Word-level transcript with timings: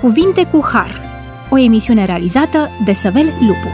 Cuvinte 0.00 0.44
cu 0.44 0.64
Har, 0.72 1.00
o 1.50 1.58
emisiune 1.58 2.04
realizată 2.04 2.68
de 2.84 2.92
Săvel 2.92 3.24
Lupu. 3.24 3.68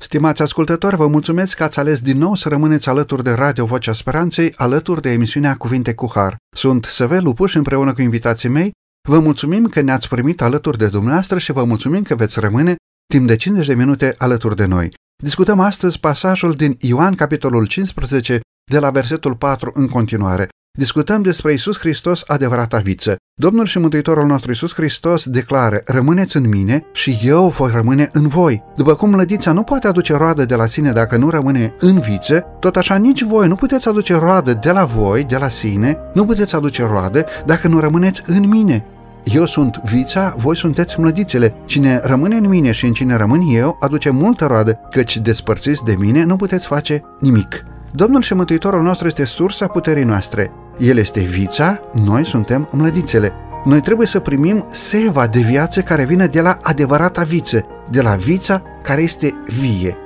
Stimați 0.00 0.42
ascultători, 0.42 0.96
vă 0.96 1.06
mulțumesc 1.06 1.56
că 1.56 1.62
ați 1.62 1.78
ales 1.78 2.00
din 2.00 2.18
nou 2.18 2.34
să 2.34 2.48
rămâneți 2.48 2.88
alături 2.88 3.22
de 3.22 3.30
Radio 3.30 3.64
Vocea 3.64 3.92
Speranței, 3.92 4.52
alături 4.56 5.00
de 5.00 5.10
emisiunea 5.10 5.56
Cuvinte 5.56 5.94
cu 5.94 6.10
Har. 6.14 6.36
Sunt 6.56 6.84
Săvel 6.84 7.22
Lupu 7.24 7.46
și 7.46 7.56
împreună 7.56 7.92
cu 7.92 8.00
invitații 8.02 8.48
mei 8.48 8.70
vă 9.08 9.18
mulțumim 9.18 9.66
că 9.66 9.80
ne-ați 9.80 10.08
primit 10.08 10.42
alături 10.42 10.78
de 10.78 10.88
dumneavoastră 10.88 11.38
și 11.38 11.52
vă 11.52 11.64
mulțumim 11.64 12.02
că 12.02 12.14
veți 12.14 12.40
rămâne 12.40 12.74
timp 13.12 13.26
de 13.26 13.36
50 13.36 13.66
de 13.66 13.74
minute 13.74 14.14
alături 14.18 14.56
de 14.56 14.64
noi. 14.64 14.92
Discutăm 15.22 15.60
astăzi 15.60 16.00
pasajul 16.00 16.52
din 16.52 16.76
Ioan, 16.80 17.14
capitolul 17.14 17.66
15, 17.66 18.40
de 18.70 18.78
la 18.78 18.90
versetul 18.90 19.36
4 19.36 19.70
în 19.74 19.88
continuare. 19.88 20.48
Discutăm 20.78 21.22
despre 21.22 21.52
Isus 21.52 21.78
Hristos, 21.78 22.22
adevărata 22.26 22.78
viță. 22.78 23.16
Domnul 23.34 23.66
și 23.66 23.78
Mântuitorul 23.78 24.26
nostru 24.26 24.50
Isus 24.50 24.74
Hristos 24.74 25.26
declară, 25.26 25.80
rămâneți 25.84 26.36
în 26.36 26.48
mine 26.48 26.84
și 26.92 27.18
eu 27.22 27.48
voi 27.48 27.70
rămâne 27.74 28.08
în 28.12 28.28
voi. 28.28 28.62
După 28.76 28.94
cum 28.94 29.14
lădița 29.14 29.52
nu 29.52 29.62
poate 29.62 29.86
aduce 29.86 30.16
roadă 30.16 30.44
de 30.44 30.54
la 30.54 30.66
sine 30.66 30.92
dacă 30.92 31.16
nu 31.16 31.30
rămâne 31.30 31.74
în 31.80 32.00
viță, 32.00 32.44
tot 32.60 32.76
așa 32.76 32.96
nici 32.96 33.22
voi 33.22 33.48
nu 33.48 33.54
puteți 33.54 33.88
aduce 33.88 34.14
roadă 34.14 34.52
de 34.52 34.70
la 34.70 34.84
voi, 34.84 35.24
de 35.24 35.36
la 35.36 35.48
sine, 35.48 35.98
nu 36.14 36.24
puteți 36.24 36.54
aduce 36.54 36.84
roadă 36.84 37.24
dacă 37.46 37.68
nu 37.68 37.80
rămâneți 37.80 38.22
în 38.26 38.48
mine. 38.48 38.84
Eu 39.24 39.44
sunt 39.44 39.80
vița, 39.84 40.34
voi 40.36 40.56
sunteți 40.56 41.00
mlădițele. 41.00 41.54
Cine 41.64 42.00
rămâne 42.02 42.36
în 42.36 42.48
mine 42.48 42.72
și 42.72 42.86
în 42.86 42.92
cine 42.92 43.16
rămân 43.16 43.40
eu, 43.54 43.76
aduce 43.80 44.10
multă 44.10 44.46
roadă, 44.46 44.78
căci 44.90 45.16
despărțiți 45.16 45.84
de 45.84 45.94
mine 45.98 46.24
nu 46.24 46.36
puteți 46.36 46.66
face 46.66 47.02
nimic. 47.20 47.64
Domnul 47.92 48.22
și 48.22 48.34
Mântuitorul 48.34 48.82
nostru 48.82 49.06
este 49.06 49.24
sursa 49.24 49.66
puterii 49.66 50.04
noastre. 50.04 50.50
El 50.78 50.96
este 50.96 51.20
vița, 51.20 51.80
noi 52.04 52.26
suntem 52.26 52.68
mlădițele. 52.72 53.32
Noi 53.64 53.80
trebuie 53.80 54.06
să 54.06 54.18
primim 54.18 54.66
seva 54.68 55.26
de 55.26 55.40
viață 55.40 55.80
care 55.80 56.04
vine 56.04 56.26
de 56.26 56.40
la 56.40 56.58
adevărata 56.62 57.22
viță, 57.22 57.64
de 57.90 58.02
la 58.02 58.14
vița 58.14 58.62
care 58.82 59.02
este 59.02 59.34
vie. 59.60 59.96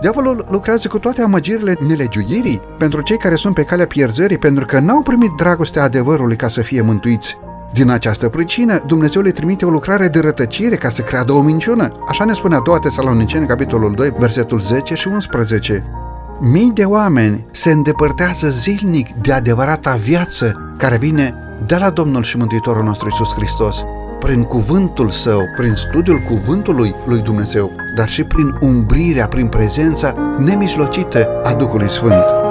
Diavolul 0.00 0.46
lucrează 0.50 0.88
cu 0.88 0.98
toate 0.98 1.22
amăgirile 1.22 1.76
nelegiuirii 1.86 2.60
pentru 2.78 3.00
cei 3.00 3.16
care 3.16 3.34
sunt 3.34 3.54
pe 3.54 3.62
calea 3.62 3.86
pierzării, 3.86 4.38
pentru 4.38 4.64
că 4.64 4.78
n-au 4.78 5.02
primit 5.02 5.30
dragostea 5.36 5.82
adevărului 5.82 6.36
ca 6.36 6.48
să 6.48 6.60
fie 6.62 6.80
mântuiți. 6.80 7.36
Din 7.72 7.90
această 7.90 8.28
pricină, 8.28 8.82
Dumnezeu 8.86 9.22
le 9.22 9.30
trimite 9.30 9.64
o 9.64 9.70
lucrare 9.70 10.08
de 10.08 10.20
rătăcire 10.20 10.76
ca 10.76 10.88
să 10.88 11.02
creadă 11.02 11.32
o 11.32 11.42
minciună. 11.42 11.88
Așa 12.08 12.24
ne 12.24 12.32
spune 12.32 12.54
a 12.54 12.60
doua 12.60 12.78
Tesaloniceni, 12.78 13.46
capitolul 13.46 13.92
2, 13.94 14.12
versetul 14.18 14.60
10 14.60 14.94
și 14.94 15.08
11. 15.08 15.84
Mii 16.44 16.70
de 16.74 16.84
oameni 16.84 17.46
se 17.50 17.70
îndepărtează 17.70 18.48
zilnic 18.48 19.08
de 19.14 19.32
adevărata 19.32 19.94
viață 19.94 20.74
care 20.76 20.96
vine 20.96 21.34
de 21.66 21.76
la 21.76 21.90
Domnul 21.90 22.22
și 22.22 22.36
Mântuitorul 22.36 22.84
nostru 22.84 23.08
Isus 23.08 23.32
Hristos, 23.32 23.84
prin 24.20 24.42
cuvântul 24.42 25.10
său, 25.10 25.40
prin 25.56 25.74
studiul 25.74 26.18
cuvântului 26.28 26.94
lui 27.06 27.20
Dumnezeu, 27.20 27.70
dar 27.96 28.08
și 28.08 28.24
prin 28.24 28.56
umbrirea, 28.60 29.28
prin 29.28 29.48
prezența 29.48 30.14
nemijlocită 30.38 31.28
a 31.42 31.54
Duhului 31.54 31.90
Sfânt. 31.90 32.41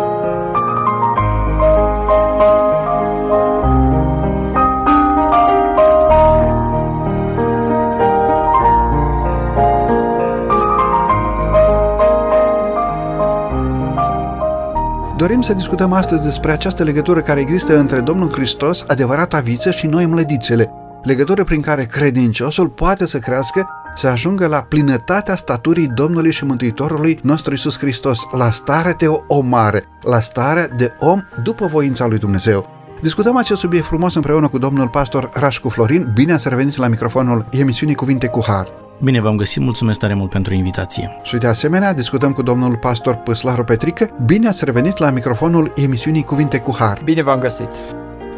Dorim 15.22 15.42
să 15.42 15.54
discutăm 15.54 15.94
astăzi 15.94 16.22
despre 16.22 16.52
această 16.52 16.84
legătură 16.84 17.22
care 17.22 17.40
există 17.40 17.78
între 17.78 18.00
Domnul 18.00 18.32
Hristos, 18.32 18.84
adevărata 18.88 19.40
viță, 19.40 19.72
și 19.72 19.88
noi 19.88 20.06
mlădițele, 20.06 20.72
legătură 21.04 21.44
prin 21.44 21.62
care 21.62 21.86
credinciosul 21.86 22.70
poate 22.70 23.08
să 23.08 23.20
crească 23.20 23.68
să 23.96 24.08
ajungă 24.08 24.48
la 24.48 24.66
plinătatea 24.70 25.36
staturii 25.36 25.88
Domnului 25.88 26.32
și 26.32 26.46
Mântuitorului 26.46 27.20
nostru 27.24 27.54
Isus 27.54 27.78
Hristos, 27.78 28.20
la 28.32 28.50
starea 28.50 28.94
de 28.94 29.06
om 29.28 29.48
mare, 29.48 29.84
la 30.02 30.20
starea 30.20 30.68
de 30.68 30.96
om 31.00 31.20
după 31.44 31.66
voința 31.66 32.08
lui 32.08 32.18
Dumnezeu. 32.18 32.70
Discutăm 33.02 33.38
acest 33.38 33.60
subiect 33.60 33.86
frumos 33.86 34.16
împreună 34.16 34.48
cu 34.48 34.58
domnul 34.58 34.88
pastor 34.88 35.30
Rașcu 35.34 35.70
Florin. 35.70 36.12
Bine 36.14 36.34
ați 36.34 36.50
revenit 36.50 36.76
la 36.76 36.88
microfonul 36.88 37.46
emisiunii 37.52 37.96
Cuvinte 37.96 38.28
cu 38.28 38.44
Har. 38.48 38.81
Bine 39.04 39.22
v-am 39.22 39.36
găsit, 39.36 39.62
mulțumesc 39.62 40.00
tare 40.00 40.14
mult 40.14 40.30
pentru 40.30 40.54
invitație. 40.54 41.18
Și 41.24 41.38
de 41.38 41.48
asemenea 41.48 41.94
discutăm 41.94 42.32
cu 42.32 42.42
domnul 42.42 42.76
pastor 42.76 43.16
Păslaru 43.16 43.64
Petrică. 43.64 44.10
Bine 44.26 44.48
ați 44.48 44.66
revenit 44.66 44.98
la 44.98 45.10
microfonul 45.10 45.72
emisiunii 45.76 46.24
Cuvinte 46.24 46.60
cu 46.60 46.76
Har. 46.80 47.02
Bine 47.04 47.24
v-am 47.24 47.40
găsit. 47.40 47.70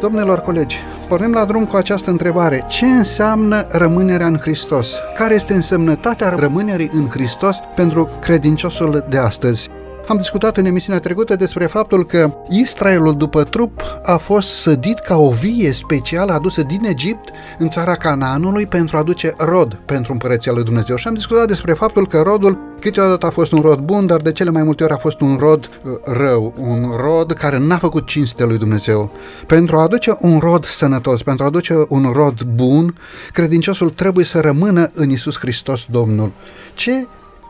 Domnilor 0.00 0.40
colegi, 0.40 0.76
pornim 1.08 1.32
la 1.32 1.44
drum 1.44 1.64
cu 1.64 1.76
această 1.76 2.10
întrebare. 2.10 2.64
Ce 2.68 2.86
înseamnă 2.86 3.66
rămânerea 3.70 4.26
în 4.26 4.36
Hristos? 4.36 4.94
Care 5.16 5.34
este 5.34 5.54
însemnătatea 5.54 6.28
rămânerii 6.28 6.90
în 6.92 7.08
Hristos 7.08 7.56
pentru 7.74 8.08
credinciosul 8.20 9.04
de 9.08 9.18
astăzi? 9.18 9.68
Am 10.08 10.16
discutat 10.16 10.56
în 10.56 10.64
emisiunea 10.64 11.00
trecută 11.00 11.36
despre 11.36 11.66
faptul 11.66 12.06
că 12.06 12.38
Israelul 12.48 13.16
după 13.16 13.44
trup 13.44 13.82
a 14.02 14.16
fost 14.16 14.48
sădit 14.48 14.98
ca 14.98 15.16
o 15.16 15.30
vie 15.30 15.72
specială 15.72 16.32
adusă 16.32 16.62
din 16.62 16.84
Egipt 16.84 17.28
în 17.58 17.68
țara 17.68 17.94
Canaanului 17.94 18.66
pentru 18.66 18.96
a 18.96 19.00
aduce 19.00 19.34
rod 19.38 19.74
pentru 19.86 20.12
împărăția 20.12 20.52
lui 20.52 20.64
Dumnezeu. 20.64 20.96
Și 20.96 21.08
am 21.08 21.14
discutat 21.14 21.46
despre 21.46 21.72
faptul 21.72 22.06
că 22.06 22.20
rodul 22.20 22.58
câteodată 22.80 23.26
a 23.26 23.30
fost 23.30 23.52
un 23.52 23.60
rod 23.60 23.78
bun, 23.78 24.06
dar 24.06 24.20
de 24.20 24.32
cele 24.32 24.50
mai 24.50 24.62
multe 24.62 24.84
ori 24.84 24.92
a 24.92 24.96
fost 24.96 25.20
un 25.20 25.36
rod 25.36 25.68
uh, 25.82 25.92
rău, 26.04 26.54
un 26.58 26.92
rod 26.96 27.32
care 27.32 27.58
n-a 27.58 27.78
făcut 27.78 28.06
cinste 28.06 28.44
lui 28.44 28.58
Dumnezeu. 28.58 29.10
Pentru 29.46 29.76
a 29.76 29.82
aduce 29.82 30.16
un 30.20 30.38
rod 30.38 30.64
sănătos, 30.64 31.22
pentru 31.22 31.44
a 31.44 31.46
aduce 31.46 31.74
un 31.88 32.10
rod 32.12 32.42
bun, 32.42 32.94
credinciosul 33.32 33.90
trebuie 33.90 34.24
să 34.24 34.40
rămână 34.40 34.90
în 34.94 35.10
Isus 35.10 35.38
Hristos 35.38 35.86
Domnul. 35.90 36.32
Ce 36.74 37.06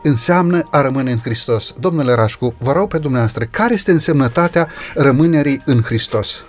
înseamnă 0.07 0.67
a 0.71 0.81
rămâne 0.81 1.11
în 1.11 1.19
Hristos. 1.19 1.73
Domnule 1.79 2.13
Rașcu, 2.13 2.55
vă 2.57 2.71
rog 2.71 2.87
pe 2.87 2.97
dumneavoastră, 2.97 3.45
care 3.51 3.73
este 3.73 3.91
însemnătatea 3.91 4.67
rămânerii 4.95 5.61
în 5.65 5.81
Hristos? 5.81 6.43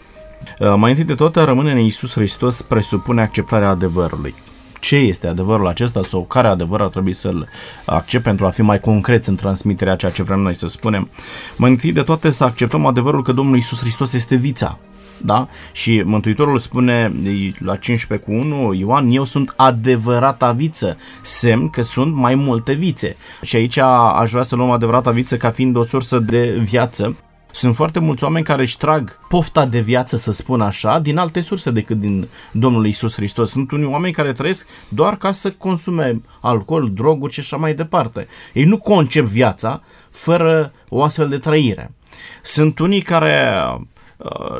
Uh, 0.59 0.75
mai 0.77 0.91
întâi 0.91 1.05
de 1.05 1.15
toate, 1.15 1.41
rămânerea 1.41 1.79
în 1.79 1.85
Iisus 1.85 2.13
Hristos 2.13 2.63
presupune 2.63 3.23
acceptarea 3.23 3.69
adevărului. 3.69 4.35
Ce 4.81 4.97
este 4.97 5.27
adevărul 5.27 5.67
acesta 5.67 6.03
sau 6.03 6.25
care 6.25 6.49
adevăr 6.49 6.81
ar 6.81 6.89
trebui 6.89 7.13
să-l 7.13 7.49
accept 7.85 8.25
pentru 8.25 8.47
a 8.47 8.51
fi 8.51 8.63
mai 8.63 8.81
concreți 8.81 9.29
în 9.29 9.35
transmiterea 9.35 9.95
ceea 9.95 10.13
ce 10.13 10.23
vrem 10.23 10.41
noi 10.41 10.55
să 10.55 10.67
spunem? 10.67 11.11
Mai 11.57 11.71
întâi 11.71 11.93
de 11.93 12.03
toate 12.03 12.31
să 12.31 12.45
acceptăm 12.45 12.87
adevărul 12.87 13.23
că 13.23 13.33
Domnul 13.33 13.55
Iisus 13.55 13.81
Hristos 13.81 14.13
este 14.13 14.35
vița 14.35 14.79
da? 15.25 15.49
Și 15.73 16.03
Mântuitorul 16.05 16.59
spune 16.59 17.13
la 17.59 17.77
15 17.77 18.27
cu 18.27 18.35
1, 18.35 18.73
Ioan, 18.73 19.11
eu 19.11 19.25
sunt 19.25 19.53
adevărata 19.57 20.53
viță, 20.53 20.97
semn 21.23 21.69
că 21.69 21.83
sunt 21.83 22.15
mai 22.15 22.35
multe 22.35 22.73
vițe. 22.73 23.17
Și 23.43 23.57
aici 23.57 23.79
aș 23.79 24.31
vrea 24.31 24.43
să 24.43 24.57
luăm 24.57 24.71
adevărata 24.71 25.11
viță 25.11 25.37
ca 25.37 25.51
fiind 25.51 25.77
o 25.77 25.83
sursă 25.83 26.19
de 26.19 26.59
viață. 26.63 27.17
Sunt 27.51 27.75
foarte 27.75 27.99
mulți 27.99 28.25
oameni 28.25 28.45
care 28.45 28.63
își 28.63 28.77
trag 28.77 29.19
pofta 29.29 29.67
de 29.67 29.81
viață, 29.81 30.17
să 30.17 30.33
spun 30.33 30.61
așa, 30.61 30.99
din 30.99 31.17
alte 31.17 31.41
surse 31.41 31.71
decât 31.71 32.01
din 32.01 32.29
Domnul 32.53 32.87
Isus 32.87 33.15
Hristos. 33.15 33.51
Sunt 33.51 33.71
unii 33.71 33.87
oameni 33.87 34.13
care 34.13 34.33
trăiesc 34.33 34.67
doar 34.89 35.17
ca 35.17 35.33
să 35.33 35.51
consume 35.51 36.21
alcool, 36.41 36.91
droguri 36.95 37.33
și 37.33 37.41
așa 37.41 37.57
mai 37.57 37.75
departe. 37.75 38.27
Ei 38.53 38.65
nu 38.65 38.79
concep 38.79 39.25
viața 39.25 39.83
fără 40.11 40.73
o 40.89 41.03
astfel 41.03 41.29
de 41.29 41.39
trăire. 41.39 41.95
Sunt 42.43 42.79
unii 42.79 43.03
care 43.03 43.55
Uh, 43.73 43.81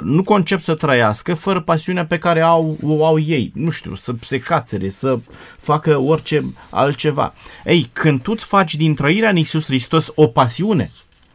nu 0.03 0.23
concep 0.23 0.61
să 0.61 0.75
trăiască 0.75 1.35
fără 1.35 1.61
pasiunea 1.61 2.07
pe 2.07 2.19
care 2.19 2.41
au, 2.41 2.79
o 2.83 3.07
au 3.07 3.19
ei. 3.19 3.53
Nu 3.55 3.71
știu, 3.71 3.95
să 3.95 4.15
se 4.21 4.39
cațere, 4.39 4.89
să 4.89 5.19
facă 5.59 5.97
orice 5.97 6.55
altceva. 6.71 7.35
Ei, 7.65 7.91
când 7.93 8.23
tu 8.23 8.33
îți 8.35 8.45
faci 8.45 8.75
din 8.75 8.95
trăirea 8.95 9.29
în 9.29 9.37
Iisus 9.37 9.65
Hristos 9.65 10.13
o 10.15 10.27
pasiune, 10.27 10.91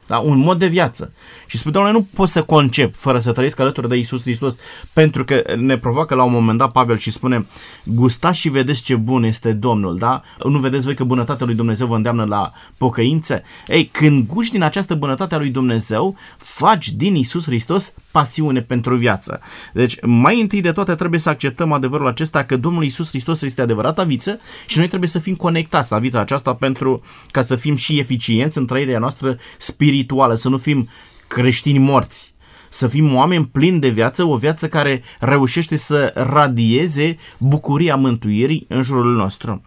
da? 0.08 0.18
un 0.18 0.38
mod 0.38 0.60
de 0.60 0.68
viață. 0.68 1.14
Și 1.46 1.58
spune, 1.58 1.74
Doamne, 1.74 1.92
nu 1.92 2.08
pot 2.14 2.30
să 2.30 2.44
concep 2.44 2.96
fără 2.96 3.20
să 3.20 3.32
trăiesc 3.32 3.60
alături 3.60 3.90
de 3.90 3.96
Isus 3.96 4.22
Hristos, 4.22 4.56
pentru 4.94 5.26
că 5.26 5.44
ne 5.58 5.78
provoacă 5.78 6.16
la 6.16 6.24
un 6.24 6.32
moment 6.32 6.58
dat 6.58 6.72
Pavel 6.72 6.98
și 6.98 7.12
spune, 7.12 7.46
gustați 7.84 8.38
și 8.38 8.50
vedeți 8.50 8.82
ce 8.82 8.96
bun 8.96 9.24
este 9.24 9.52
Domnul, 9.52 9.98
da? 9.98 10.22
Nu 10.44 10.60
vedeți 10.60 10.86
voi 10.86 10.96
că 10.96 11.04
bunătatea 11.04 11.46
lui 11.46 11.56
Dumnezeu 11.56 11.88
vă 11.88 11.96
îndeamnă 11.96 12.24
la 12.24 12.52
pocăință? 12.78 13.42
Ei, 13.68 13.86
când 13.86 14.28
guști 14.28 14.52
din 14.52 14.64
această 14.64 14.96
bunătate 14.96 15.36
a 15.36 15.38
lui 15.38 15.50
Dumnezeu, 15.50 16.16
faci 16.38 16.90
din 16.90 17.16
Isus 17.16 17.46
Hristos 17.46 17.94
pasiune 18.12 18.62
pentru 18.62 18.96
viață. 18.96 19.40
Deci, 19.74 19.98
mai 20.02 20.42
întâi 20.42 20.62
de 20.62 20.72
toate 20.72 20.96
trebuie 20.96 21.20
să 21.20 21.30
acceptăm 21.30 21.72
adevărul 21.72 22.08
acesta 22.08 22.44
că 22.44 22.58
Domnul 22.58 22.84
Isus 22.84 23.10
Hristos 23.10 23.42
este 23.42 23.62
adevărata 23.62 24.04
viță 24.04 24.40
și 24.66 24.78
noi 24.78 24.88
trebuie 24.88 25.10
să 25.10 25.20
fim 25.20 25.36
conectați 25.36 25.92
la 25.92 26.00
vița 26.00 26.20
aceasta 26.20 26.54
pentru 26.54 27.02
ca 27.32 27.42
să 27.42 27.56
fim 27.56 27.76
și 27.76 28.00
eficienți 28.00 28.58
în 28.58 28.66
trăirea 28.66 29.00
noastră 29.00 29.38
spirituală 29.58 30.00
spirituală, 30.02 30.36
să 30.36 30.50
nu 30.50 30.58
fim 30.58 30.90
creștini 31.28 31.78
morți, 31.78 32.34
să 32.70 32.88
fim 32.88 33.16
oameni 33.16 33.46
plini 33.46 33.80
de 33.80 33.90
viață, 33.90 34.24
o 34.24 34.36
viață 34.36 34.68
care 34.68 35.02
reușește 35.20 35.76
să 35.76 36.12
radieze 36.16 37.18
bucuria 37.38 37.96
mântuirii 37.96 38.66
în 38.68 38.84
jurul 38.84 39.16
nostru. 39.16 39.62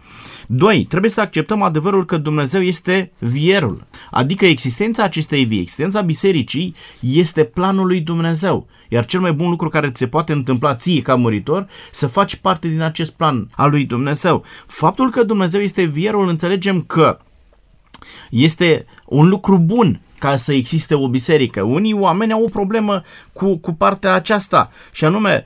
Doi, 0.47 0.85
trebuie 0.89 1.11
să 1.11 1.21
acceptăm 1.21 1.63
adevărul 1.63 2.05
că 2.05 2.17
Dumnezeu 2.17 2.63
este 2.63 3.13
vierul, 3.19 3.87
adică 4.11 4.47
existența 4.47 5.03
acestei 5.03 5.45
vii, 5.45 5.61
existența 5.61 6.01
bisericii 6.01 6.75
este 7.01 7.45
planul 7.45 7.87
lui 7.87 8.01
Dumnezeu. 8.01 8.67
Iar 8.89 9.05
cel 9.05 9.21
mai 9.21 9.33
bun 9.33 9.49
lucru 9.49 9.69
care 9.69 9.91
ți 9.91 9.99
se 9.99 10.07
poate 10.07 10.33
întâmpla 10.33 10.75
ție 10.75 11.03
ca 11.03 11.15
muritor, 11.15 11.67
să 11.91 12.07
faci 12.07 12.37
parte 12.37 12.69
din 12.69 12.81
acest 12.81 13.13
plan 13.13 13.49
al 13.57 13.71
lui 13.71 13.85
Dumnezeu. 13.85 14.45
Faptul 14.67 15.11
că 15.11 15.23
Dumnezeu 15.23 15.61
este 15.61 15.83
vierul, 15.85 16.29
înțelegem 16.29 16.81
că 16.81 17.19
este 18.31 18.87
un 19.07 19.29
lucru 19.29 19.59
bun 19.59 20.01
ca 20.25 20.37
să 20.37 20.53
existe 20.53 20.94
o 20.94 21.09
biserică. 21.09 21.62
Unii 21.62 21.93
oameni 21.93 22.32
au 22.32 22.43
o 22.43 22.49
problemă 22.49 23.03
cu, 23.32 23.56
cu 23.56 23.73
partea 23.73 24.15
aceasta 24.15 24.71
și 24.93 25.05
anume, 25.05 25.44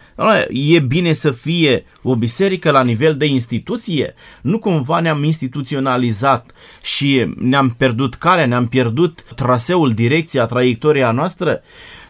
e 0.48 0.78
bine 0.78 1.12
să 1.12 1.30
fie 1.30 1.84
o 2.02 2.16
biserică 2.16 2.70
la 2.70 2.82
nivel 2.82 3.14
de 3.14 3.26
instituție? 3.26 4.14
Nu 4.42 4.58
cumva 4.58 5.00
ne-am 5.00 5.25
instituționalizat 5.25 6.50
și 6.82 7.32
ne-am 7.36 7.75
pierdut 7.78 8.14
calea, 8.14 8.46
ne-am 8.46 8.66
pierdut 8.66 9.25
traseul, 9.34 9.90
direcția, 9.90 10.46
traiectoria 10.46 11.10
noastră? 11.10 11.62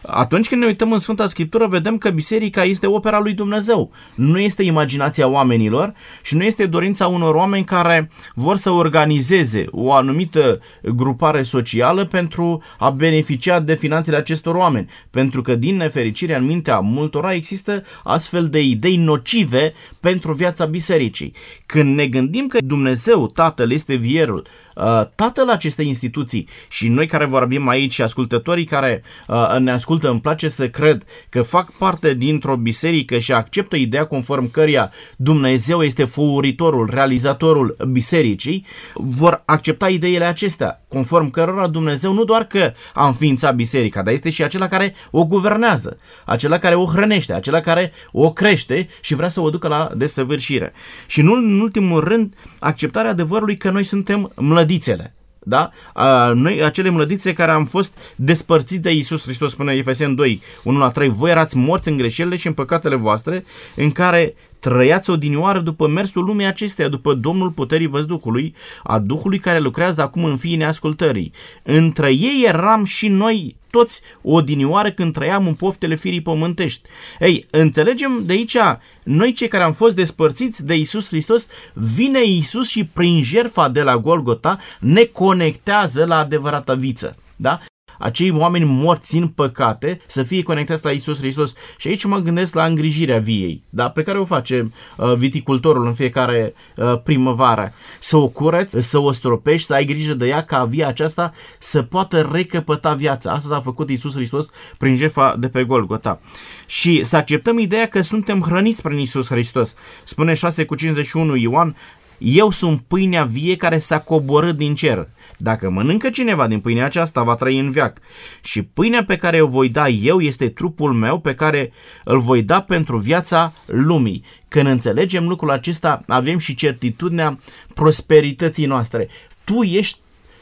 Atunci 0.05 0.47
când 0.47 0.61
ne 0.61 0.67
uităm 0.67 0.91
în 0.91 0.99
Sfânta 0.99 1.27
Scriptură, 1.27 1.67
vedem 1.67 1.97
că 1.97 2.09
biserica 2.09 2.63
este 2.63 2.87
opera 2.87 3.19
lui 3.19 3.33
Dumnezeu. 3.33 3.91
Nu 4.15 4.39
este 4.39 4.63
imaginația 4.63 5.27
oamenilor 5.27 5.93
și 6.23 6.35
nu 6.35 6.43
este 6.43 6.65
dorința 6.65 7.07
unor 7.07 7.35
oameni 7.35 7.63
care 7.63 8.09
vor 8.33 8.57
să 8.57 8.69
organizeze 8.69 9.65
o 9.71 9.93
anumită 9.93 10.59
grupare 10.83 11.43
socială 11.43 12.05
pentru 12.05 12.63
a 12.77 12.89
beneficia 12.89 13.59
de 13.59 13.75
finanțele 13.75 14.17
acestor 14.17 14.55
oameni. 14.55 14.89
Pentru 15.09 15.41
că, 15.41 15.55
din 15.55 15.77
nefericire, 15.77 16.35
în 16.35 16.45
mintea 16.45 16.79
multora 16.79 17.33
există 17.33 17.83
astfel 18.03 18.47
de 18.47 18.61
idei 18.61 18.95
nocive 18.95 19.73
pentru 19.99 20.33
viața 20.33 20.65
bisericii. 20.65 21.33
Când 21.65 21.95
ne 21.95 22.07
gândim 22.07 22.47
că 22.47 22.57
Dumnezeu, 22.61 23.25
Tatăl, 23.25 23.71
este 23.71 23.95
vierul, 23.95 24.43
uh, 24.45 24.68
tatăl 25.15 25.49
acestei 25.49 25.87
instituții. 25.87 26.47
Și 26.69 26.87
noi 26.87 27.07
care 27.07 27.25
vorbim 27.25 27.67
aici 27.67 27.93
și 27.93 28.01
ascultătorii 28.01 28.65
care 28.65 29.03
uh, 29.27 29.57
ne 29.59 29.71
ascultă, 29.71 30.09
îmi 30.09 30.21
place 30.21 30.47
să 30.47 30.69
cred 30.69 31.03
că 31.29 31.41
fac 31.41 31.71
parte 31.71 32.13
dintr-o 32.13 32.55
biserică 32.55 33.17
și 33.17 33.31
acceptă 33.31 33.75
ideea 33.75 34.05
conform 34.05 34.51
căreia 34.51 34.91
Dumnezeu 35.15 35.83
este 35.83 36.05
făuritorul, 36.05 36.89
realizatorul 36.91 37.77
bisericii, 37.91 38.65
vor 38.93 39.41
accepta 39.45 39.89
ideile 39.89 40.25
acestea, 40.25 40.85
conform 40.89 41.29
cărora 41.29 41.67
Dumnezeu 41.67 42.13
nu 42.13 42.23
doar 42.23 42.43
că 42.43 42.71
a 42.93 43.05
înființat 43.05 43.55
biserica, 43.55 44.01
dar 44.01 44.13
este 44.13 44.29
și 44.29 44.43
acela 44.43 44.67
care 44.67 44.93
o 45.11 45.25
guvernează, 45.25 45.97
acela 46.25 46.57
care 46.57 46.75
o 46.75 46.85
hrănește, 46.85 47.33
acela 47.33 47.59
care 47.59 47.91
o 48.11 48.33
crește 48.33 48.87
și 49.01 49.15
vrea 49.15 49.29
să 49.29 49.41
o 49.41 49.49
ducă 49.49 49.67
la 49.67 49.91
desăvârșire. 49.93 50.73
Și 51.07 51.21
nu 51.21 51.33
în 51.33 51.59
ultimul 51.59 52.03
rând, 52.03 52.33
acceptarea 52.59 53.11
adevărului 53.11 53.57
că 53.57 53.69
noi 53.69 53.83
suntem 53.83 54.31
mlădițele. 54.35 55.13
Da? 55.43 55.71
A, 55.93 56.31
noi, 56.35 56.63
acele 56.63 56.89
mlădițe 56.89 57.33
care 57.33 57.51
am 57.51 57.65
fost 57.65 58.13
despărțiți 58.15 58.81
de 58.81 58.91
Isus 58.91 59.23
Hristos, 59.23 59.51
spune 59.51 59.73
Efesen 59.73 60.15
2, 60.15 60.41
1 60.63 60.77
la 60.77 60.89
3, 60.89 61.09
voi 61.09 61.29
erați 61.29 61.57
morți 61.57 61.89
în 61.89 61.97
greșelile 61.97 62.35
și 62.35 62.47
în 62.47 62.53
păcatele 62.53 62.95
voastre, 62.95 63.45
în 63.75 63.91
care 63.91 64.35
trăiați 64.59 65.09
odinioară 65.09 65.59
după 65.59 65.87
mersul 65.87 66.23
lumii 66.23 66.45
acesteia, 66.45 66.87
după 66.87 67.13
Domnul 67.13 67.49
puterii 67.49 67.87
văzduhului, 67.87 68.55
a 68.83 68.99
Duhului 68.99 69.39
care 69.39 69.59
lucrează 69.59 70.01
acum 70.01 70.23
în 70.23 70.37
fiii 70.37 70.55
neascultării. 70.55 71.31
Între 71.63 72.13
ei 72.13 72.43
eram 72.47 72.83
și 72.83 73.07
noi 73.07 73.55
toți 73.71 74.01
odinioară 74.21 74.91
când 74.91 75.13
trăiam 75.13 75.47
în 75.47 75.53
poftele 75.53 75.95
firii 75.95 76.21
pământești. 76.21 76.89
Ei, 77.19 77.45
înțelegem 77.49 78.21
de 78.25 78.33
aici, 78.33 78.57
noi 79.03 79.31
cei 79.31 79.47
care 79.47 79.63
am 79.63 79.73
fost 79.73 79.95
despărțiți 79.95 80.65
de 80.65 80.75
Isus 80.75 81.07
Hristos, 81.07 81.47
vine 81.73 82.23
Isus 82.23 82.69
și 82.69 82.85
prin 82.85 83.23
jertfa 83.23 83.69
de 83.69 83.81
la 83.81 83.97
Golgota 83.97 84.57
ne 84.79 85.03
conectează 85.03 86.05
la 86.05 86.17
adevărata 86.17 86.73
viță. 86.73 87.17
Da? 87.35 87.59
Acei 87.99 88.31
oameni 88.31 88.65
morți 88.65 89.17
în 89.17 89.27
păcate 89.27 90.01
să 90.07 90.23
fie 90.23 90.43
conectați 90.43 90.85
la 90.85 90.91
Isus 90.91 91.17
Hristos. 91.17 91.53
Și 91.77 91.87
aici 91.87 92.03
mă 92.03 92.17
gândesc 92.17 92.55
la 92.55 92.65
îngrijirea 92.65 93.19
viei, 93.19 93.63
da? 93.69 93.89
pe 93.89 94.03
care 94.03 94.19
o 94.19 94.25
face 94.25 94.71
uh, 94.97 95.13
viticultorul 95.13 95.85
în 95.85 95.93
fiecare 95.93 96.53
uh, 96.75 97.01
primăvară. 97.03 97.73
Să 97.99 98.17
o 98.17 98.27
cureți, 98.27 98.77
să 98.89 98.99
o 98.99 99.11
stropești, 99.11 99.65
să 99.65 99.73
ai 99.73 99.85
grijă 99.85 100.13
de 100.13 100.27
ea 100.27 100.43
ca 100.43 100.65
via 100.65 100.87
aceasta 100.87 101.33
să 101.59 101.81
poată 101.81 102.29
recăpăta 102.31 102.93
viața. 102.93 103.31
Asta 103.31 103.55
a 103.55 103.61
făcut 103.61 103.89
Isus 103.89 104.13
Hristos 104.13 104.45
prin 104.77 104.95
jefa 104.95 105.35
de 105.39 105.49
pe 105.49 105.63
Golgota. 105.63 106.19
Și 106.65 107.03
să 107.03 107.15
acceptăm 107.15 107.57
ideea 107.57 107.87
că 107.87 108.01
suntem 108.01 108.41
hrăniți 108.41 108.81
prin 108.81 108.97
Isus 108.97 109.29
Hristos. 109.29 109.73
Spune 110.03 110.33
6 110.33 110.65
cu 110.65 110.75
51 110.75 111.35
Ioan, 111.35 111.75
eu 112.19 112.49
sunt 112.49 112.81
pâinea 112.87 113.23
vie 113.23 113.55
care 113.55 113.79
s-a 113.79 113.99
coborât 113.99 114.57
din 114.57 114.75
cer. 114.75 115.09
Dacă 115.37 115.69
mănâncă 115.69 116.09
cineva 116.09 116.47
din 116.47 116.59
pâinea 116.59 116.85
aceasta, 116.85 117.23
va 117.23 117.35
trăi 117.35 117.59
în 117.59 117.69
veac. 117.69 117.97
Și 118.43 118.61
pâinea 118.61 119.03
pe 119.03 119.17
care 119.17 119.41
o 119.41 119.47
voi 119.47 119.69
da 119.69 119.87
eu 119.87 120.19
este 120.19 120.49
trupul 120.49 120.93
meu 120.93 121.19
pe 121.19 121.33
care 121.35 121.71
îl 122.03 122.19
voi 122.19 122.43
da 122.43 122.61
pentru 122.61 122.97
viața 122.97 123.53
lumii. 123.65 124.23
Când 124.47 124.67
înțelegem 124.67 125.27
lucrul 125.27 125.51
acesta, 125.51 126.03
avem 126.07 126.37
și 126.37 126.55
certitudinea 126.55 127.39
prosperității 127.73 128.65
noastre. 128.65 129.07
Tu 129.43 129.61
ești 129.61 129.99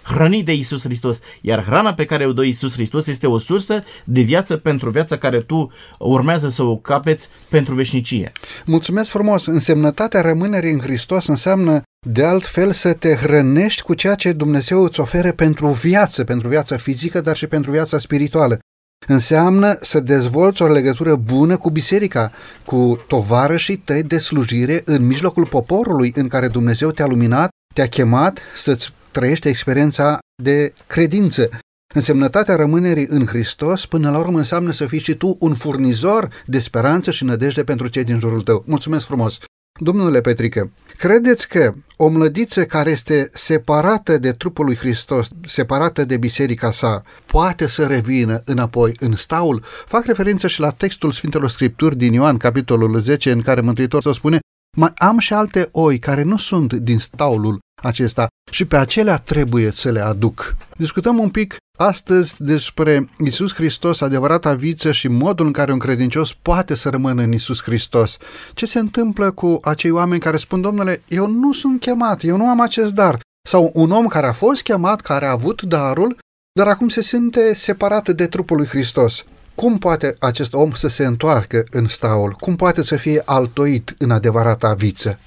hrănit 0.07 0.45
de 0.45 0.53
Isus 0.53 0.83
Hristos, 0.83 1.19
iar 1.41 1.63
hrana 1.63 1.93
pe 1.93 2.05
care 2.05 2.25
o 2.25 2.33
dă 2.33 2.43
Isus 2.43 2.73
Hristos 2.73 3.07
este 3.07 3.27
o 3.27 3.37
sursă 3.37 3.83
de 4.03 4.21
viață 4.21 4.57
pentru 4.57 4.89
viața 4.89 5.17
care 5.17 5.39
tu 5.39 5.71
urmează 5.99 6.47
să 6.47 6.63
o 6.63 6.77
capeți 6.77 7.27
pentru 7.49 7.73
veșnicie. 7.73 8.31
Mulțumesc 8.65 9.09
frumos! 9.09 9.45
Însemnătatea 9.45 10.21
rămânerii 10.21 10.71
în 10.71 10.79
Hristos 10.79 11.27
înseamnă 11.27 11.81
de 12.07 12.25
altfel 12.25 12.71
să 12.71 12.93
te 12.93 13.13
hrănești 13.13 13.81
cu 13.81 13.93
ceea 13.93 14.15
ce 14.15 14.31
Dumnezeu 14.31 14.83
îți 14.83 14.99
oferă 14.99 15.31
pentru 15.31 15.67
viață, 15.67 16.23
pentru 16.23 16.47
viața 16.47 16.77
fizică, 16.77 17.21
dar 17.21 17.35
și 17.35 17.47
pentru 17.47 17.71
viața 17.71 17.97
spirituală. 17.97 18.59
Înseamnă 19.07 19.77
să 19.81 19.99
dezvolți 19.99 20.61
o 20.61 20.67
legătură 20.67 21.15
bună 21.15 21.57
cu 21.57 21.69
biserica, 21.69 22.31
cu 22.65 22.99
tovarășii 23.07 23.77
tăi 23.77 24.03
de 24.03 24.17
slujire 24.17 24.81
în 24.85 25.05
mijlocul 25.05 25.45
poporului 25.45 26.11
în 26.15 26.27
care 26.27 26.47
Dumnezeu 26.47 26.91
te-a 26.91 27.05
luminat, 27.05 27.49
te-a 27.73 27.87
chemat 27.87 28.39
să-ți 28.55 28.93
trăiești 29.17 29.47
experiența 29.47 30.17
de 30.43 30.73
credință. 30.87 31.49
Însemnătatea 31.93 32.55
rămânerii 32.55 33.07
în 33.09 33.25
Hristos, 33.25 33.85
până 33.85 34.09
la 34.11 34.17
urmă, 34.19 34.37
înseamnă 34.37 34.71
să 34.71 34.85
fii 34.85 34.99
și 34.99 35.13
tu 35.13 35.35
un 35.39 35.53
furnizor 35.53 36.29
de 36.45 36.59
speranță 36.59 37.11
și 37.11 37.23
nădejde 37.23 37.63
pentru 37.63 37.87
cei 37.87 38.03
din 38.03 38.19
jurul 38.19 38.41
tău. 38.41 38.63
Mulțumesc 38.67 39.05
frumos! 39.05 39.37
Domnule 39.79 40.21
Petrică, 40.21 40.71
credeți 40.97 41.47
că 41.47 41.73
o 41.95 42.07
mlădiță 42.07 42.65
care 42.65 42.89
este 42.91 43.29
separată 43.33 44.17
de 44.17 44.31
trupul 44.31 44.65
lui 44.65 44.75
Hristos, 44.75 45.27
separată 45.45 46.05
de 46.05 46.17
biserica 46.17 46.71
sa, 46.71 47.03
poate 47.25 47.67
să 47.67 47.85
revină 47.85 48.41
înapoi 48.45 48.91
în 48.99 49.15
staul? 49.15 49.63
Fac 49.85 50.05
referință 50.05 50.47
și 50.47 50.59
la 50.59 50.69
textul 50.69 51.11
Sfintelor 51.11 51.49
Scripturi 51.49 51.97
din 51.97 52.13
Ioan, 52.13 52.37
capitolul 52.37 52.99
10, 52.99 53.31
în 53.31 53.41
care 53.41 53.61
Mântuitorul 53.61 54.13
spune 54.13 54.39
mai 54.79 54.91
am 54.97 55.19
și 55.19 55.33
alte 55.33 55.69
oi 55.71 55.99
care 55.99 56.23
nu 56.23 56.37
sunt 56.37 56.73
din 56.73 56.99
staulul 56.99 57.59
acesta 57.83 58.27
și 58.51 58.65
pe 58.65 58.77
acelea 58.77 59.17
trebuie 59.17 59.71
să 59.71 59.91
le 59.91 59.99
aduc. 59.99 60.55
Discutăm 60.77 61.17
un 61.19 61.29
pic 61.29 61.55
astăzi 61.77 62.43
despre 62.43 63.09
Isus 63.25 63.53
Hristos, 63.53 64.01
adevărata 64.01 64.53
viță 64.53 64.91
și 64.91 65.07
modul 65.07 65.45
în 65.45 65.51
care 65.51 65.71
un 65.71 65.79
credincios 65.79 66.33
poate 66.33 66.75
să 66.75 66.89
rămână 66.89 67.21
în 67.21 67.33
Isus 67.33 67.61
Hristos. 67.61 68.17
Ce 68.53 68.65
se 68.65 68.79
întâmplă 68.79 69.31
cu 69.31 69.59
acei 69.61 69.91
oameni 69.91 70.21
care 70.21 70.37
spun, 70.37 70.61
domnule, 70.61 71.01
eu 71.07 71.27
nu 71.27 71.53
sunt 71.53 71.79
chemat, 71.79 72.23
eu 72.23 72.37
nu 72.37 72.49
am 72.49 72.61
acest 72.61 72.93
dar. 72.93 73.19
Sau 73.49 73.71
un 73.73 73.91
om 73.91 74.07
care 74.07 74.27
a 74.27 74.33
fost 74.33 74.61
chemat, 74.61 75.01
care 75.01 75.25
a 75.25 75.31
avut 75.31 75.61
darul, 75.61 76.17
dar 76.51 76.67
acum 76.67 76.89
se 76.89 77.01
simte 77.01 77.53
separat 77.53 78.09
de 78.09 78.27
trupul 78.27 78.57
lui 78.57 78.67
Hristos. 78.67 79.23
Cum 79.57 79.77
poate 79.77 80.15
acest 80.19 80.53
om 80.53 80.71
să 80.71 80.87
se 80.87 81.05
întoarcă 81.05 81.63
în 81.71 81.87
staul? 81.87 82.31
Cum 82.31 82.55
poate 82.55 82.83
să 82.83 82.95
fie 82.95 83.21
altoit 83.25 83.95
în 83.97 84.11
adevărata 84.11 84.73
viță? 84.73 85.19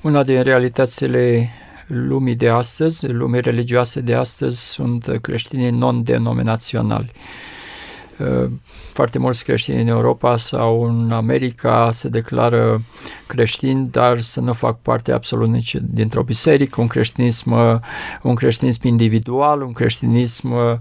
Una 0.00 0.22
din 0.22 0.42
realitățile 0.42 1.50
lumii 1.86 2.34
de 2.34 2.48
astăzi, 2.48 3.06
lumii 3.06 3.40
religioase 3.40 4.00
de 4.00 4.14
astăzi, 4.14 4.60
sunt 4.60 5.18
creștinii 5.20 5.70
non-denominaționali. 5.70 7.12
Uh, 8.18 8.50
foarte 8.92 9.18
mulți 9.18 9.44
creștini 9.44 9.80
în 9.80 9.86
Europa 9.86 10.36
sau 10.36 10.82
în 10.82 11.10
America 11.12 11.90
se 11.90 12.08
declară 12.08 12.82
creștini, 13.26 13.88
dar 13.90 14.20
să 14.20 14.40
nu 14.40 14.52
fac 14.52 14.78
parte 14.80 15.12
absolut 15.12 15.48
nici 15.48 15.76
dintr-o 15.80 16.22
biserică, 16.22 16.80
un 16.80 16.86
creștinism, 16.86 17.80
un 18.22 18.34
creștinism 18.34 18.86
individual, 18.86 19.62
un 19.62 19.72
creștinism 19.72 20.50
uh, 20.50 20.76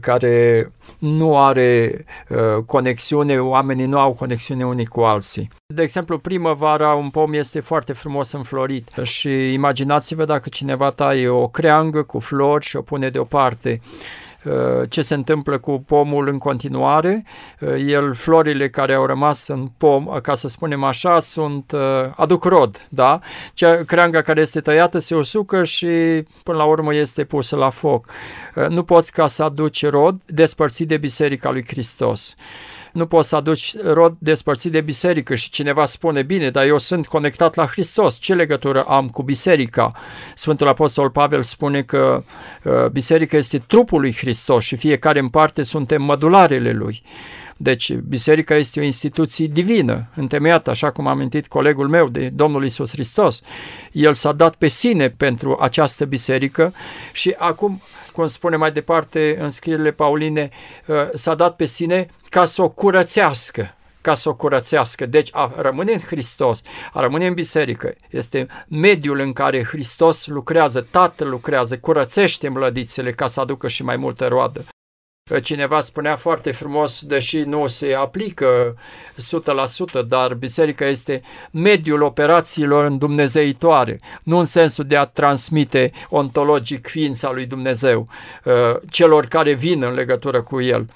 care 0.00 0.72
nu 0.98 1.38
are 1.38 2.04
uh, 2.28 2.62
conexiune, 2.66 3.38
oamenii 3.38 3.86
nu 3.86 3.98
au 3.98 4.12
conexiune 4.12 4.64
unii 4.64 4.86
cu 4.86 5.00
alții. 5.00 5.50
De 5.66 5.82
exemplu, 5.82 6.18
primăvara 6.18 6.94
un 6.94 7.08
pom 7.10 7.32
este 7.32 7.60
foarte 7.60 7.92
frumos 7.92 8.32
înflorit 8.32 8.88
și 9.02 9.52
imaginați-vă 9.52 10.24
dacă 10.24 10.48
cineva 10.48 10.90
taie 10.90 11.28
o 11.28 11.48
creangă 11.48 12.02
cu 12.02 12.18
flori 12.18 12.64
și 12.64 12.76
o 12.76 12.82
pune 12.82 13.08
deoparte 13.08 13.80
ce 14.88 15.02
se 15.02 15.14
întâmplă 15.14 15.58
cu 15.58 15.82
pomul 15.86 16.28
în 16.28 16.38
continuare. 16.38 17.24
El, 17.86 18.14
florile 18.14 18.68
care 18.68 18.92
au 18.92 19.06
rămas 19.06 19.48
în 19.48 19.68
pom, 19.76 20.06
ca 20.22 20.34
să 20.34 20.48
spunem 20.48 20.82
așa, 20.84 21.20
sunt, 21.20 21.72
aduc 22.16 22.44
rod, 22.44 22.86
da? 22.88 23.20
Cea, 23.54 23.84
creanga 23.84 24.22
care 24.22 24.40
este 24.40 24.60
tăiată 24.60 24.98
se 24.98 25.14
usucă 25.14 25.64
și 25.64 25.86
până 26.42 26.56
la 26.56 26.64
urmă 26.64 26.94
este 26.94 27.24
pusă 27.24 27.56
la 27.56 27.70
foc. 27.70 28.06
Nu 28.68 28.82
poți 28.82 29.12
ca 29.12 29.26
să 29.26 29.42
aduci 29.42 29.86
rod 29.86 30.20
despărțit 30.26 30.88
de 30.88 30.96
Biserica 30.96 31.50
lui 31.50 31.64
Hristos 31.66 32.34
nu 32.98 33.06
poți 33.06 33.28
să 33.28 33.36
aduci 33.36 33.74
rod 33.84 34.16
despărțit 34.18 34.72
de 34.72 34.80
biserică 34.80 35.34
și 35.34 35.50
cineva 35.50 35.84
spune, 35.84 36.22
bine, 36.22 36.50
dar 36.50 36.66
eu 36.66 36.78
sunt 36.78 37.06
conectat 37.06 37.54
la 37.54 37.66
Hristos, 37.66 38.18
ce 38.18 38.34
legătură 38.34 38.82
am 38.82 39.08
cu 39.08 39.22
biserica? 39.22 39.90
Sfântul 40.34 40.68
Apostol 40.68 41.10
Pavel 41.10 41.42
spune 41.42 41.82
că 41.82 42.24
uh, 42.64 42.86
biserica 42.86 43.36
este 43.36 43.58
trupul 43.58 44.00
lui 44.00 44.14
Hristos 44.14 44.64
și 44.64 44.76
fiecare 44.76 45.18
în 45.18 45.28
parte 45.28 45.62
suntem 45.62 46.02
mădularele 46.02 46.72
lui. 46.72 47.02
Deci, 47.60 47.92
biserica 47.94 48.54
este 48.54 48.80
o 48.80 48.82
instituție 48.82 49.46
divină, 49.46 50.08
întemeiată, 50.14 50.70
așa 50.70 50.90
cum 50.90 51.06
a 51.06 51.10
amintit 51.10 51.46
colegul 51.46 51.88
meu 51.88 52.08
de 52.08 52.28
Domnul 52.28 52.64
Isus 52.64 52.90
Hristos. 52.90 53.40
El 53.92 54.14
s-a 54.14 54.32
dat 54.32 54.54
pe 54.54 54.68
sine 54.68 55.08
pentru 55.08 55.58
această 55.60 56.04
biserică 56.04 56.72
și 57.12 57.34
acum, 57.38 57.80
cum 58.18 58.26
spune 58.26 58.56
mai 58.56 58.72
departe 58.72 59.36
în 59.40 59.50
scrierile 59.50 59.90
Pauline, 59.90 60.48
uh, 60.86 60.96
s-a 61.12 61.34
dat 61.34 61.56
pe 61.56 61.64
sine 61.64 62.08
ca 62.28 62.44
să 62.44 62.62
o 62.62 62.68
curățească 62.68 63.74
ca 64.00 64.14
să 64.14 64.28
o 64.28 64.34
curățească. 64.34 65.06
Deci 65.06 65.28
a 65.32 65.52
rămâne 65.56 65.92
în 65.92 65.98
Hristos, 65.98 66.62
a 66.92 67.00
rămâne 67.00 67.26
în 67.26 67.34
biserică, 67.34 67.94
este 68.10 68.46
mediul 68.68 69.18
în 69.18 69.32
care 69.32 69.64
Hristos 69.64 70.26
lucrează, 70.26 70.80
Tatăl 70.80 71.28
lucrează, 71.28 71.78
curățește 71.78 72.48
mlădițele 72.48 73.12
ca 73.12 73.26
să 73.26 73.40
aducă 73.40 73.68
și 73.68 73.82
mai 73.82 73.96
multă 73.96 74.26
roadă. 74.26 74.64
Cineva 75.42 75.80
spunea 75.80 76.16
foarte 76.16 76.52
frumos, 76.52 77.02
deși 77.02 77.38
nu 77.38 77.66
se 77.66 77.94
aplică 77.94 78.76
100%, 80.00 80.06
dar 80.06 80.34
biserica 80.34 80.86
este 80.86 81.20
mediul 81.50 82.02
operațiilor 82.02 82.84
în 82.84 82.98
Dumnezeitoare, 82.98 83.98
nu 84.22 84.38
în 84.38 84.44
sensul 84.44 84.84
de 84.84 84.96
a 84.96 85.04
transmite 85.04 85.90
ontologic 86.08 86.86
ființa 86.86 87.32
lui 87.32 87.46
Dumnezeu 87.46 88.08
uh, 88.44 88.52
celor 88.90 89.26
care 89.26 89.52
vin 89.52 89.82
în 89.82 89.94
legătură 89.94 90.42
cu 90.42 90.60
el 90.60 90.86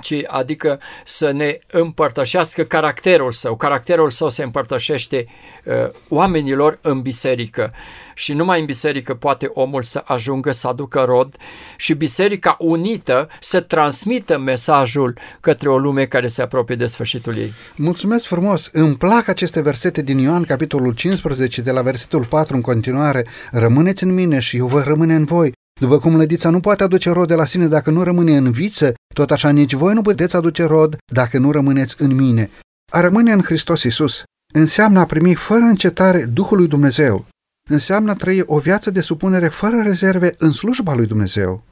ci 0.00 0.14
adică 0.26 0.80
să 1.04 1.30
ne 1.30 1.58
împărtășească 1.66 2.62
caracterul 2.62 3.32
său. 3.32 3.56
Caracterul 3.56 4.10
său 4.10 4.28
se 4.28 4.42
împărtășește 4.42 5.24
uh, 5.64 5.74
oamenilor 6.08 6.78
în 6.82 7.00
biserică 7.00 7.72
și 8.14 8.32
numai 8.32 8.60
în 8.60 8.66
biserică 8.66 9.14
poate 9.14 9.50
omul 9.52 9.82
să 9.82 10.02
ajungă 10.06 10.52
să 10.52 10.68
aducă 10.68 11.04
rod 11.06 11.36
și 11.76 11.94
biserica 11.94 12.56
unită 12.58 13.28
să 13.40 13.60
transmită 13.60 14.38
mesajul 14.38 15.18
către 15.40 15.68
o 15.68 15.78
lume 15.78 16.04
care 16.04 16.26
se 16.26 16.42
apropie 16.42 16.74
de 16.74 16.86
sfârșitul 16.86 17.36
ei. 17.36 17.52
Mulțumesc 17.76 18.24
frumos! 18.24 18.68
Îmi 18.72 18.96
plac 18.96 19.28
aceste 19.28 19.60
versete 19.60 20.02
din 20.02 20.18
Ioan, 20.18 20.44
capitolul 20.44 20.94
15, 20.94 21.60
de 21.60 21.70
la 21.70 21.82
versetul 21.82 22.24
4 22.24 22.54
în 22.54 22.60
continuare. 22.60 23.26
Rămâneți 23.50 24.04
în 24.04 24.14
mine 24.14 24.38
și 24.38 24.56
eu 24.56 24.66
voi 24.66 24.82
rămâne 24.82 25.14
în 25.14 25.24
voi. 25.24 25.52
După 25.82 25.98
cum 25.98 26.16
lădița 26.16 26.50
nu 26.50 26.60
poate 26.60 26.82
aduce 26.82 27.10
rod 27.10 27.28
de 27.28 27.34
la 27.34 27.46
sine 27.46 27.66
dacă 27.66 27.90
nu 27.90 28.02
rămâne 28.02 28.36
în 28.36 28.50
viță, 28.50 28.94
tot 29.14 29.30
așa 29.30 29.50
nici 29.50 29.74
voi 29.74 29.94
nu 29.94 30.02
puteți 30.02 30.36
aduce 30.36 30.64
rod 30.64 30.96
dacă 31.12 31.38
nu 31.38 31.50
rămâneți 31.50 31.94
în 31.98 32.14
mine. 32.14 32.50
A 32.92 33.00
rămâne 33.00 33.32
în 33.32 33.42
Hristos 33.42 33.82
Isus 33.82 34.22
înseamnă 34.54 35.00
a 35.00 35.04
primi 35.04 35.34
fără 35.34 35.62
încetare 35.62 36.24
Duhul 36.24 36.56
lui 36.56 36.68
Dumnezeu. 36.68 37.26
Înseamnă 37.70 38.10
a 38.10 38.14
trăi 38.14 38.42
o 38.46 38.58
viață 38.58 38.90
de 38.90 39.00
supunere 39.00 39.48
fără 39.48 39.82
rezerve 39.82 40.34
în 40.38 40.52
slujba 40.52 40.94
lui 40.94 41.06
Dumnezeu. 41.06 41.62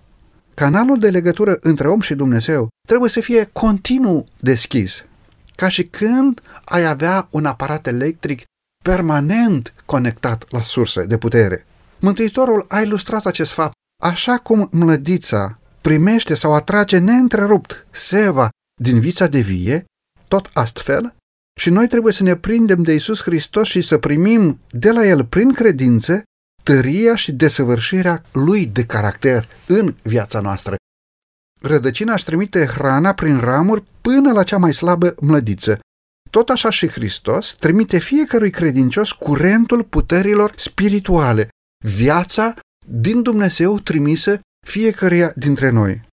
Canalul 0.54 0.98
de 0.98 1.10
legătură 1.10 1.56
între 1.60 1.88
om 1.88 2.00
și 2.00 2.14
Dumnezeu 2.14 2.68
trebuie 2.88 3.10
să 3.10 3.20
fie 3.20 3.48
continuu 3.52 4.26
deschis, 4.40 5.04
ca 5.54 5.68
și 5.68 5.84
când 5.84 6.40
ai 6.64 6.86
avea 6.86 7.28
un 7.30 7.44
aparat 7.44 7.86
electric 7.86 8.42
permanent 8.84 9.72
conectat 9.84 10.44
la 10.48 10.60
surse 10.60 11.04
de 11.04 11.18
putere. 11.18 11.66
Mântuitorul 11.98 12.64
a 12.68 12.80
ilustrat 12.80 13.26
acest 13.26 13.50
fapt 13.50 13.78
Așa 14.00 14.38
cum 14.38 14.68
mlădița 14.72 15.58
primește 15.80 16.34
sau 16.34 16.54
atrage 16.54 16.98
neîntrerupt 16.98 17.86
seva 17.90 18.48
din 18.82 19.00
vița 19.00 19.26
de 19.26 19.40
vie, 19.40 19.84
tot 20.28 20.50
astfel, 20.52 21.14
și 21.60 21.70
noi 21.70 21.88
trebuie 21.88 22.12
să 22.12 22.22
ne 22.22 22.36
prindem 22.36 22.82
de 22.82 22.94
Isus 22.94 23.22
Hristos 23.22 23.68
și 23.68 23.82
să 23.82 23.98
primim 23.98 24.60
de 24.70 24.90
la 24.90 25.06
El 25.06 25.24
prin 25.24 25.52
credință 25.52 26.22
tăria 26.62 27.14
și 27.14 27.32
desăvârșirea 27.32 28.22
Lui 28.32 28.66
de 28.66 28.84
caracter 28.84 29.48
în 29.66 29.94
viața 30.02 30.40
noastră. 30.40 30.76
Rădăcina 31.60 32.12
își 32.12 32.24
trimite 32.24 32.66
hrana 32.66 33.12
prin 33.12 33.38
ramuri 33.38 33.84
până 34.00 34.32
la 34.32 34.42
cea 34.42 34.58
mai 34.58 34.74
slabă 34.74 35.14
mlădiță. 35.20 35.80
Tot 36.30 36.48
așa 36.48 36.70
și 36.70 36.88
Hristos 36.88 37.54
trimite 37.54 37.98
fiecărui 37.98 38.50
credincios 38.50 39.12
curentul 39.12 39.84
puterilor 39.84 40.52
spirituale, 40.56 41.48
viața 41.84 42.54
din 42.92 43.22
Dumnezeu 43.22 43.78
trimisă 43.78 44.40
fiecăruia 44.66 45.32
dintre 45.36 45.70
noi. 45.70 46.08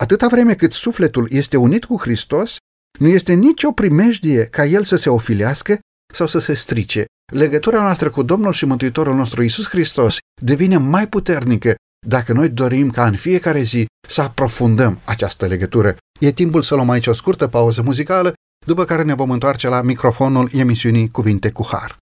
Atâta 0.00 0.26
vreme 0.26 0.54
cât 0.54 0.72
sufletul 0.72 1.28
este 1.30 1.56
unit 1.56 1.84
cu 1.84 1.96
Hristos, 2.00 2.56
nu 2.98 3.08
este 3.08 3.32
nicio 3.32 3.72
primejdie 3.72 4.44
ca 4.44 4.64
el 4.64 4.84
să 4.84 4.96
se 4.96 5.10
ofilească 5.10 5.78
sau 6.14 6.26
să 6.26 6.38
se 6.38 6.54
strice. 6.54 7.04
Legătura 7.32 7.80
noastră 7.82 8.10
cu 8.10 8.22
Domnul 8.22 8.52
și 8.52 8.64
Mântuitorul 8.64 9.14
nostru 9.14 9.42
Isus 9.42 9.68
Hristos 9.68 10.16
devine 10.42 10.76
mai 10.76 11.08
puternică 11.08 11.74
dacă 12.06 12.32
noi 12.32 12.48
dorim 12.48 12.90
ca 12.90 13.06
în 13.06 13.16
fiecare 13.16 13.62
zi 13.62 13.86
să 14.08 14.22
aprofundăm 14.22 15.00
această 15.04 15.46
legătură. 15.46 15.96
E 16.20 16.32
timpul 16.32 16.62
să 16.62 16.74
luăm 16.74 16.90
aici 16.90 17.06
o 17.06 17.12
scurtă 17.12 17.46
pauză 17.48 17.82
muzicală, 17.82 18.32
după 18.66 18.84
care 18.84 19.02
ne 19.02 19.14
vom 19.14 19.30
întoarce 19.30 19.68
la 19.68 19.82
microfonul 19.82 20.50
emisiunii 20.52 21.08
Cuvinte 21.08 21.50
cu 21.50 21.66
Har. 21.70 21.98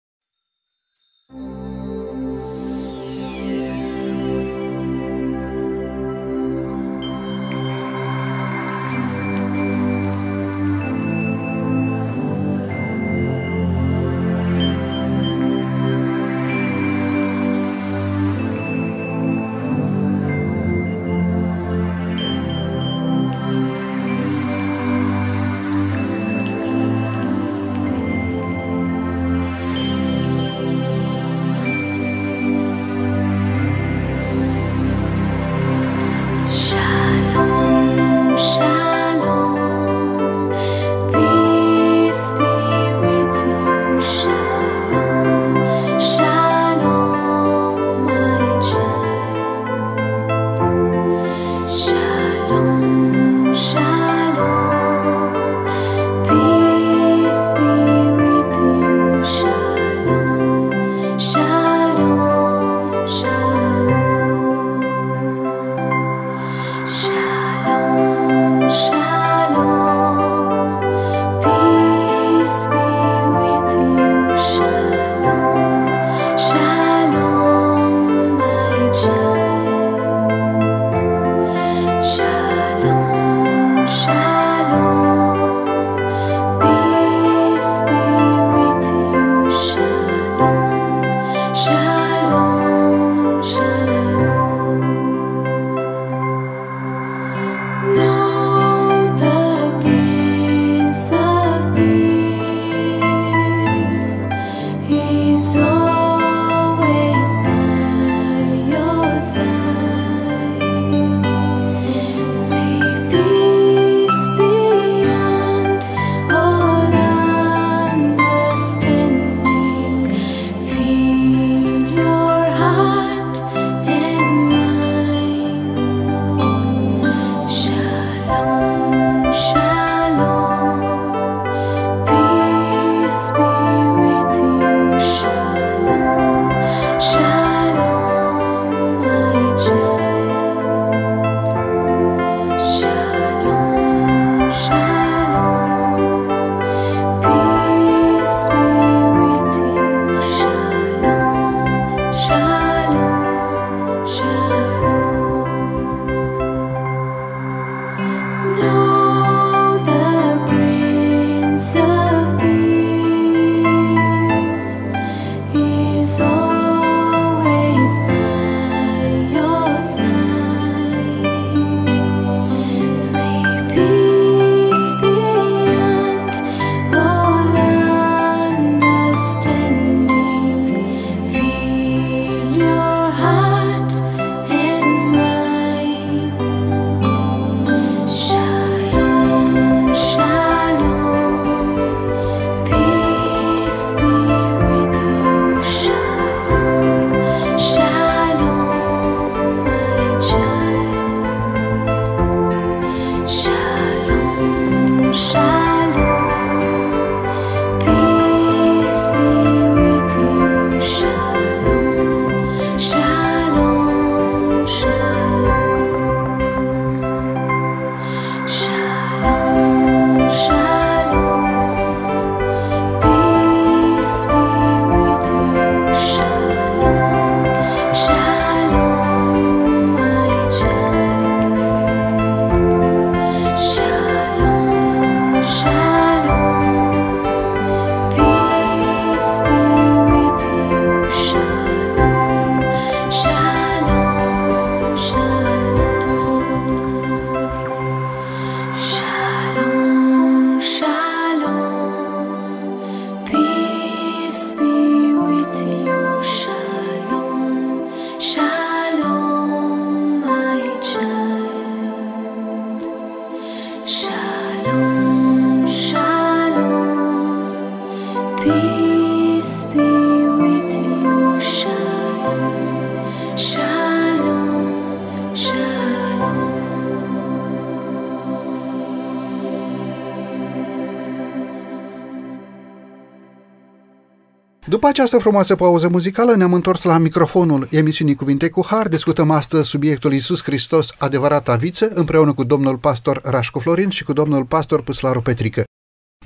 După 284.89 285.01
această 285.01 285.23
frumoasă 285.23 285.57
pauză 285.57 285.89
muzicală 285.89 286.35
ne-am 286.35 286.53
întors 286.53 286.83
la 286.83 286.99
microfonul 286.99 287.69
emisiunii 287.71 288.15
Cuvinte 288.15 288.49
cu 288.49 288.67
Har. 288.67 288.89
Discutăm 288.89 289.31
astăzi 289.31 289.69
subiectul 289.69 290.13
Iisus 290.13 290.43
Hristos, 290.43 290.89
adevărata 290.99 291.57
viță, 291.57 291.91
împreună 291.95 292.33
cu 292.33 292.45
domnul 292.45 292.79
pastor 292.79 293.21
Rașcu 293.25 293.59
Florin 293.59 293.91
și 293.91 294.05
cu 294.05 294.13
domnul 294.13 294.45
pastor 294.45 294.83
Păslaru 294.83 295.21
Petrică. 295.21 295.65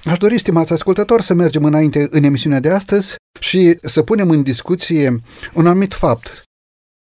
Aș 0.04 0.18
dori, 0.18 0.38
stimați 0.38 0.72
ascultători, 0.72 1.22
să 1.22 1.34
mergem 1.34 1.64
înainte 1.64 2.08
în 2.10 2.24
emisiunea 2.24 2.60
de 2.60 2.70
astăzi 2.70 3.14
și 3.40 3.78
să 3.82 4.02
punem 4.02 4.30
în 4.30 4.42
discuție 4.42 5.20
un 5.54 5.66
anumit 5.66 5.94
fapt. 5.94 6.42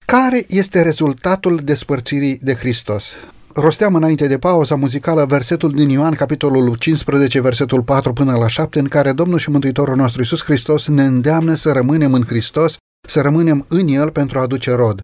Care 0.05 0.45
este 0.47 0.81
rezultatul 0.81 1.55
despărțirii 1.57 2.37
de 2.41 2.53
Hristos? 2.53 3.13
Rosteam 3.53 3.95
înainte 3.95 4.27
de 4.27 4.37
pauza 4.37 4.75
muzicală 4.75 5.25
versetul 5.25 5.71
din 5.71 5.89
Ioan, 5.89 6.13
capitolul 6.13 6.75
15, 6.75 7.41
versetul 7.41 7.83
4 7.83 8.13
până 8.13 8.37
la 8.37 8.47
7, 8.47 8.79
în 8.79 8.87
care 8.87 9.11
Domnul 9.11 9.39
și 9.39 9.49
Mântuitorul 9.49 9.95
nostru 9.95 10.21
Iisus 10.21 10.43
Hristos 10.43 10.87
ne 10.87 11.03
îndeamnă 11.03 11.53
să 11.53 11.71
rămânem 11.71 12.13
în 12.13 12.23
Hristos, 12.25 12.77
să 13.07 13.21
rămânem 13.21 13.65
în 13.67 13.87
El 13.87 14.11
pentru 14.11 14.37
a 14.37 14.41
aduce 14.41 14.71
rod. 14.71 14.99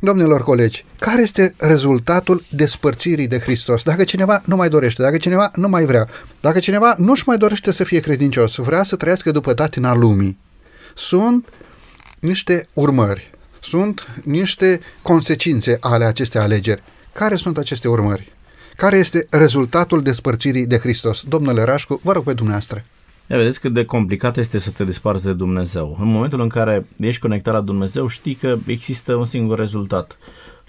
Domnilor 0.00 0.42
colegi, 0.42 0.84
care 0.98 1.22
este 1.22 1.54
rezultatul 1.58 2.42
despărțirii 2.48 3.26
de 3.26 3.38
Hristos? 3.38 3.82
Dacă 3.82 4.04
cineva 4.04 4.42
nu 4.44 4.56
mai 4.56 4.68
dorește, 4.68 5.02
dacă 5.02 5.16
cineva 5.16 5.50
nu 5.54 5.68
mai 5.68 5.84
vrea, 5.84 6.08
dacă 6.40 6.58
cineva 6.58 6.94
nu-și 6.98 7.22
mai 7.26 7.36
dorește 7.36 7.72
să 7.72 7.84
fie 7.84 8.00
credincios, 8.00 8.56
vrea 8.56 8.82
să 8.82 8.96
trăiască 8.96 9.30
după 9.30 9.52
datina 9.52 9.94
lumii, 9.94 10.38
sunt 10.94 11.48
niște 12.20 12.66
urmări, 12.72 13.30
sunt 13.60 14.06
niște 14.24 14.80
consecințe 15.02 15.76
ale 15.80 16.04
acestei 16.04 16.40
alegeri. 16.40 16.82
Care 17.16 17.36
sunt 17.36 17.58
aceste 17.58 17.88
urmări? 17.88 18.32
Care 18.76 18.96
este 18.96 19.26
rezultatul 19.30 20.02
despărțirii 20.02 20.66
de 20.66 20.78
Hristos? 20.78 21.22
Domnule 21.28 21.62
Rașcu, 21.62 22.00
vă 22.02 22.12
rog 22.12 22.24
pe 22.24 22.32
dumneavoastră. 22.32 22.84
Ia 23.30 23.36
vedeți 23.36 23.60
cât 23.60 23.72
de 23.72 23.84
complicat 23.84 24.36
este 24.36 24.58
să 24.58 24.70
te 24.70 24.84
desparți 24.84 25.24
de 25.24 25.32
Dumnezeu. 25.32 25.96
În 26.00 26.06
momentul 26.06 26.40
în 26.40 26.48
care 26.48 26.86
ești 26.98 27.20
conectat 27.20 27.54
la 27.54 27.60
Dumnezeu, 27.60 28.06
știi 28.06 28.34
că 28.34 28.56
există 28.66 29.14
un 29.14 29.24
singur 29.24 29.58
rezultat. 29.58 30.18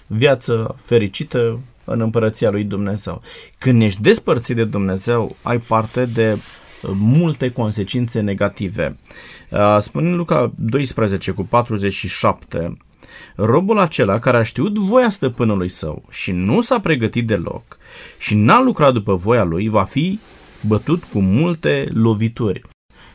Viață 0.06 0.76
fericită 0.82 1.60
în 1.84 2.00
împărăția 2.00 2.50
lui 2.50 2.64
Dumnezeu. 2.64 3.22
Când 3.58 3.82
ești 3.82 4.02
despărțit 4.02 4.56
de 4.56 4.64
Dumnezeu, 4.64 5.36
ai 5.42 5.58
parte 5.58 6.04
de 6.04 6.32
uh, 6.32 6.90
multe 6.94 7.50
consecințe 7.50 8.20
negative. 8.20 8.96
Uh, 9.50 9.76
spune 9.78 10.10
Luca 10.10 10.52
12 10.56 11.30
cu 11.30 11.42
47, 11.42 12.76
robul 13.34 13.78
acela 13.78 14.18
care 14.18 14.36
a 14.36 14.42
știut 14.42 14.78
voia 14.78 15.10
stăpânului 15.10 15.68
său 15.68 16.04
și 16.10 16.32
nu 16.32 16.60
s-a 16.60 16.80
pregătit 16.80 17.26
deloc 17.26 17.78
și 18.18 18.34
n-a 18.34 18.60
lucrat 18.60 18.92
după 18.92 19.14
voia 19.14 19.44
lui, 19.44 19.68
va 19.68 19.84
fi 19.84 20.18
bătut 20.66 21.04
cu 21.04 21.20
multe 21.20 21.88
lovituri. 21.92 22.62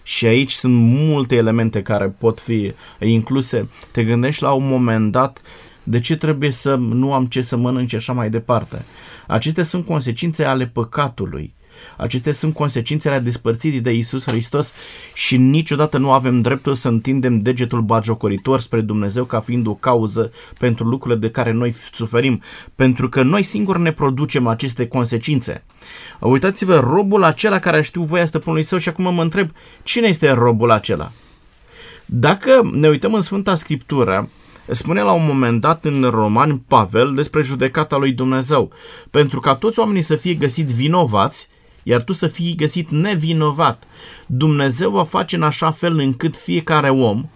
Și 0.04 0.26
aici 0.26 0.52
sunt 0.52 0.74
multe 0.76 1.36
elemente 1.36 1.82
care 1.82 2.16
pot 2.20 2.40
fi 2.40 2.74
incluse. 3.00 3.70
Te 3.92 4.04
gândești 4.04 4.44
la 4.44 4.52
un 4.52 4.68
moment 4.68 5.12
dat 5.12 5.42
de 5.84 6.00
ce 6.00 6.16
trebuie 6.16 6.52
să 6.52 6.76
nu 6.76 7.14
am 7.14 7.26
ce 7.26 7.42
să 7.42 7.58
mănânc 7.58 7.90
și 7.90 7.96
așa 7.96 8.14
mai 8.14 8.30
departe. 8.30 8.86
Acestea 9.28 9.64
sunt 9.64 9.86
consecințe 9.86 10.44
ale 10.44 10.68
păcatului. 10.68 11.54
Acestea 11.98 12.32
sunt 12.32 12.54
consecințele 12.54 13.20
despărțirii 13.20 13.82
de 13.82 13.92
Isus 13.92 14.26
Hristos 14.26 14.74
și 15.14 15.38
niciodată 15.38 15.98
nu 15.98 16.12
avem 16.12 16.42
dreptul 16.42 16.76
să 16.76 16.88
întindem 16.88 17.42
degetul 17.42 17.82
bagiocoritor 17.82 18.60
spre 18.60 18.82
Dumnezeu 18.82 19.24
ca 19.24 19.40
fiind 19.40 19.68
o 19.68 19.74
cauză 19.74 20.32
pentru 20.60 20.86
lucrurile 20.88 21.20
de 21.20 21.30
care 21.30 21.52
noi 21.52 21.76
suferim, 21.94 22.42
pentru 22.76 23.10
că 23.10 23.24
noi 23.24 23.44
singuri 23.44 23.82
ne 23.82 23.92
producem 23.92 24.48
aceste 24.48 24.88
consecințe. 24.88 25.64
Uitați-vă, 26.20 26.80
robul 26.80 27.24
acela 27.24 27.60
care 27.60 27.82
știu 27.82 28.02
voia 28.04 28.26
stăpânului 28.26 28.64
său 28.64 28.78
și 28.78 28.90
acum 28.90 29.14
mă 29.14 29.22
întreb, 29.22 29.50
cine 29.84 30.08
este 30.08 30.32
robul 30.32 30.72
acela? 30.72 31.12
Dacă 32.06 32.70
ne 32.72 32.88
uităm 32.88 33.14
în 33.14 33.22
Sfânta 33.22 33.56
Scriptură, 33.56 34.30
spune 34.68 35.02
la 35.02 35.12
un 35.12 35.26
moment 35.26 35.62
dat 35.62 35.86
în 35.86 36.02
Roman 36.10 36.58
Pavel 36.58 37.14
despre 37.14 37.42
judecata 37.42 37.98
lui 37.98 38.12
Dumnezeu. 38.12 38.72
Pentru 39.10 39.40
ca 39.40 39.56
toți 39.56 39.80
oamenii 39.80 40.02
să 40.02 40.16
fie 40.16 40.34
găsiți 40.34 40.74
vinovați, 40.74 41.50
iar 41.84 42.04
tu 42.04 42.14
să 42.14 42.28
fii 42.28 42.56
găsit 42.56 42.90
nevinovat. 42.90 43.84
Dumnezeu 44.26 44.90
va 44.92 45.04
face 45.04 45.36
în 45.36 45.44
așa 45.44 45.70
fel 45.70 46.00
încât 46.00 46.38
fiecare 46.38 46.90
om, 46.90 47.30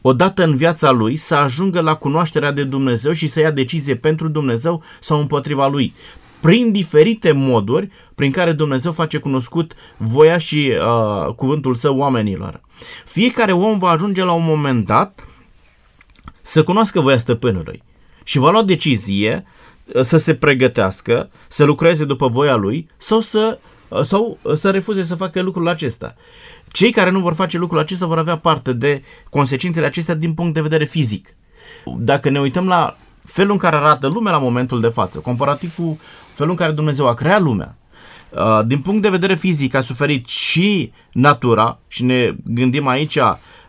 odată 0.00 0.44
în 0.44 0.56
viața 0.56 0.90
lui, 0.90 1.16
să 1.16 1.34
ajungă 1.34 1.80
la 1.80 1.94
cunoașterea 1.94 2.52
de 2.52 2.64
Dumnezeu 2.64 3.12
și 3.12 3.28
să 3.28 3.40
ia 3.40 3.50
decizie 3.50 3.96
pentru 3.96 4.28
Dumnezeu 4.28 4.82
sau 5.00 5.20
împotriva 5.20 5.68
lui. 5.68 5.94
Prin 6.40 6.72
diferite 6.72 7.32
moduri 7.32 7.90
prin 8.14 8.30
care 8.30 8.52
Dumnezeu 8.52 8.92
face 8.92 9.18
cunoscut 9.18 9.74
voia 9.96 10.38
și 10.38 10.72
uh, 10.72 11.34
cuvântul 11.34 11.74
său 11.74 11.96
oamenilor. 11.96 12.60
Fiecare 13.04 13.52
om 13.52 13.78
va 13.78 13.88
ajunge 13.88 14.24
la 14.24 14.32
un 14.32 14.44
moment 14.44 14.86
dat 14.86 15.26
să 16.42 16.62
cunoască 16.62 17.00
voia 17.00 17.18
stăpânului 17.18 17.82
și 18.24 18.38
va 18.38 18.50
lua 18.50 18.62
decizie 18.62 19.44
să 20.00 20.16
se 20.16 20.34
pregătească, 20.34 21.30
să 21.48 21.64
lucreze 21.64 22.04
după 22.04 22.28
voia 22.28 22.54
lui 22.54 22.88
sau 22.96 23.20
să, 23.20 23.58
sau 24.04 24.38
să 24.56 24.70
refuze 24.70 25.02
să 25.02 25.14
facă 25.14 25.40
lucrul 25.40 25.68
acesta. 25.68 26.14
Cei 26.72 26.90
care 26.90 27.10
nu 27.10 27.20
vor 27.20 27.34
face 27.34 27.58
lucrul 27.58 27.78
acesta 27.78 28.06
vor 28.06 28.18
avea 28.18 28.38
parte 28.38 28.72
de 28.72 29.02
consecințele 29.30 29.86
acestea 29.86 30.14
din 30.14 30.34
punct 30.34 30.54
de 30.54 30.60
vedere 30.60 30.84
fizic. 30.84 31.34
Dacă 31.96 32.30
ne 32.30 32.40
uităm 32.40 32.66
la 32.66 32.96
felul 33.24 33.52
în 33.52 33.58
care 33.58 33.76
arată 33.76 34.06
lumea 34.06 34.32
la 34.32 34.38
momentul 34.38 34.80
de 34.80 34.88
față, 34.88 35.18
comparativ 35.18 35.74
cu 35.74 35.98
felul 36.32 36.50
în 36.50 36.56
care 36.56 36.72
Dumnezeu 36.72 37.08
a 37.08 37.14
creat 37.14 37.40
lumea, 37.40 37.76
uh, 38.30 38.66
din 38.66 38.78
punct 38.78 39.02
de 39.02 39.08
vedere 39.08 39.34
fizic 39.34 39.74
a 39.74 39.80
suferit 39.80 40.28
și 40.28 40.92
natura 41.12 41.78
și 41.88 42.04
ne 42.04 42.34
gândim 42.44 42.86
aici 42.86 43.18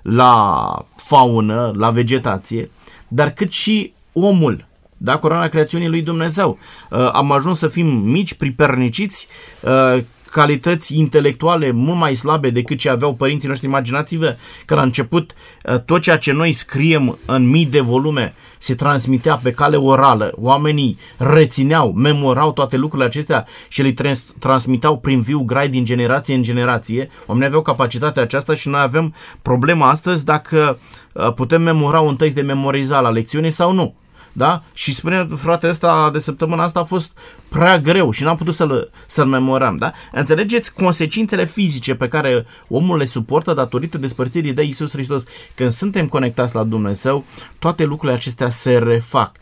la 0.01 0.85
faună, 0.95 1.71
la 1.75 1.91
vegetație, 1.91 2.71
dar 3.07 3.29
cât 3.29 3.51
și 3.51 3.93
omul 4.13 4.67
da? 5.01 5.17
coroana 5.17 5.47
creațiunii 5.47 5.87
lui 5.87 6.01
Dumnezeu. 6.01 6.57
Uh, 6.89 7.09
am 7.13 7.31
ajuns 7.31 7.57
să 7.59 7.67
fim 7.67 7.87
mici, 7.87 8.33
priperniciți, 8.33 9.27
uh, 9.61 10.03
calități 10.31 10.97
intelectuale 10.97 11.71
mult 11.71 11.97
mai 11.97 12.15
slabe 12.15 12.49
decât 12.49 12.77
ce 12.77 12.89
aveau 12.89 13.13
părinții 13.13 13.47
noștri. 13.47 13.67
Imaginați-vă 13.67 14.37
că 14.65 14.75
la 14.75 14.81
început 14.81 15.33
uh, 15.63 15.79
tot 15.79 16.01
ceea 16.01 16.17
ce 16.17 16.31
noi 16.31 16.51
scriem 16.51 17.17
în 17.25 17.49
mii 17.49 17.65
de 17.65 17.79
volume 17.79 18.33
se 18.57 18.75
transmitea 18.75 19.35
pe 19.35 19.51
cale 19.51 19.75
orală. 19.75 20.31
Oamenii 20.35 20.97
rețineau, 21.17 21.91
memorau 21.91 22.53
toate 22.53 22.77
lucrurile 22.77 23.07
acestea 23.07 23.45
și 23.67 23.81
le 23.81 23.91
trans- 23.91 24.33
transmitau 24.39 24.97
prin 24.97 25.21
viu 25.21 25.43
grai 25.43 25.67
din 25.67 25.85
generație 25.85 26.35
în 26.35 26.43
generație. 26.43 27.09
Oamenii 27.25 27.47
aveau 27.47 27.63
capacitatea 27.63 28.23
aceasta 28.23 28.55
și 28.55 28.69
noi 28.69 28.81
avem 28.81 29.13
problema 29.41 29.89
astăzi 29.89 30.25
dacă 30.25 30.79
uh, 31.13 31.33
putem 31.33 31.61
memora 31.61 31.99
un 31.99 32.15
text 32.15 32.35
de 32.35 32.41
memorizat 32.41 33.01
la 33.01 33.09
lecțiune 33.09 33.49
sau 33.49 33.71
nu 33.71 33.95
da? 34.33 34.63
Și 34.73 34.93
spune 34.93 35.27
fratele 35.35 35.71
ăsta 35.71 36.09
de 36.11 36.19
săptămâna 36.19 36.63
asta 36.63 36.79
a 36.79 36.83
fost 36.83 37.17
prea 37.49 37.79
greu 37.79 38.11
și 38.11 38.23
n-am 38.23 38.37
putut 38.37 38.55
să-l, 38.55 38.91
să-l 39.07 39.25
memorăm, 39.25 39.75
da? 39.75 39.91
Înțelegeți 40.11 40.73
consecințele 40.73 41.45
fizice 41.45 41.95
pe 41.95 42.07
care 42.07 42.45
omul 42.67 42.97
le 42.97 43.05
suportă 43.05 43.53
datorită 43.53 43.97
despărțirii 43.97 44.53
de 44.53 44.63
Isus 44.63 44.91
Hristos. 44.91 45.23
Când 45.55 45.71
suntem 45.71 46.07
conectați 46.07 46.55
la 46.55 46.63
Dumnezeu, 46.63 47.25
toate 47.59 47.83
lucrurile 47.85 48.17
acestea 48.17 48.49
se 48.49 48.77
refac. 48.77 49.35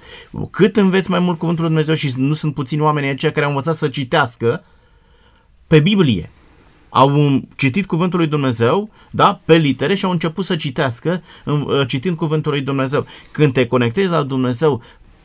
Cât 0.52 0.76
înveți 0.76 1.10
mai 1.10 1.19
mult 1.19 1.38
cuvântul 1.38 1.63
lui 1.63 1.73
Dumnezeu 1.73 1.95
și 1.95 2.13
nu 2.17 2.34
sunt 2.34 2.54
puțini 2.54 2.82
oameni 2.82 3.10
aceia 3.10 3.32
care 3.32 3.45
au 3.45 3.52
învățat 3.52 3.76
să 3.76 3.88
citească 3.88 4.63
pe 5.67 5.80
Biblie, 5.80 6.30
au 6.89 7.41
citit 7.56 7.86
cuvântul 7.86 8.19
lui 8.19 8.28
Dumnezeu, 8.28 8.89
da, 9.12 9.41
pe 9.45 9.56
litere 9.56 9.95
și 9.95 10.06
au 10.06 10.12
început 10.12 10.45
să 10.45 10.56
citească 10.56 11.23
uh, 11.45 11.88
citind 11.88 12.15
cuvântul 12.15 12.52
lui 12.52 12.62
Dumnezeu. 12.62 13.06
Când 13.32 13.54
te 13.54 13.67
conectezi 13.67 14.10
la 14.10 14.23
Dumnezeu, 14.23 14.82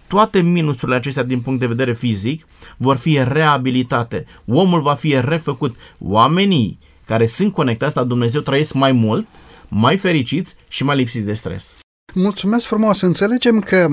toate 0.07 0.41
minusurile 0.41 0.97
acestea 0.97 1.23
din 1.23 1.41
punct 1.41 1.61
de 1.61 1.67
vedere 1.67 1.93
fizic 1.95 2.47
vor 2.77 2.97
fi 2.97 3.21
reabilitate. 3.25 4.27
Omul 4.47 4.81
va 4.81 4.95
fi 4.95 5.21
refăcut. 5.21 5.77
Oamenii 5.99 6.79
care 7.07 7.27
sunt 7.27 7.53
conectați 7.53 7.97
la 7.97 8.05
Dumnezeu 8.05 8.41
trăiesc 8.41 8.73
mai 8.73 8.93
mult, 8.93 9.27
mai 9.69 9.97
fericiți 9.97 10.55
și 10.69 10.85
mai 10.85 10.97
lipsiți 10.97 11.27
de 11.27 11.33
stres. 11.33 11.79
Mulțumesc 12.15 12.67
frumos! 12.67 13.01
Înțelegem 13.01 13.61
că 13.61 13.89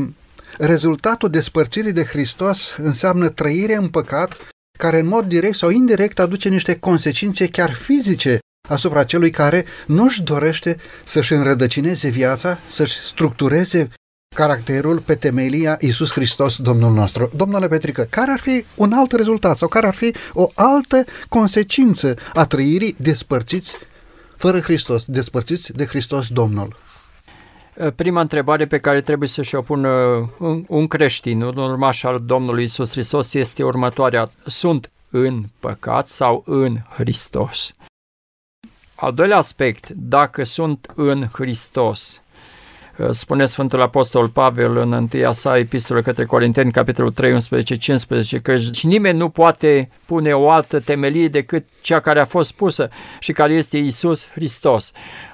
rezultatul 0.58 1.30
despărțirii 1.30 1.94
de 1.94 2.04
Hristos 2.04 2.76
înseamnă 2.78 3.30
trăire 3.30 3.76
în 3.76 3.88
păcat 3.88 4.38
care 4.80 5.00
în 5.00 5.08
mod 5.08 5.26
direct 5.26 5.56
sau 5.56 5.70
indirect 5.70 6.20
aduce 6.20 6.50
niște 6.50 6.76
consecințe 6.76 7.48
chiar 7.48 7.74
fizice 7.74 8.40
asupra 8.70 9.04
celui 9.04 9.30
care 9.30 9.66
nu-și 9.86 10.22
dorește 10.22 10.78
să-și 11.04 11.34
înrădăcineze 11.34 12.10
viața, 12.10 12.60
să-și 12.70 12.96
structureze 12.96 13.90
caracterul 14.36 15.00
pe 15.00 15.16
temelia 15.16 15.78
Iisus 15.80 16.12
Hristos, 16.12 16.56
Domnul 16.58 16.94
nostru. 16.94 17.32
Domnule 17.36 17.68
Petrică, 17.68 18.08
care 18.10 18.32
ar 18.32 18.40
fi 18.40 18.66
un 18.76 18.94
alt 18.94 19.12
rezultat 19.12 19.58
sau 19.58 19.68
care 19.68 19.88
ar 19.88 19.94
fi 19.94 20.16
o 20.34 20.50
altă 20.54 21.04
consecință 21.30 22.16
a 22.34 22.46
trăirii 22.46 22.96
despărțiți 23.00 23.76
fără 24.38 24.60
Hristos, 24.60 25.06
despărțiți 25.06 25.72
de 25.72 25.86
Hristos 25.86 26.28
Domnul? 26.28 26.76
Eh, 27.80 27.92
prima 27.96 28.22
întrebare 28.22 28.68
pe 28.68 28.80
care 28.80 29.02
trebuie 29.02 29.30
să 29.30 29.42
și-o 29.42 29.62
pună 29.62 29.90
un, 30.40 30.64
un 30.68 30.88
creștin, 30.88 31.42
un 31.42 31.58
urmaș 31.58 32.04
al 32.04 32.20
Domnului 32.20 32.64
Isus 32.64 32.92
Hristos, 32.92 33.34
este 33.34 33.64
următoarea. 33.64 34.32
Sunt 34.46 34.92
în 35.12 35.44
păcat 35.60 36.08
sau 36.08 36.44
în 36.46 36.76
Hristos? 36.90 37.72
al 38.96 39.14
doilea 39.14 39.38
aspect, 39.38 39.90
dacă 39.90 40.44
sunt 40.44 40.92
în 40.96 41.28
Hristos, 41.32 42.22
spune 43.10 43.46
Sfântul 43.46 43.82
Apostol 43.82 44.30
Pavel 44.30 44.78
în 44.78 44.94
întâia 44.94 45.32
sa 45.32 45.58
epistolă 45.58 46.02
către 46.02 46.26
Corinteni, 46.26 46.72
capitolul 46.72 47.12
3, 47.12 47.34
11, 47.34 47.76
15, 47.76 48.40
că 48.40 48.56
nimeni 48.82 49.18
nu 49.18 49.30
poate 49.30 49.90
pune 50.06 50.32
o 50.32 50.50
altă 50.50 50.80
temelie 50.80 51.28
decât 51.28 51.66
cea 51.82 52.00
care 52.00 52.20
a 52.20 52.26
fost 52.26 52.54
pusă 52.54 52.90
și 53.20 53.32
care 53.32 53.54
este 53.54 53.78
Isus 53.78 54.28
Hristos. 54.28 54.92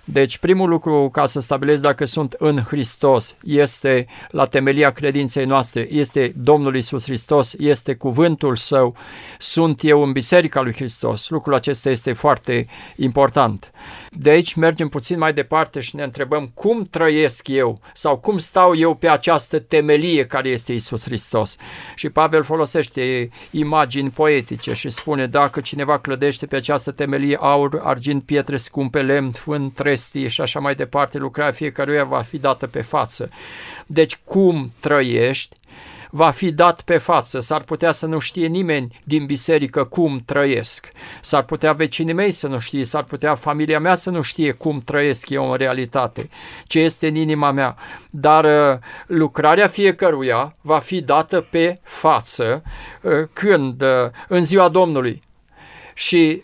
Deci 0.07 0.37
primul 0.37 0.69
lucru 0.69 1.09
ca 1.11 1.25
să 1.25 1.39
stabilesc 1.39 1.81
dacă 1.81 2.05
sunt 2.05 2.35
în 2.37 2.57
Hristos 2.57 3.35
este 3.43 4.07
la 4.29 4.45
temelia 4.45 4.91
credinței 4.91 5.45
noastre, 5.45 5.87
este 5.91 6.33
Domnul 6.37 6.75
Isus 6.75 7.03
Hristos, 7.03 7.53
este 7.53 7.95
cuvântul 7.95 8.55
Său, 8.55 8.95
sunt 9.37 9.83
eu 9.83 10.03
în 10.03 10.11
Biserica 10.11 10.61
lui 10.61 10.73
Hristos. 10.73 11.29
Lucrul 11.29 11.53
acesta 11.53 11.89
este 11.89 12.13
foarte 12.13 12.65
important. 12.95 13.71
De 14.09 14.29
aici 14.29 14.53
mergem 14.53 14.87
puțin 14.87 15.17
mai 15.17 15.33
departe 15.33 15.79
și 15.79 15.95
ne 15.95 16.03
întrebăm 16.03 16.51
cum 16.53 16.83
trăiesc 16.83 17.47
eu 17.47 17.79
sau 17.93 18.17
cum 18.17 18.37
stau 18.37 18.75
eu 18.75 18.95
pe 18.95 19.09
această 19.09 19.59
temelie 19.59 20.25
care 20.25 20.49
este 20.49 20.73
Isus 20.73 21.03
Hristos. 21.03 21.55
Și 21.95 22.09
Pavel 22.09 22.43
folosește 22.43 23.29
imagini 23.51 24.09
poetice 24.09 24.73
și 24.73 24.89
spune 24.89 25.27
dacă 25.27 25.61
cineva 25.61 25.99
clădește 25.99 26.45
pe 26.45 26.55
această 26.55 26.91
temelie 26.91 27.37
aur, 27.39 27.81
argint, 27.83 28.23
pietre 28.23 28.57
scumpe, 28.57 29.01
lemn, 29.01 29.31
fân, 29.31 29.69
trestie 29.95 30.27
și 30.27 30.41
așa 30.41 30.59
mai 30.59 30.75
departe, 30.75 31.17
lucrarea 31.17 31.53
fiecăruia 31.53 32.03
va 32.03 32.21
fi 32.21 32.37
dată 32.37 32.67
pe 32.67 32.81
față. 32.81 33.29
Deci 33.85 34.19
cum 34.23 34.69
trăiești 34.79 35.55
va 36.09 36.31
fi 36.31 36.51
dat 36.51 36.81
pe 36.81 36.97
față. 36.97 37.39
S-ar 37.39 37.61
putea 37.61 37.91
să 37.91 38.05
nu 38.05 38.19
știe 38.19 38.47
nimeni 38.47 38.99
din 39.03 39.25
biserică 39.25 39.83
cum 39.83 40.21
trăiesc. 40.25 40.87
S-ar 41.21 41.43
putea 41.43 41.73
vecinii 41.73 42.13
mei 42.13 42.31
să 42.31 42.47
nu 42.47 42.59
știe, 42.59 42.85
s-ar 42.85 43.03
putea 43.03 43.35
familia 43.35 43.79
mea 43.79 43.95
să 43.95 44.09
nu 44.09 44.21
știe 44.21 44.51
cum 44.51 44.79
trăiesc 44.79 45.29
eu 45.29 45.51
în 45.51 45.57
realitate, 45.57 46.25
ce 46.67 46.79
este 46.79 47.07
în 47.07 47.15
inima 47.15 47.51
mea. 47.51 47.75
Dar 48.09 48.43
uh, 48.43 48.79
lucrarea 49.07 49.67
fiecăruia 49.67 50.53
va 50.61 50.79
fi 50.79 51.01
dată 51.01 51.47
pe 51.49 51.79
față 51.83 52.63
uh, 53.01 53.11
când? 53.33 53.81
Uh, 53.81 53.87
în 54.27 54.45
ziua 54.45 54.69
Domnului. 54.69 55.21
Și 55.93 56.41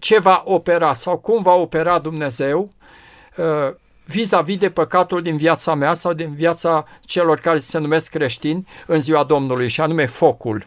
ce 0.00 0.18
va 0.18 0.42
opera 0.44 0.94
sau 0.94 1.18
cum 1.18 1.42
va 1.42 1.52
opera 1.54 1.98
Dumnezeu 1.98 2.70
vis-a-vis 4.10 4.56
de 4.56 4.70
păcatul 4.70 5.22
din 5.22 5.36
viața 5.36 5.74
mea 5.74 5.94
sau 5.94 6.12
din 6.12 6.34
viața 6.34 6.84
celor 7.00 7.40
care 7.40 7.58
se 7.58 7.78
numesc 7.78 8.10
creștini 8.10 8.66
în 8.86 9.00
ziua 9.00 9.24
Domnului, 9.24 9.68
și 9.68 9.80
anume 9.80 10.06
focul. 10.06 10.66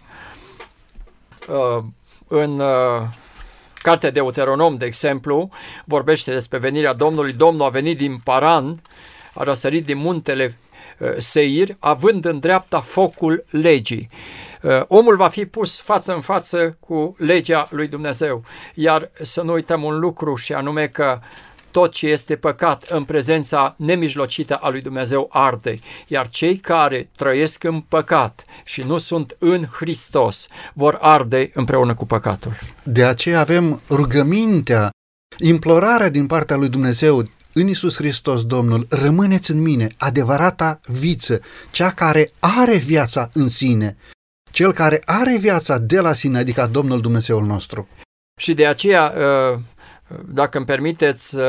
Uh, 1.47 1.83
în 2.27 2.59
uh, 2.59 3.01
Cartea 3.73 4.11
de 4.11 4.19
Deuteronom, 4.19 4.77
de 4.77 4.85
exemplu, 4.85 5.49
vorbește 5.85 6.31
despre 6.31 6.57
venirea 6.57 6.93
Domnului. 6.93 7.33
Domnul 7.33 7.65
a 7.65 7.69
venit 7.69 7.97
din 7.97 8.17
Paran, 8.23 8.81
a 9.33 9.43
răsărit 9.43 9.85
din 9.85 9.97
muntele 9.97 10.45
uh, 10.45 10.62
Seir, 11.17 11.75
având 11.79 12.25
în 12.25 12.39
dreapta 12.39 12.79
focul 12.79 13.45
legii. 13.49 14.09
Omul 14.87 15.15
va 15.15 15.27
fi 15.27 15.45
pus 15.45 15.79
față 15.79 16.13
în 16.13 16.21
față 16.21 16.77
cu 16.79 17.15
legea 17.17 17.67
lui 17.71 17.87
Dumnezeu. 17.87 18.43
Iar 18.73 19.11
să 19.21 19.41
nu 19.41 19.53
uităm 19.53 19.83
un 19.83 19.99
lucru 19.99 20.35
și 20.35 20.53
anume 20.53 20.87
că 20.87 21.19
tot 21.71 21.91
ce 21.91 22.07
este 22.07 22.35
păcat 22.35 22.83
în 22.83 23.03
prezența 23.03 23.75
nemijlocită 23.77 24.55
a 24.55 24.69
lui 24.69 24.81
Dumnezeu 24.81 25.29
arde, 25.31 25.75
iar 26.07 26.29
cei 26.29 26.57
care 26.57 27.09
trăiesc 27.15 27.63
în 27.63 27.81
păcat 27.81 28.43
și 28.63 28.81
nu 28.81 28.97
sunt 28.97 29.35
în 29.39 29.65
Hristos 29.71 30.47
vor 30.73 30.97
arde 31.01 31.51
împreună 31.53 31.93
cu 31.93 32.05
păcatul. 32.05 32.53
De 32.83 33.03
aceea 33.03 33.39
avem 33.39 33.81
rugămintea, 33.89 34.89
implorarea 35.37 36.09
din 36.09 36.27
partea 36.27 36.55
lui 36.55 36.69
Dumnezeu 36.69 37.27
în 37.53 37.67
Isus 37.67 37.95
Hristos, 37.95 38.43
Domnul, 38.43 38.87
rămâneți 38.89 39.51
în 39.51 39.61
mine, 39.61 39.87
adevărata 39.97 40.79
viță, 40.85 41.41
cea 41.71 41.89
care 41.91 42.31
are 42.39 42.77
viața 42.77 43.29
în 43.33 43.49
sine, 43.49 43.97
cel 44.51 44.71
care 44.71 45.01
are 45.05 45.37
viața 45.37 45.77
de 45.77 45.99
la 45.99 46.13
sine, 46.13 46.37
adică 46.37 46.69
Domnul 46.71 47.01
Dumnezeul 47.01 47.45
nostru. 47.45 47.87
Și 48.39 48.53
de 48.53 48.65
aceea 48.65 49.13
uh, 49.17 49.59
dacă 50.25 50.57
îmi 50.57 50.65
permiteți, 50.65 51.35
uh, 51.35 51.43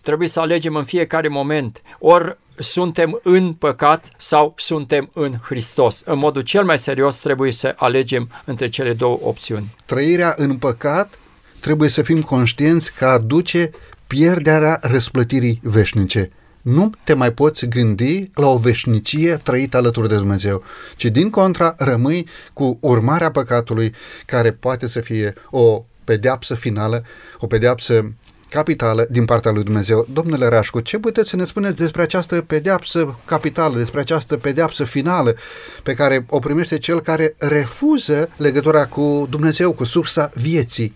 trebuie 0.00 0.28
să 0.28 0.40
alegem 0.40 0.74
în 0.74 0.84
fiecare 0.84 1.28
moment. 1.28 1.82
Ori 1.98 2.38
suntem 2.54 3.20
în 3.22 3.52
păcat 3.52 4.08
sau 4.16 4.54
suntem 4.56 5.10
în 5.14 5.34
Hristos. 5.42 6.02
În 6.04 6.18
modul 6.18 6.42
cel 6.42 6.64
mai 6.64 6.78
serios 6.78 7.20
trebuie 7.20 7.52
să 7.52 7.74
alegem 7.76 8.30
între 8.44 8.68
cele 8.68 8.92
două 8.92 9.18
opțiuni. 9.22 9.74
Trăirea 9.84 10.34
în 10.36 10.56
păcat 10.56 11.18
trebuie 11.60 11.88
să 11.88 12.02
fim 12.02 12.22
conștienți 12.22 12.92
că 12.92 13.06
aduce 13.06 13.70
pierderea 14.08 14.78
răsplătirii 14.82 15.60
veșnice. 15.62 16.30
Nu 16.62 16.90
te 17.04 17.14
mai 17.14 17.32
poți 17.32 17.66
gândi 17.66 18.30
la 18.34 18.48
o 18.48 18.56
veșnicie 18.56 19.36
trăită 19.36 19.76
alături 19.76 20.08
de 20.08 20.14
Dumnezeu, 20.14 20.62
ci 20.96 21.04
din 21.04 21.30
contra 21.30 21.74
rămâi 21.78 22.26
cu 22.52 22.78
urmarea 22.80 23.30
păcatului 23.30 23.94
care 24.26 24.52
poate 24.52 24.86
să 24.86 25.00
fie 25.00 25.32
o 25.50 25.84
pedeapsă 26.04 26.54
finală, 26.54 27.04
o 27.38 27.46
pedeapsă 27.46 28.12
capitală 28.50 29.06
din 29.10 29.24
partea 29.24 29.50
lui 29.50 29.62
Dumnezeu. 29.62 30.06
Domnule 30.12 30.46
Rașcu, 30.46 30.80
ce 30.80 30.98
puteți 30.98 31.28
să 31.28 31.36
ne 31.36 31.44
spuneți 31.44 31.76
despre 31.76 32.02
această 32.02 32.44
pedeapsă 32.46 33.18
capitală, 33.24 33.76
despre 33.76 34.00
această 34.00 34.36
pedeapsă 34.36 34.84
finală 34.84 35.34
pe 35.82 35.94
care 35.94 36.24
o 36.28 36.38
primește 36.38 36.78
cel 36.78 37.00
care 37.00 37.34
refuză 37.38 38.28
legătura 38.36 38.86
cu 38.86 39.26
Dumnezeu, 39.30 39.72
cu 39.72 39.84
sursa 39.84 40.30
vieții? 40.34 40.94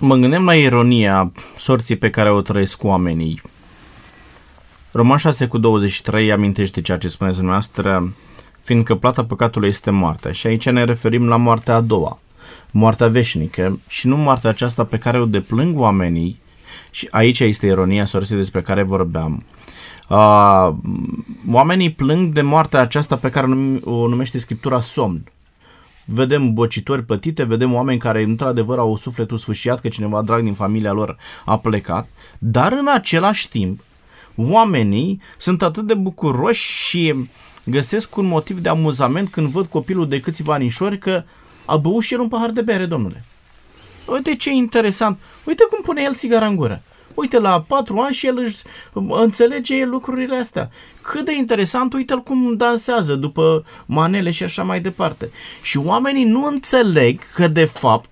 Mă 0.00 0.14
gândeam 0.14 0.44
la 0.44 0.54
ironia 0.54 1.32
sorții 1.56 1.96
pe 1.96 2.10
care 2.10 2.30
o 2.30 2.40
trăiesc 2.40 2.84
oamenii. 2.84 3.42
Roman 4.92 5.16
6 5.16 5.46
cu 5.46 5.58
23 5.58 6.32
amintește 6.32 6.80
ceea 6.80 6.98
ce 6.98 7.08
spuneți 7.08 7.36
dumneavoastră, 7.36 8.12
fiindcă 8.60 8.94
plata 8.94 9.24
păcatului 9.24 9.68
este 9.68 9.90
moartea. 9.90 10.32
Și 10.32 10.46
aici 10.46 10.68
ne 10.68 10.84
referim 10.84 11.28
la 11.28 11.36
moartea 11.36 11.74
a 11.74 11.80
doua 11.80 12.18
moartea 12.70 13.08
veșnică 13.08 13.80
și 13.88 14.06
nu 14.06 14.16
moartea 14.16 14.50
aceasta 14.50 14.84
pe 14.84 14.98
care 14.98 15.20
o 15.20 15.26
deplâng 15.26 15.78
oamenii, 15.78 16.40
și 16.90 17.08
aici 17.10 17.40
este 17.40 17.66
ironia 17.66 18.04
sorții 18.04 18.36
despre 18.36 18.62
care 18.62 18.82
vorbeam, 18.82 19.44
uh, 20.08 20.74
oamenii 21.50 21.90
plâng 21.90 22.32
de 22.32 22.42
moartea 22.42 22.80
aceasta 22.80 23.16
pe 23.16 23.30
care 23.30 23.46
o 23.84 24.08
numește 24.08 24.38
Scriptura 24.38 24.80
somn. 24.80 25.24
Vedem 26.12 26.52
bocitori 26.52 27.04
plătite, 27.04 27.42
vedem 27.42 27.74
oameni 27.74 27.98
care 27.98 28.22
într-adevăr 28.22 28.78
au 28.78 28.96
sufletul 28.96 29.38
sfâșiat 29.38 29.80
că 29.80 29.88
cineva 29.88 30.22
drag 30.22 30.42
din 30.42 30.52
familia 30.52 30.92
lor 30.92 31.16
a 31.44 31.58
plecat, 31.58 32.08
dar 32.38 32.72
în 32.72 32.88
același 32.94 33.48
timp 33.48 33.80
oamenii 34.36 35.20
sunt 35.38 35.62
atât 35.62 35.86
de 35.86 35.94
bucuroși 35.94 36.72
și 36.72 37.28
găsesc 37.64 38.16
un 38.16 38.26
motiv 38.26 38.58
de 38.58 38.68
amuzament 38.68 39.30
când 39.30 39.46
văd 39.48 39.66
copilul 39.66 40.08
de 40.08 40.20
câțiva 40.20 40.54
anișori 40.54 40.98
că 40.98 41.22
a 41.66 41.76
băut 41.76 42.02
și 42.02 42.14
el 42.14 42.20
un 42.20 42.28
pahar 42.28 42.50
de 42.50 42.62
bere, 42.62 42.86
domnule. 42.86 43.24
Uite 44.06 44.36
ce 44.36 44.50
interesant. 44.50 45.18
Uite 45.44 45.64
cum 45.70 45.82
pune 45.82 46.02
el 46.02 46.14
țigara 46.14 46.46
în 46.46 46.56
gură. 46.56 46.82
Uite, 47.14 47.38
la 47.38 47.64
patru 47.66 47.98
ani 47.98 48.14
și 48.14 48.26
el 48.26 48.38
își 48.38 48.56
înțelege 49.08 49.84
lucrurile 49.84 50.36
astea. 50.36 50.70
Cât 51.00 51.24
de 51.24 51.34
interesant, 51.34 51.92
uite-l 51.92 52.22
cum 52.22 52.56
dansează 52.56 53.14
după 53.14 53.64
manele 53.86 54.30
și 54.30 54.42
așa 54.42 54.62
mai 54.62 54.80
departe. 54.80 55.30
Și 55.62 55.78
oamenii 55.78 56.24
nu 56.24 56.46
înțeleg 56.46 57.20
că, 57.34 57.48
de 57.48 57.64
fapt, 57.64 58.08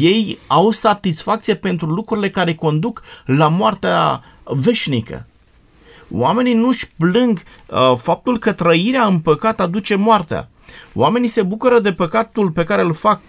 ei 0.00 0.38
au 0.46 0.70
satisfacție 0.70 1.54
pentru 1.54 1.86
lucrurile 1.86 2.30
care 2.30 2.54
conduc 2.54 3.02
la 3.24 3.48
moartea 3.48 4.22
veșnică. 4.44 5.26
Oamenii 6.10 6.54
nu-și 6.54 6.90
plâng 6.98 7.42
uh, 7.66 7.92
faptul 7.96 8.38
că 8.38 8.52
trăirea 8.52 9.06
în 9.06 9.18
păcat 9.18 9.60
aduce 9.60 9.94
moartea. 9.94 10.48
Oamenii 10.94 11.28
se 11.28 11.42
bucură 11.42 11.80
de 11.80 11.92
păcatul 11.92 12.50
pe 12.50 12.64
care 12.64 12.82
îl 12.82 12.94
fac 12.94 13.20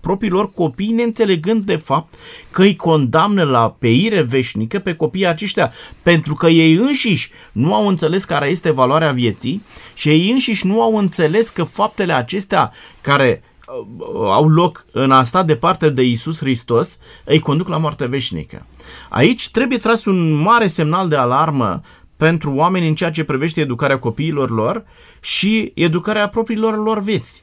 propriilor 0.00 0.52
copii, 0.52 0.92
neînțelegând 0.92 1.64
de 1.64 1.76
fapt 1.76 2.14
că 2.50 2.62
îi 2.62 2.76
condamnă 2.76 3.42
la 3.42 3.76
peire 3.78 4.22
veșnică 4.22 4.78
pe 4.78 4.94
copiii 4.94 5.26
aceștia, 5.26 5.72
pentru 6.02 6.34
că 6.34 6.46
ei 6.46 6.74
înșiși 6.74 7.30
nu 7.52 7.74
au 7.74 7.88
înțeles 7.88 8.24
care 8.24 8.48
este 8.48 8.70
valoarea 8.70 9.12
vieții 9.12 9.62
și 9.94 10.08
ei 10.08 10.30
înșiși 10.30 10.66
nu 10.66 10.82
au 10.82 10.96
înțeles 10.96 11.48
că 11.48 11.62
faptele 11.62 12.12
acestea 12.12 12.72
care 13.00 13.42
uh, 13.68 14.30
au 14.30 14.48
loc 14.48 14.86
în 14.92 15.10
a 15.10 15.22
sta 15.22 15.42
departe 15.42 15.88
de 15.90 16.02
Isus 16.02 16.38
Hristos, 16.38 16.98
îi 17.24 17.38
conduc 17.38 17.68
la 17.68 17.76
moarte 17.76 18.06
veșnică. 18.06 18.66
Aici 19.08 19.48
trebuie 19.50 19.78
tras 19.78 20.04
un 20.04 20.30
mare 20.30 20.66
semnal 20.66 21.08
de 21.08 21.16
alarmă 21.16 21.80
pentru 22.16 22.54
oameni 22.54 22.88
în 22.88 22.94
ceea 22.94 23.10
ce 23.10 23.24
privește 23.24 23.60
educarea 23.60 23.98
copiilor 23.98 24.50
lor 24.50 24.84
și 25.20 25.72
educarea 25.74 26.28
propriilor 26.28 26.82
lor 26.82 27.00
vieți. 27.00 27.42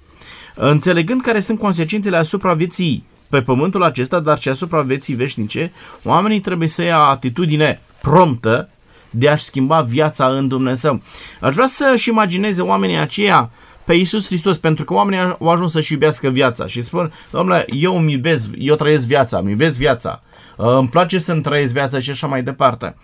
Înțelegând 0.60 1.22
care 1.22 1.39
sunt 1.39 1.60
consecințele 1.60 2.17
asupra 2.17 2.54
vieții 2.54 3.06
pe 3.30 3.41
pământul 3.41 3.84
acesta, 3.84 4.20
dar 4.20 4.39
și 4.39 4.50
asupra 4.50 4.82
vieții 4.82 5.13
veșnice, 5.13 5.72
oamenii 6.04 6.39
trebuie 6.39 6.67
să 6.67 6.82
ia 6.84 6.98
atitudine 6.98 7.82
promptă 8.02 8.70
de 9.10 9.30
a-și 9.30 9.43
schimba 9.43 9.82
viața 9.82 10.28
în 10.28 10.48
Dumnezeu. 10.48 11.02
Aș 11.41 11.54
vrea 11.54 11.67
să-și 11.67 12.10
imagineze 12.10 12.62
oamenii 12.62 12.98
aceia 12.98 13.52
pe 13.84 13.93
Iisus 13.93 14.26
Hristos, 14.26 14.58
pentru 14.58 14.86
că 14.86 14.93
oamenii 14.93 15.36
au 15.39 15.48
ajuns 15.48 15.72
să-și 15.72 15.93
iubească 15.93 16.30
viața 16.30 16.65
și 16.67 16.82
spun, 16.82 17.13
domnule, 17.32 17.65
eu 17.70 17.98
îmi 17.98 18.12
iubesc, 18.12 18.50
eu 18.58 18.76
trăiesc 18.76 19.06
viața, 19.06 19.38
îmi 19.38 19.50
iubesc 19.50 19.78
viața. 19.78 20.22
îmi 20.56 20.89
place 20.89 21.17
să-mi 21.17 21.41
trăiesc 21.41 21.74
viața 21.74 22.00
și 22.00 22.10
așa 22.10 22.28
mai 22.28 22.43
departe. 22.43 22.96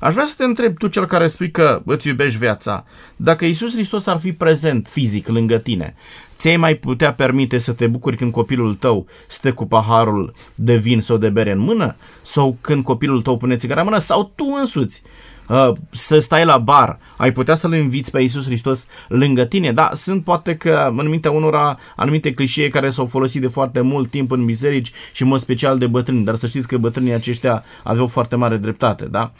Aș 0.00 0.12
vrea 0.12 0.26
să 0.26 0.34
te 0.36 0.44
întreb, 0.44 0.76
tu 0.76 0.86
cel 0.86 1.06
care 1.06 1.26
spui 1.26 1.50
că 1.50 1.82
îți 1.84 2.08
iubești 2.08 2.38
viața, 2.38 2.84
dacă 3.16 3.44
Isus 3.44 3.72
Hristos 3.72 4.06
ar 4.06 4.18
fi 4.18 4.32
prezent 4.32 4.86
fizic 4.90 5.28
lângă 5.28 5.56
tine, 5.56 5.94
ți-ai 6.38 6.56
mai 6.56 6.74
putea 6.74 7.14
permite 7.14 7.58
să 7.58 7.72
te 7.72 7.86
bucuri 7.86 8.16
când 8.16 8.32
copilul 8.32 8.74
tău 8.74 9.06
stă 9.28 9.52
cu 9.52 9.66
paharul 9.66 10.34
de 10.54 10.76
vin 10.76 11.00
sau 11.00 11.16
de 11.16 11.28
bere 11.28 11.50
în 11.50 11.58
mână? 11.58 11.96
Sau 12.22 12.56
când 12.60 12.84
copilul 12.84 13.22
tău 13.22 13.36
pune 13.36 13.56
țigara 13.56 13.80
în 13.80 13.86
mână? 13.86 13.98
Sau 13.98 14.32
tu 14.34 14.44
însuți? 14.58 15.02
Uh, 15.48 15.72
să 15.90 16.18
stai 16.18 16.44
la 16.44 16.58
bar, 16.58 16.98
ai 17.16 17.32
putea 17.32 17.54
să-L 17.54 17.74
inviți 17.74 18.10
pe 18.10 18.20
Iisus 18.20 18.44
Hristos 18.44 18.86
lângă 19.08 19.44
tine, 19.44 19.72
da, 19.72 19.90
sunt 19.94 20.24
poate 20.24 20.56
că 20.56 20.92
în 20.96 21.08
mintea 21.08 21.30
unora 21.30 21.78
anumite 21.96 22.32
clișee 22.32 22.68
care 22.68 22.90
s-au 22.90 23.06
folosit 23.06 23.40
de 23.40 23.46
foarte 23.46 23.80
mult 23.80 24.10
timp 24.10 24.30
în 24.30 24.44
biserici 24.44 24.92
și 25.12 25.22
în 25.22 25.28
mod 25.28 25.40
special 25.40 25.78
de 25.78 25.86
bătrâni, 25.86 26.24
dar 26.24 26.36
să 26.36 26.46
știți 26.46 26.68
că 26.68 26.76
bătrânii 26.76 27.12
aceștia 27.12 27.64
aveau 27.84 28.06
foarte 28.06 28.36
mare 28.36 28.56
dreptate, 28.56 29.04
da? 29.04 29.32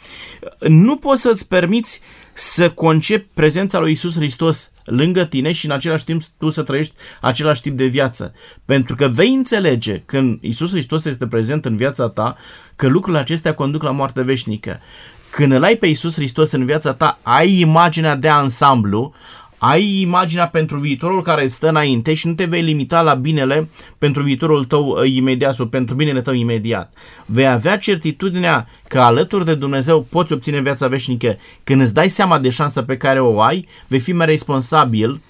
Nu 0.59 0.95
poți 0.95 1.21
să-ți 1.21 1.47
permiți 1.47 2.01
să 2.33 2.69
concepi 2.69 3.27
prezența 3.33 3.79
lui 3.79 3.89
Iisus 3.89 4.15
Hristos 4.15 4.71
lângă 4.83 5.25
tine 5.25 5.51
și 5.51 5.65
în 5.65 5.71
același 5.71 6.03
timp 6.03 6.21
tu 6.37 6.49
să 6.49 6.61
trăiești 6.61 6.93
același 7.21 7.61
tip 7.61 7.77
de 7.77 7.85
viață. 7.85 8.33
Pentru 8.65 8.95
că 8.95 9.07
vei 9.07 9.33
înțelege 9.33 10.01
când 10.05 10.37
Iisus 10.41 10.71
Hristos 10.71 11.05
este 11.05 11.27
prezent 11.27 11.65
în 11.65 11.75
viața 11.75 12.09
ta 12.09 12.35
că 12.75 12.87
lucrurile 12.87 13.21
acestea 13.21 13.53
conduc 13.53 13.83
la 13.83 13.91
moarte 13.91 14.21
veșnică. 14.21 14.79
Când 15.29 15.51
îl 15.51 15.63
ai 15.63 15.75
pe 15.75 15.87
Iisus 15.87 16.13
Hristos 16.13 16.51
în 16.51 16.65
viața 16.65 16.93
ta, 16.93 17.19
ai 17.21 17.59
imaginea 17.59 18.15
de 18.15 18.29
ansamblu, 18.29 19.13
ai 19.57 19.99
imaginea 20.01 20.47
pentru 20.47 20.77
viitorul 20.77 21.21
care 21.21 21.47
stă 21.47 21.67
înainte 21.69 22.13
și 22.13 22.27
nu 22.27 22.33
te 22.33 22.45
vei 22.45 22.61
limita 22.61 23.01
la 23.01 23.13
binele 23.13 23.69
pentru 23.97 24.23
viitorul 24.23 24.65
tău 24.65 24.87
uh, 24.87 25.11
imediat 25.11 25.55
sau 25.55 25.65
pentru 25.65 25.95
binele 25.95 26.21
tău 26.21 26.33
imediat. 26.33 26.93
Vei 27.25 27.47
avea 27.47 27.77
certitudinea 27.77 28.67
că 28.87 28.99
alături 28.99 29.45
de 29.45 29.55
Dumnezeu 29.55 30.01
poți 30.01 30.33
obține 30.33 30.59
viața 30.59 30.87
veșnică. 30.87 31.37
Când 31.63 31.81
îți 31.81 31.93
dai 31.93 32.09
seama 32.09 32.39
de 32.39 32.49
șansa 32.49 32.83
pe 32.83 32.97
care 32.97 33.19
o 33.21 33.41
ai, 33.41 33.67
vei 33.87 33.99
fi 33.99 34.11
mai 34.11 34.25
responsabil 34.25 35.21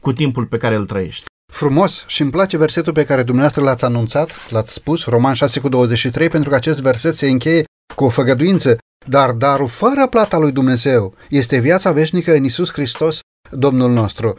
cu 0.00 0.12
timpul 0.12 0.46
pe 0.46 0.56
care 0.56 0.74
îl 0.74 0.86
trăiești. 0.86 1.24
Frumos 1.52 2.04
și 2.06 2.22
îmi 2.22 2.30
place 2.30 2.56
versetul 2.56 2.92
pe 2.92 3.04
care 3.04 3.22
dumneavoastră 3.22 3.62
l-ați 3.62 3.84
anunțat, 3.84 4.50
l-ați 4.50 4.72
spus, 4.72 5.04
Roman 5.04 5.34
6 5.34 5.60
cu 5.60 5.68
23, 5.68 6.28
pentru 6.28 6.50
că 6.50 6.56
acest 6.56 6.80
verset 6.80 7.14
se 7.14 7.28
încheie 7.28 7.64
cu 7.94 8.04
o 8.04 8.08
făgăduință 8.08 8.78
dar 9.04 9.30
darul 9.30 9.68
fără 9.68 10.06
plata 10.06 10.38
lui 10.38 10.52
Dumnezeu 10.52 11.14
este 11.28 11.58
viața 11.58 11.92
veșnică 11.92 12.34
în 12.34 12.44
Isus 12.44 12.72
Hristos, 12.72 13.20
Domnul 13.50 13.90
nostru. 13.90 14.36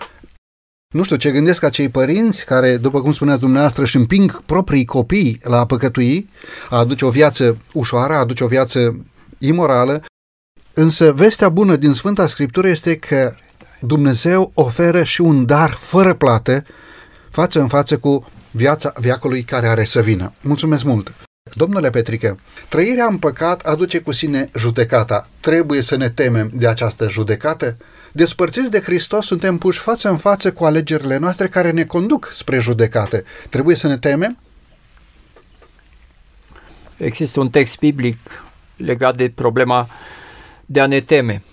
Nu 0.93 1.03
știu 1.03 1.15
ce 1.15 1.31
gândesc 1.31 1.63
acei 1.63 1.89
părinți 1.89 2.45
care, 2.45 2.77
după 2.77 3.01
cum 3.01 3.13
spuneați 3.13 3.39
dumneavoastră, 3.39 3.83
își 3.83 3.95
împing 3.95 4.43
proprii 4.45 4.85
copii 4.85 5.39
la 5.43 5.59
a 5.59 5.65
păcătui, 5.65 6.29
a 6.69 6.77
aduce 6.77 7.05
o 7.05 7.09
viață 7.09 7.57
ușoară, 7.73 8.13
a 8.13 8.19
aduce 8.19 8.43
o 8.43 8.47
viață 8.47 9.05
imorală, 9.37 10.03
însă 10.73 11.11
vestea 11.11 11.49
bună 11.49 11.75
din 11.75 11.93
Sfânta 11.93 12.27
Scriptură 12.27 12.67
este 12.67 12.95
că 12.95 13.35
Dumnezeu 13.79 14.51
oferă 14.53 15.03
și 15.03 15.21
un 15.21 15.45
dar 15.45 15.71
fără 15.79 16.13
plată, 16.13 16.63
față 17.31 17.59
în 17.59 17.67
față 17.67 17.97
cu 17.97 18.25
viața 18.51 18.91
viacului 18.99 19.43
care 19.43 19.67
are 19.67 19.85
să 19.85 20.01
vină. 20.01 20.33
Mulțumesc 20.41 20.83
mult! 20.83 21.11
Domnule 21.53 21.89
Petrică, 21.89 22.39
trăirea 22.69 23.05
în 23.05 23.17
păcat 23.17 23.61
aduce 23.61 23.99
cu 23.99 24.11
sine 24.11 24.49
judecata. 24.55 25.29
Trebuie 25.39 25.81
să 25.81 25.95
ne 25.95 26.09
temem 26.09 26.51
de 26.53 26.67
această 26.67 27.09
judecată? 27.09 27.77
Despărțiți 28.11 28.71
de 28.71 28.79
Hristos, 28.79 29.25
suntem 29.25 29.57
puși 29.57 29.79
față 29.79 30.09
în 30.09 30.17
față 30.17 30.51
cu 30.53 30.65
alegerile 30.65 31.17
noastre 31.17 31.47
care 31.47 31.71
ne 31.71 31.83
conduc 31.83 32.29
spre 32.33 32.59
judecată. 32.59 33.23
Trebuie 33.49 33.75
să 33.75 33.87
ne 33.87 33.97
temem? 33.97 34.37
Există 36.97 37.39
un 37.39 37.49
text 37.49 37.79
biblic 37.79 38.17
legat 38.77 39.15
de 39.15 39.29
problema 39.29 39.89
de 40.65 40.81
a 40.81 40.87
ne 40.87 40.99
teme. 40.99 41.43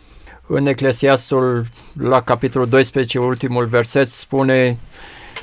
În 0.47 0.67
Eclesiastul, 0.67 1.67
la 1.99 2.23
capitolul 2.23 2.69
12, 2.69 3.19
ultimul 3.19 3.67
verset, 3.67 4.09
spune 4.09 4.79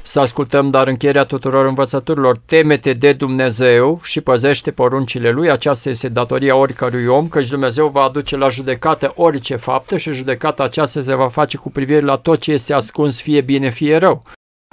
să 0.10 0.20
ascultăm 0.20 0.70
dar 0.70 0.88
încheierea 0.88 1.24
tuturor 1.24 1.66
învățăturilor. 1.66 2.38
Temete 2.46 2.94
de 2.94 3.14
Dumnezeu 3.14 4.00
și 4.04 4.22
păzește 4.22 4.72
poruncile 4.72 5.30
Lui. 5.30 5.52
Aceasta 5.52 5.90
este 5.90 6.10
datoria 6.10 6.56
oricărui 6.56 7.06
om, 7.06 7.28
căci 7.28 7.48
Dumnezeu 7.48 7.88
va 7.88 8.02
aduce 8.02 8.38
la 8.38 8.50
judecată 8.50 9.12
orice 9.16 9.56
faptă 9.56 9.98
și 9.98 10.14
judecata 10.14 10.64
aceasta 10.64 11.02
se 11.02 11.16
va 11.16 11.30
face 11.30 11.58
cu 11.58 11.72
privire 11.72 12.00
la 12.00 12.16
tot 12.16 12.40
ce 12.40 12.52
este 12.52 12.74
ascuns, 12.74 13.22
fie 13.22 13.42
bine, 13.42 13.70
fie 13.70 13.98
rău. 13.98 14.22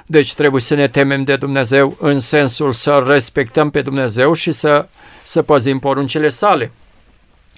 Deci 0.07 0.35
trebuie 0.35 0.61
să 0.61 0.75
ne 0.75 0.89
temem 0.89 1.25
de 1.25 1.37
Dumnezeu 1.37 1.97
în 2.01 2.19
sensul 2.19 2.73
să 2.73 3.05
respectăm 3.07 3.71
pe 3.71 3.83
Dumnezeu 3.83 4.33
și 4.33 4.53
să, 4.53 4.87
să 5.23 5.43
păzim 5.43 5.79
poruncile 5.79 6.29
sale. 6.29 6.73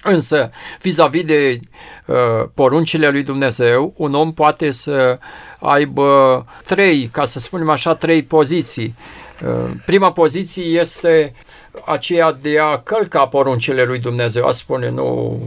Însă, 0.03 0.51
vis-a-vis 0.81 1.23
de 1.23 1.59
uh, 2.05 2.15
poruncile 2.53 3.09
lui 3.09 3.23
Dumnezeu, 3.23 3.93
un 3.97 4.13
om 4.13 4.33
poate 4.33 4.71
să 4.71 5.19
aibă 5.59 6.45
trei, 6.65 7.09
ca 7.11 7.25
să 7.25 7.39
spunem 7.39 7.69
așa, 7.69 7.95
trei 7.95 8.23
poziții. 8.23 8.95
Uh, 9.45 9.71
prima 9.85 10.11
poziție 10.11 10.63
este 10.63 11.33
aceea 11.85 12.31
de 12.31 12.59
a 12.59 12.77
călca 12.79 13.27
poruncile 13.27 13.83
lui 13.83 13.99
Dumnezeu, 13.99 14.47
a 14.47 14.51
spune 14.51 14.89
nu, 14.89 15.39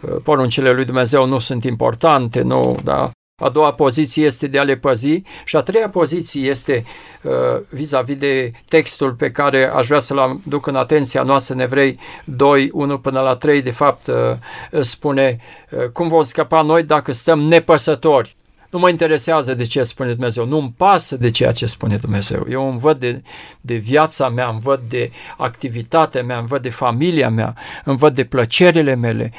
uh, 0.00 0.16
poruncile 0.22 0.72
lui 0.72 0.84
Dumnezeu 0.84 1.26
nu 1.26 1.38
sunt 1.38 1.64
importante, 1.64 2.42
nu, 2.42 2.78
da, 2.82 3.10
a 3.36 3.48
doua 3.48 3.72
poziție 3.72 4.24
este 4.24 4.46
de 4.46 4.58
a 4.58 4.62
le 4.62 4.76
păzi 4.76 5.22
și 5.44 5.56
a 5.56 5.62
treia 5.62 5.88
poziție 5.88 6.48
este 6.48 6.84
uh, 7.22 7.32
vis-a-vis 7.70 8.16
de 8.16 8.48
textul 8.68 9.12
pe 9.12 9.30
care 9.30 9.70
aș 9.70 9.86
vrea 9.86 9.98
să-l 9.98 10.18
aduc 10.18 10.66
în 10.66 10.74
atenția 10.74 11.22
noastră 11.22 11.54
în 11.54 11.60
Evrei 11.60 11.98
2, 12.24 12.68
1 12.72 12.98
până 12.98 13.20
la 13.20 13.36
3, 13.36 13.62
de 13.62 13.70
fapt 13.70 14.06
uh, 14.06 14.80
spune 14.80 15.38
uh, 15.70 15.88
cum 15.92 16.08
vom 16.08 16.22
scăpa 16.22 16.62
noi 16.62 16.82
dacă 16.82 17.12
stăm 17.12 17.40
nepăsători 17.40 18.36
nu 18.74 18.80
mă 18.80 18.88
interesează 18.88 19.54
de 19.54 19.64
ce 19.64 19.82
spune 19.82 20.12
Dumnezeu, 20.12 20.46
nu-mi 20.46 20.74
pasă 20.76 21.16
de 21.16 21.30
ceea 21.30 21.52
ce 21.52 21.66
spune 21.66 21.96
Dumnezeu. 21.96 22.46
Eu 22.50 22.68
îmi 22.68 22.78
văd 22.78 22.98
de, 22.98 23.22
de 23.60 23.74
viața 23.74 24.28
mea, 24.28 24.48
îmi 24.48 24.60
văd 24.60 24.80
de 24.88 25.10
activitatea 25.36 26.22
mea, 26.22 26.38
îmi 26.38 26.46
văd 26.46 26.62
de 26.62 26.70
familia 26.70 27.28
mea, 27.28 27.56
îmi 27.84 27.96
văd 27.96 28.14
de 28.14 28.24
plăcerile 28.24 28.94
mele. 28.94 29.32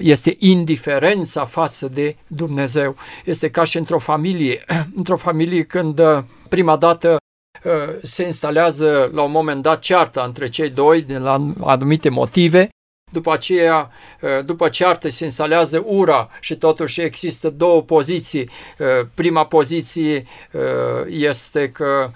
Este 0.00 0.36
indiferența 0.38 1.44
față 1.44 1.88
de 1.88 2.16
Dumnezeu. 2.26 2.96
Este 3.24 3.50
ca 3.50 3.64
și 3.64 3.76
într-o 3.78 3.98
familie. 3.98 4.64
Într-o 4.96 5.16
familie 5.16 5.62
când 5.62 5.98
uh, 5.98 6.18
prima 6.48 6.76
dată 6.76 7.16
uh, 7.64 7.72
se 8.02 8.24
instalează 8.24 9.10
la 9.12 9.22
un 9.22 9.30
moment 9.30 9.62
dat 9.62 9.78
cearta 9.78 10.22
între 10.22 10.46
cei 10.46 10.70
doi 10.70 11.02
de 11.02 11.18
la 11.18 11.40
anumite 11.60 12.08
motive 12.08 12.68
după 13.08 13.32
aceea, 13.32 13.90
ă, 14.22 14.42
după 14.42 14.68
ceartă 14.68 15.08
se 15.08 15.24
instalează 15.24 15.82
ura 15.86 16.28
și 16.40 16.56
totuși 16.56 17.00
există 17.00 17.50
două 17.50 17.82
poziții. 17.82 18.50
Ă, 18.80 19.06
prima 19.14 19.46
poziție 19.46 20.24
ă, 20.54 20.60
este 21.08 21.70
că 21.70 22.10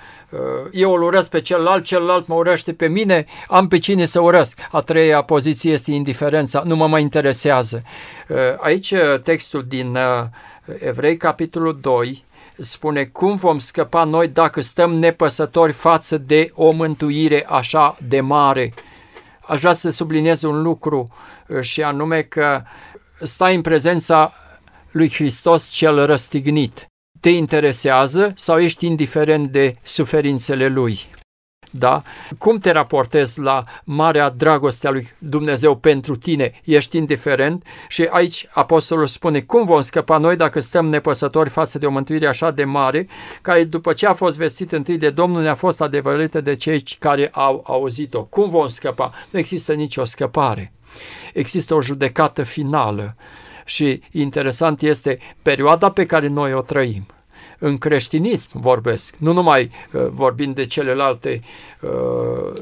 eu 0.70 0.92
îl 0.92 1.02
urăsc 1.02 1.30
pe 1.30 1.40
celălalt, 1.40 1.84
celălalt 1.84 2.26
mă 2.26 2.34
urăște 2.34 2.72
pe 2.72 2.88
mine, 2.88 3.24
am 3.48 3.68
pe 3.68 3.78
cine 3.78 4.06
să 4.06 4.20
urăsc. 4.20 4.58
A 4.70 4.80
treia 4.80 5.22
poziție 5.22 5.72
este 5.72 5.90
indiferența, 5.90 6.62
nu 6.64 6.76
mă 6.76 6.86
mai 6.86 7.00
interesează. 7.00 7.82
Aici 8.58 8.94
textul 9.22 9.64
din 9.68 9.98
Evrei, 10.78 11.16
capitolul 11.16 11.78
2, 11.80 12.24
spune 12.56 13.04
cum 13.04 13.36
vom 13.36 13.58
scăpa 13.58 14.04
noi 14.04 14.28
dacă 14.28 14.60
stăm 14.60 14.94
nepăsători 14.94 15.72
față 15.72 16.18
de 16.18 16.50
o 16.54 16.70
mântuire 16.70 17.46
așa 17.48 17.96
de 18.08 18.20
mare 18.20 18.72
aș 19.52 19.60
vrea 19.60 19.72
să 19.72 19.90
subliniez 19.90 20.42
un 20.42 20.62
lucru 20.62 21.08
uh, 21.48 21.60
și 21.60 21.82
anume 21.82 22.22
că 22.22 22.62
stai 23.20 23.54
în 23.54 23.60
prezența 23.60 24.32
lui 24.90 25.10
Hristos 25.10 25.68
cel 25.68 26.06
răstignit. 26.06 26.86
Te 27.20 27.30
interesează 27.30 28.32
sau 28.34 28.58
ești 28.60 28.86
indiferent 28.86 29.48
de 29.48 29.70
suferințele 29.82 30.68
lui? 30.68 31.00
Da? 31.74 32.02
Cum 32.38 32.58
te 32.58 32.70
raportezi 32.70 33.40
la 33.40 33.60
marea 33.84 34.28
dragoste 34.30 34.86
a 34.86 34.90
lui 34.90 35.08
Dumnezeu 35.18 35.76
pentru 35.76 36.16
tine? 36.16 36.60
Ești 36.64 36.96
indiferent? 36.96 37.66
Și 37.88 38.08
aici 38.10 38.46
apostolul 38.50 39.06
spune, 39.06 39.40
cum 39.40 39.64
vom 39.64 39.80
scăpa 39.80 40.18
noi 40.18 40.36
dacă 40.36 40.60
stăm 40.60 40.86
nepăsători 40.86 41.48
față 41.48 41.78
de 41.78 41.86
o 41.86 41.90
mântuire 41.90 42.26
așa 42.26 42.50
de 42.50 42.64
mare, 42.64 43.08
care 43.42 43.64
după 43.64 43.92
ce 43.92 44.06
a 44.06 44.12
fost 44.12 44.36
vestit 44.36 44.72
întâi 44.72 44.98
de 44.98 45.10
Domnul 45.10 45.42
ne-a 45.42 45.54
fost 45.54 45.80
adevărată 45.80 46.40
de 46.40 46.56
cei 46.56 46.82
care 46.98 47.28
au 47.32 47.64
auzit-o. 47.66 48.24
Cum 48.24 48.50
vom 48.50 48.68
scăpa? 48.68 49.12
Nu 49.30 49.38
există 49.38 49.72
nicio 49.72 50.04
scăpare. 50.04 50.72
Există 51.32 51.74
o 51.74 51.82
judecată 51.82 52.42
finală 52.42 53.16
și 53.64 54.02
interesant 54.10 54.82
este 54.82 55.18
perioada 55.42 55.88
pe 55.88 56.06
care 56.06 56.26
noi 56.26 56.52
o 56.52 56.60
trăim 56.60 57.06
în 57.62 57.78
creștinism 57.78 58.48
vorbesc, 58.52 59.14
nu 59.18 59.32
numai 59.32 59.70
uh, 59.92 60.06
vorbind 60.08 60.54
de 60.54 60.66
celelalte 60.66 61.40
uh, 61.80 61.90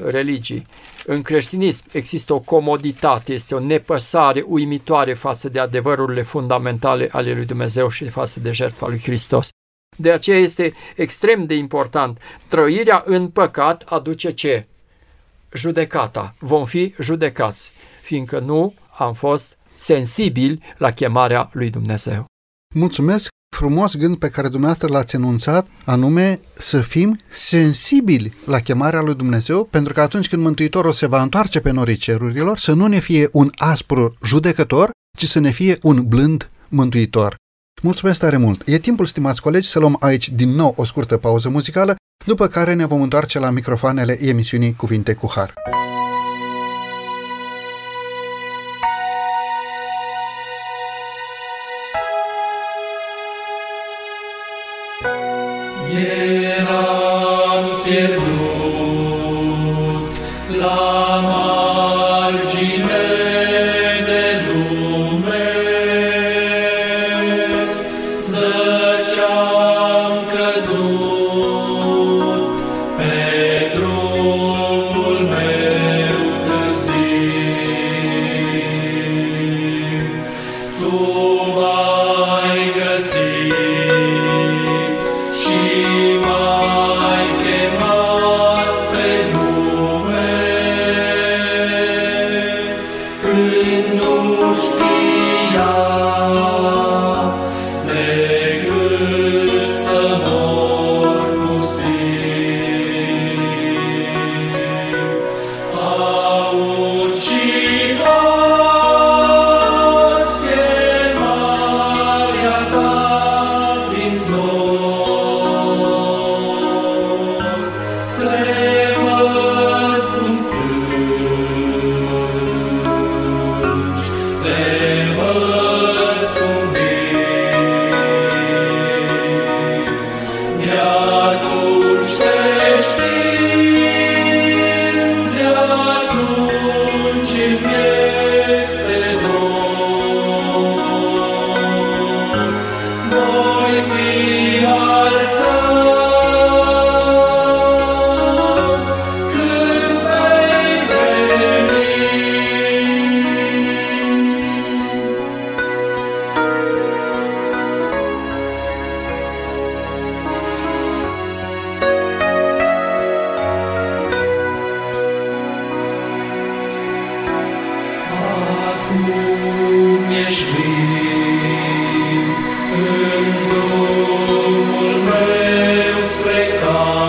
religii. 0.05 0.65
În 1.05 1.21
creștinism 1.21 1.83
există 1.91 2.33
o 2.33 2.39
comoditate, 2.39 3.33
este 3.33 3.55
o 3.55 3.59
nepăsare 3.59 4.43
uimitoare 4.47 5.13
față 5.13 5.49
de 5.49 5.59
adevărurile 5.59 6.21
fundamentale 6.21 7.09
ale 7.11 7.33
lui 7.33 7.45
Dumnezeu 7.45 7.89
și 7.89 8.09
față 8.09 8.39
de 8.39 8.51
jertfa 8.51 8.87
lui 8.87 8.99
Hristos. 8.99 9.49
De 9.97 10.11
aceea 10.11 10.37
este 10.37 10.73
extrem 10.95 11.45
de 11.45 11.55
important. 11.55 12.19
Trăirea 12.47 13.03
în 13.05 13.29
păcat 13.29 13.81
aduce 13.81 14.31
ce? 14.31 14.65
judecata, 15.53 16.35
vom 16.39 16.65
fi 16.65 16.93
judecați, 16.99 17.71
fiindcă 18.01 18.39
nu 18.39 18.73
am 18.97 19.13
fost 19.13 19.57
sensibili 19.73 20.63
la 20.77 20.91
chemarea 20.91 21.49
lui 21.53 21.69
Dumnezeu. 21.69 22.25
Mulțumesc 22.75 23.29
frumos 23.55 23.95
gând 23.95 24.17
pe 24.17 24.29
care 24.29 24.47
dumneavoastră 24.47 24.87
l-ați 24.87 25.15
enunțat, 25.15 25.67
anume 25.85 26.39
să 26.53 26.81
fim 26.81 27.17
sensibili 27.29 28.33
la 28.45 28.59
chemarea 28.59 29.01
lui 29.01 29.15
Dumnezeu, 29.15 29.63
pentru 29.63 29.93
că 29.93 30.01
atunci 30.01 30.29
când 30.29 30.41
Mântuitorul 30.41 30.91
se 30.91 31.05
va 31.05 31.21
întoarce 31.21 31.59
pe 31.59 31.71
norii 31.71 31.97
cerurilor, 31.97 32.57
să 32.57 32.73
nu 32.73 32.87
ne 32.87 32.99
fie 32.99 33.29
un 33.31 33.51
aspru 33.55 34.15
judecător, 34.23 34.89
ci 35.17 35.25
să 35.25 35.39
ne 35.39 35.51
fie 35.51 35.77
un 35.81 36.07
blând 36.07 36.49
mântuitor. 36.69 37.35
Mulțumesc 37.81 38.19
tare 38.19 38.37
mult! 38.37 38.61
E 38.65 38.77
timpul, 38.77 39.05
stimați 39.05 39.41
colegi, 39.41 39.67
să 39.67 39.79
luăm 39.79 39.97
aici 39.99 40.29
din 40.29 40.49
nou 40.49 40.73
o 40.77 40.85
scurtă 40.85 41.17
pauză 41.17 41.49
muzicală, 41.49 41.95
după 42.25 42.47
care 42.47 42.73
ne 42.73 42.85
vom 42.85 43.01
întoarce 43.01 43.39
la 43.39 43.49
microfoanele 43.49 44.17
emisiunii 44.21 44.75
Cuvinte 44.75 45.13
cu 45.13 45.31
Har. 45.35 45.53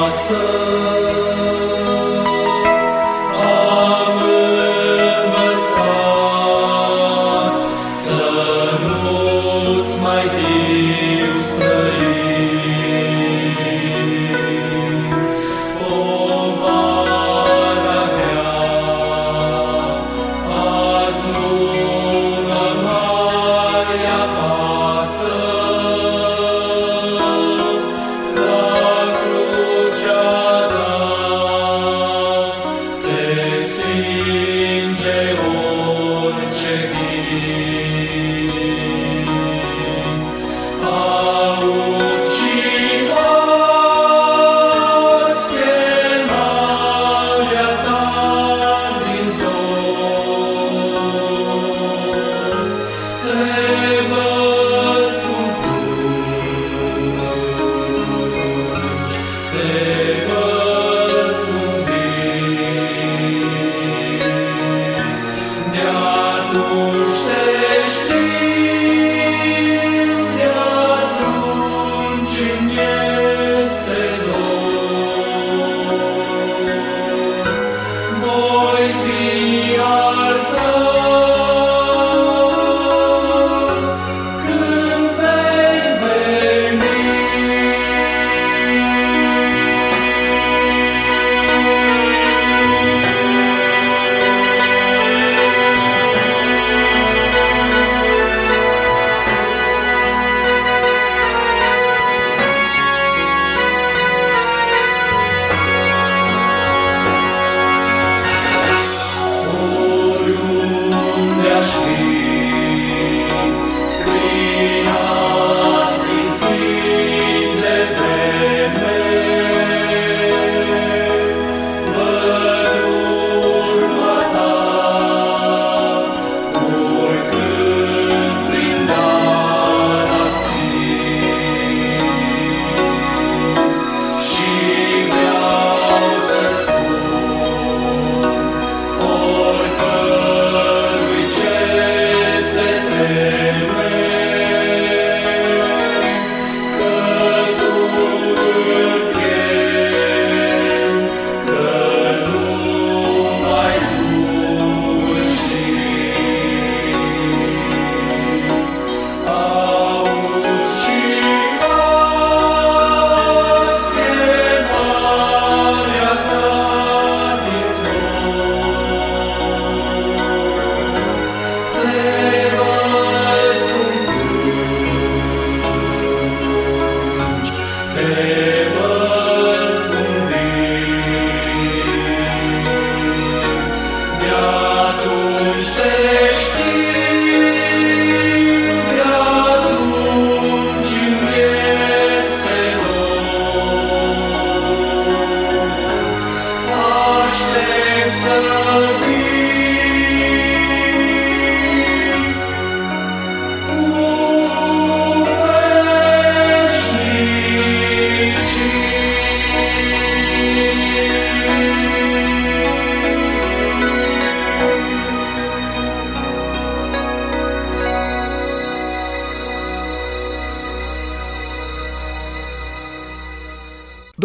awesome. 0.02 0.91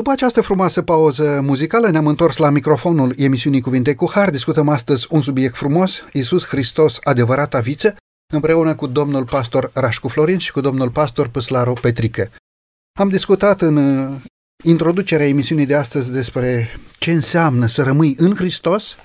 După 0.07 0.19
această 0.19 0.41
frumoasă 0.41 0.81
pauză 0.81 1.41
muzicală 1.43 1.89
ne-am 1.89 2.07
întors 2.07 2.37
la 2.37 2.49
microfonul 2.49 3.13
emisiunii 3.17 3.61
Cuvinte 3.61 3.95
cu 3.95 4.09
Har. 4.13 4.29
Discutăm 4.29 4.69
astăzi 4.69 5.07
un 5.09 5.21
subiect 5.21 5.55
frumos, 5.55 6.03
Iisus 6.13 6.45
Hristos, 6.45 6.99
adevărata 7.03 7.59
viță, 7.59 7.95
împreună 8.33 8.75
cu 8.75 8.87
domnul 8.87 9.25
pastor 9.25 9.71
Rașcu 9.73 10.07
Florin 10.07 10.37
și 10.37 10.51
cu 10.51 10.61
domnul 10.61 10.89
pastor 10.89 11.27
Păslaru 11.27 11.73
Petrică. 11.73 12.29
Am 12.99 13.09
discutat 13.09 13.61
în 13.61 13.75
uh, 13.75 14.15
introducerea 14.63 15.27
emisiunii 15.27 15.65
de 15.65 15.75
astăzi 15.75 16.11
despre 16.11 16.69
ce 16.99 17.11
înseamnă 17.11 17.67
să 17.67 17.83
rămâi 17.83 18.15
în 18.17 18.35
Hristos. 18.35 18.97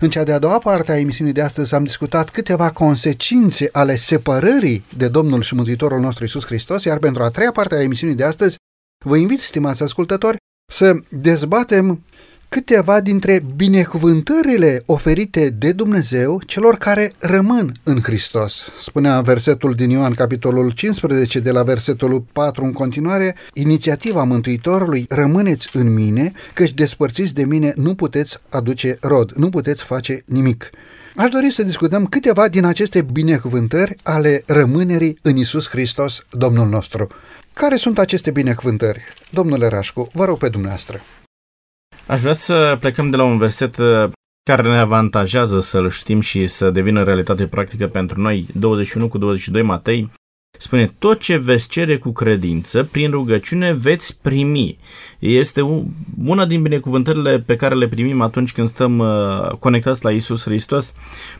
În 0.00 0.10
cea 0.10 0.24
de-a 0.24 0.38
doua 0.38 0.58
parte 0.58 0.92
a 0.92 0.98
emisiunii 0.98 1.32
de 1.32 1.42
astăzi 1.42 1.74
am 1.74 1.84
discutat 1.84 2.30
câteva 2.30 2.70
consecințe 2.70 3.68
ale 3.72 3.96
separării 3.96 4.84
de 4.96 5.08
Domnul 5.08 5.42
și 5.42 5.54
Mântuitorul 5.54 6.00
nostru 6.00 6.24
Iisus 6.24 6.44
Hristos, 6.44 6.84
iar 6.84 6.98
pentru 6.98 7.22
a 7.22 7.30
treia 7.30 7.52
parte 7.52 7.74
a 7.74 7.82
emisiunii 7.82 8.16
de 8.16 8.24
astăzi 8.24 8.56
vă 9.04 9.16
invit, 9.16 9.40
stimați 9.40 9.82
ascultători, 9.82 10.36
să 10.72 10.96
dezbatem 11.08 12.02
câteva 12.48 13.00
dintre 13.00 13.44
binecuvântările 13.56 14.82
oferite 14.86 15.50
de 15.50 15.72
Dumnezeu 15.72 16.40
celor 16.46 16.76
care 16.76 17.14
rămân 17.18 17.74
în 17.82 18.00
Hristos. 18.02 18.64
Spunea 18.80 19.20
versetul 19.20 19.72
din 19.74 19.90
Ioan, 19.90 20.12
capitolul 20.12 20.70
15, 20.70 21.40
de 21.40 21.50
la 21.50 21.62
versetul 21.62 22.24
4 22.32 22.64
în 22.64 22.72
continuare, 22.72 23.34
inițiativa 23.52 24.22
Mântuitorului, 24.22 25.06
rămâneți 25.08 25.76
în 25.76 25.92
mine, 25.92 26.32
căci 26.54 26.72
despărțiți 26.72 27.34
de 27.34 27.44
mine 27.44 27.72
nu 27.76 27.94
puteți 27.94 28.38
aduce 28.48 28.98
rod, 29.00 29.32
nu 29.32 29.48
puteți 29.48 29.82
face 29.82 30.22
nimic. 30.26 30.70
Aș 31.16 31.28
dori 31.28 31.50
să 31.50 31.62
discutăm 31.62 32.06
câteva 32.06 32.48
din 32.48 32.64
aceste 32.64 33.02
binecuvântări 33.02 33.96
ale 34.02 34.42
rămânerii 34.46 35.18
în 35.22 35.36
Isus 35.36 35.68
Hristos, 35.68 36.24
Domnul 36.30 36.68
nostru. 36.68 37.06
Care 37.54 37.76
sunt 37.76 37.98
aceste 37.98 38.30
binecuvântări? 38.30 39.04
Domnule 39.30 39.68
Rașcu, 39.68 40.08
vă 40.12 40.24
rog 40.24 40.38
pe 40.38 40.48
dumneavoastră. 40.48 41.00
Aș 42.06 42.20
vrea 42.20 42.32
să 42.32 42.76
plecăm 42.80 43.10
de 43.10 43.16
la 43.16 43.24
un 43.24 43.38
verset 43.38 43.76
uh, 43.76 44.10
care 44.50 44.62
ne 44.62 44.78
avantajează 44.78 45.60
să-l 45.60 45.90
știm 45.90 46.20
și 46.20 46.46
să 46.46 46.70
devină 46.70 47.02
realitate 47.02 47.46
practică 47.46 47.86
pentru 47.88 48.20
noi. 48.20 48.46
21 48.54 49.08
cu 49.08 49.18
22 49.18 49.62
Matei 49.62 50.10
spune, 50.58 50.94
tot 50.98 51.18
ce 51.18 51.36
veți 51.36 51.68
cere 51.68 51.98
cu 51.98 52.12
credință, 52.12 52.88
prin 52.90 53.10
rugăciune 53.10 53.72
veți 53.72 54.18
primi. 54.22 54.78
Este 55.18 55.60
u- 55.60 55.86
una 56.24 56.46
din 56.46 56.62
binecuvântările 56.62 57.38
pe 57.38 57.56
care 57.56 57.74
le 57.74 57.88
primim 57.88 58.20
atunci 58.20 58.52
când 58.52 58.68
stăm 58.68 58.98
uh, 58.98 59.48
conectați 59.58 60.04
la 60.04 60.10
Isus 60.10 60.42
Hristos. 60.42 60.92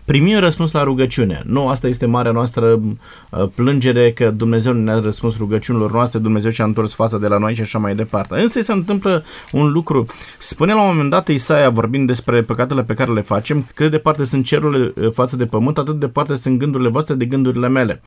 Primim 0.04 0.38
răspuns 0.38 0.72
la 0.72 0.82
rugăciune. 0.82 1.40
Nu, 1.44 1.68
asta 1.68 1.88
este 1.88 2.06
marea 2.06 2.32
noastră 2.32 2.66
uh, 2.66 3.48
plângere 3.54 4.12
că 4.12 4.30
Dumnezeu 4.30 4.72
nu 4.72 4.82
ne-a 4.82 5.00
răspuns 5.00 5.36
rugăciunilor 5.36 5.92
noastre, 5.92 6.18
Dumnezeu 6.18 6.50
și-a 6.50 6.64
întors 6.64 6.94
fața 6.94 7.18
de 7.18 7.26
la 7.26 7.38
noi 7.38 7.54
și 7.54 7.60
așa 7.60 7.78
mai 7.78 7.94
departe. 7.94 8.40
Însă 8.40 8.60
se 8.60 8.72
întâmplă 8.72 9.24
un 9.52 9.72
lucru. 9.72 10.06
Spune 10.38 10.72
la 10.72 10.80
un 10.80 10.88
moment 10.88 11.10
dat 11.10 11.28
Isaia, 11.28 11.70
vorbind 11.70 12.06
despre 12.06 12.42
păcatele 12.42 12.82
pe 12.82 12.94
care 12.94 13.12
le 13.12 13.20
facem, 13.20 13.66
cât 13.74 13.76
de 13.76 13.88
departe 13.88 14.24
sunt 14.24 14.44
cerurile 14.44 14.92
uh, 14.96 15.10
față 15.12 15.36
de 15.36 15.46
pământ, 15.46 15.78
atât 15.78 15.92
de 15.92 16.06
departe 16.06 16.34
sunt 16.34 16.58
gândurile 16.58 16.88
voastre 16.88 17.14
de 17.14 17.24
gândurile 17.24 17.68
mele. 17.68 18.02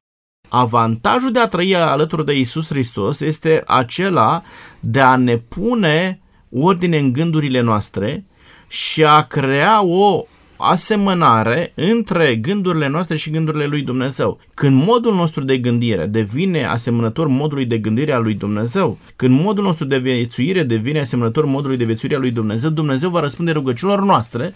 Avantajul 0.49 1.31
de 1.31 1.39
a 1.39 1.47
trăi 1.47 1.75
alături 1.75 2.25
de 2.25 2.37
Isus 2.37 2.67
Hristos 2.67 3.21
este 3.21 3.63
acela 3.67 4.43
de 4.79 4.99
a 4.99 5.15
ne 5.15 5.37
pune 5.37 6.21
ordine 6.51 6.97
în 6.97 7.13
gândurile 7.13 7.61
noastre 7.61 8.25
și 8.67 9.03
a 9.03 9.21
crea 9.21 9.83
o 9.83 10.25
asemănare 10.57 11.71
între 11.75 12.35
gândurile 12.35 12.87
noastre 12.87 13.15
și 13.15 13.29
gândurile 13.29 13.65
lui 13.65 13.81
Dumnezeu. 13.81 14.39
Când 14.53 14.83
modul 14.83 15.13
nostru 15.13 15.43
de 15.43 15.57
gândire 15.57 16.05
devine 16.05 16.65
asemănător 16.65 17.27
modului 17.27 17.65
de 17.65 17.77
gândire 17.77 18.11
al 18.11 18.23
lui 18.23 18.33
Dumnezeu, 18.33 18.97
când 19.15 19.39
modul 19.39 19.63
nostru 19.63 19.85
de 19.85 19.97
viețuire 19.97 20.63
devine 20.63 20.99
asemănător 20.99 21.45
modului 21.45 21.77
de 21.77 21.83
viețuire 21.83 22.15
al 22.15 22.21
lui 22.21 22.31
Dumnezeu, 22.31 22.69
Dumnezeu 22.69 23.09
va 23.09 23.19
răspunde 23.19 23.51
rugăciunilor 23.51 24.03
noastre, 24.03 24.53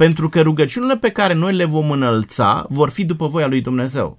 pentru 0.00 0.28
că 0.28 0.40
rugăciunile 0.40 0.96
pe 0.96 1.10
care 1.10 1.34
noi 1.34 1.54
le 1.54 1.64
vom 1.64 1.90
înălța 1.90 2.66
vor 2.68 2.90
fi 2.90 3.04
după 3.04 3.26
voia 3.26 3.46
lui 3.46 3.60
Dumnezeu. 3.60 4.18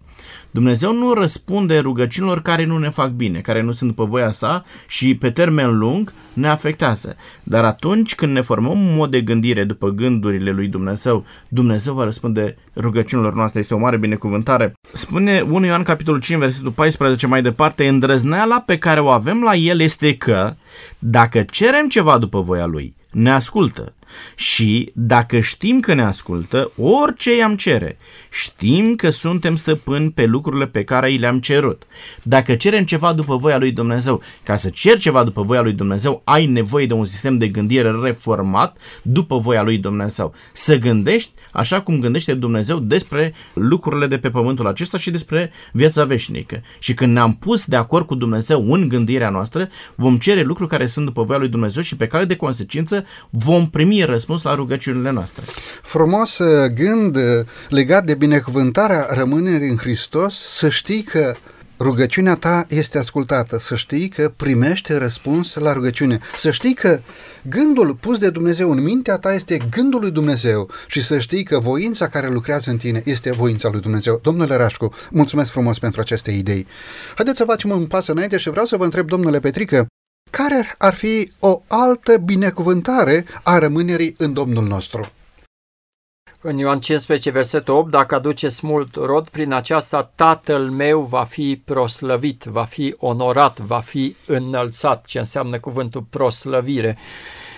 Dumnezeu 0.51 0.93
nu 0.93 1.13
răspunde 1.13 1.79
rugăciunilor 1.79 2.41
care 2.41 2.65
nu 2.65 2.77
ne 2.77 2.89
fac 2.89 3.09
bine, 3.09 3.39
care 3.39 3.61
nu 3.61 3.71
sunt 3.71 3.89
după 3.89 4.05
voia 4.05 4.31
sa 4.31 4.63
și 4.87 5.15
pe 5.15 5.29
termen 5.29 5.77
lung 5.77 6.13
ne 6.33 6.47
afectează. 6.47 7.15
Dar 7.43 7.63
atunci 7.63 8.15
când 8.15 8.33
ne 8.33 8.41
formăm 8.41 8.79
un 8.79 8.95
mod 8.95 9.11
de 9.11 9.21
gândire 9.21 9.63
după 9.63 9.89
gândurile 9.89 10.51
lui 10.51 10.67
Dumnezeu, 10.67 11.25
Dumnezeu 11.47 11.93
va 11.93 12.03
răspunde 12.03 12.55
rugăciunilor 12.75 13.33
noastre. 13.33 13.59
Este 13.59 13.73
o 13.73 13.77
mare 13.77 13.97
binecuvântare. 13.97 14.73
Spune 14.93 15.45
1 15.49 15.65
Ioan 15.65 15.83
capitolul 15.83 16.19
5, 16.19 16.39
versetul 16.39 16.71
14 16.71 17.27
mai 17.27 17.41
departe, 17.41 17.87
îndrăzneala 17.87 18.59
pe 18.65 18.77
care 18.77 18.99
o 18.99 19.09
avem 19.09 19.41
la 19.41 19.55
el 19.55 19.79
este 19.79 20.15
că 20.17 20.53
dacă 20.99 21.41
cerem 21.41 21.87
ceva 21.87 22.17
după 22.17 22.39
voia 22.39 22.65
lui, 22.65 22.95
ne 23.11 23.31
ascultă. 23.31 23.95
Și 24.35 24.91
dacă 24.93 25.39
știm 25.39 25.79
că 25.79 25.93
ne 25.93 26.03
ascultă, 26.03 26.71
orice 26.77 27.35
i-am 27.35 27.55
cere, 27.55 27.97
știm 28.31 28.95
că 28.95 29.09
suntem 29.09 29.55
stăpâni 29.55 30.11
pe 30.11 30.25
lucrurile 30.25 30.67
pe 30.67 30.83
care 30.83 31.11
i 31.11 31.17
le-am 31.17 31.39
cerut. 31.39 31.83
Dacă 32.23 32.55
cerem 32.55 32.83
ceva 32.83 33.13
după 33.13 33.35
voia 33.35 33.57
lui 33.57 33.71
Dumnezeu, 33.71 34.21
ca 34.43 34.55
să 34.55 34.69
cer 34.69 34.97
ceva 34.97 35.23
după 35.23 35.41
voia 35.41 35.61
lui 35.61 35.73
Dumnezeu, 35.73 36.21
ai 36.23 36.45
nevoie 36.45 36.85
de 36.85 36.93
un 36.93 37.05
sistem 37.05 37.37
de 37.37 37.47
gândire 37.47 37.91
reformat 38.03 38.77
după 39.01 39.37
voia 39.37 39.63
lui 39.63 39.77
Dumnezeu. 39.77 40.33
Să 40.53 40.77
gândești 40.77 41.31
așa 41.51 41.81
cum 41.81 41.99
gândește 41.99 42.33
Dumnezeu 42.33 42.79
despre 42.79 43.33
lucrurile 43.53 44.07
de 44.07 44.17
pe 44.17 44.29
pământul 44.29 44.67
acesta 44.67 44.97
și 44.97 45.11
despre 45.11 45.51
viața 45.71 46.03
veșnică. 46.03 46.61
Și 46.79 46.93
când 46.93 47.13
ne-am 47.13 47.33
pus 47.33 47.65
de 47.65 47.75
acord 47.75 48.05
cu 48.05 48.15
Dumnezeu 48.15 48.73
în 48.73 48.87
gândirea 48.87 49.29
noastră, 49.29 49.69
vom 49.95 50.17
cere 50.17 50.41
lucruri 50.41 50.69
care 50.69 50.85
sunt 50.85 51.05
după 51.05 51.23
voia 51.23 51.39
lui 51.39 51.47
Dumnezeu 51.47 51.81
și 51.81 51.95
pe 51.95 52.07
care 52.07 52.25
de 52.25 52.35
consecință 52.35 53.05
vom 53.29 53.69
primi 53.69 54.00
răspuns 54.05 54.43
la 54.43 54.55
rugăciunile 54.55 55.11
noastre. 55.11 55.43
Frumos 55.81 56.37
uh, 56.37 56.71
gând 56.73 57.15
uh, 57.15 57.23
legat 57.69 58.03
de 58.05 58.15
binecuvântarea 58.15 59.07
rămânerii 59.09 59.69
în 59.69 59.77
Hristos, 59.77 60.35
să 60.35 60.69
știi 60.69 61.01
că 61.01 61.35
rugăciunea 61.81 62.35
ta 62.35 62.65
este 62.69 62.97
ascultată, 62.97 63.59
să 63.59 63.75
știi 63.75 64.09
că 64.09 64.31
primește 64.35 64.97
răspuns 64.97 65.53
la 65.53 65.73
rugăciune, 65.73 66.19
să 66.37 66.51
știi 66.51 66.73
că 66.73 66.99
gândul 67.49 67.95
pus 67.99 68.17
de 68.17 68.29
Dumnezeu 68.29 68.71
în 68.71 68.81
mintea 68.83 69.17
ta 69.17 69.33
este 69.33 69.57
gândul 69.69 69.99
lui 69.99 70.11
Dumnezeu 70.11 70.69
și 70.87 71.03
să 71.03 71.19
știi 71.19 71.43
că 71.43 71.59
voința 71.59 72.07
care 72.07 72.29
lucrează 72.29 72.69
în 72.69 72.77
tine 72.77 73.01
este 73.05 73.31
voința 73.31 73.69
lui 73.71 73.81
Dumnezeu. 73.81 74.19
Domnule 74.23 74.55
Rașcu, 74.55 74.93
mulțumesc 75.11 75.49
frumos 75.51 75.79
pentru 75.79 76.01
aceste 76.01 76.31
idei. 76.31 76.67
Haideți 77.15 77.37
să 77.37 77.43
facem 77.43 77.69
un 77.69 77.85
pas 77.85 78.07
înainte 78.07 78.37
și 78.37 78.49
vreau 78.49 78.65
să 78.65 78.77
vă 78.77 78.83
întreb, 78.83 79.07
domnule 79.07 79.39
Petrică, 79.39 79.85
care 80.31 80.75
ar 80.77 80.93
fi 80.93 81.31
o 81.39 81.61
altă 81.67 82.17
binecuvântare 82.17 83.25
a 83.43 83.57
rămânerii 83.57 84.15
în 84.17 84.33
Domnul 84.33 84.63
nostru? 84.63 85.11
În 86.43 86.57
Ioan 86.57 86.79
15, 86.79 87.29
versetul 87.29 87.75
8, 87.75 87.91
dacă 87.91 88.15
aduceți 88.15 88.65
mult 88.65 88.95
rod, 88.95 89.29
prin 89.29 89.53
aceasta 89.53 90.11
Tatăl 90.15 90.69
meu 90.69 91.01
va 91.01 91.23
fi 91.23 91.61
proslăvit, 91.65 92.43
va 92.43 92.63
fi 92.63 92.95
onorat, 92.97 93.59
va 93.59 93.79
fi 93.79 94.15
înălțat, 94.25 95.05
ce 95.05 95.19
înseamnă 95.19 95.59
cuvântul 95.59 96.05
proslăvire. 96.09 96.97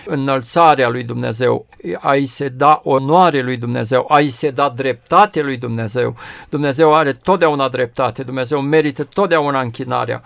Înălțarea 0.06 0.88
lui 0.88 1.04
Dumnezeu, 1.04 1.66
ai 2.00 2.24
se 2.24 2.48
da 2.48 2.80
onoare 2.82 3.42
lui 3.42 3.56
Dumnezeu, 3.56 4.06
ai 4.08 4.28
se 4.28 4.50
da 4.50 4.68
dreptate 4.68 5.42
lui 5.42 5.56
Dumnezeu. 5.56 6.16
Dumnezeu 6.48 6.94
are 6.94 7.12
totdeauna 7.12 7.68
dreptate, 7.68 8.22
Dumnezeu 8.22 8.60
merită 8.60 9.04
totdeauna 9.04 9.60
închinarea. 9.60 10.22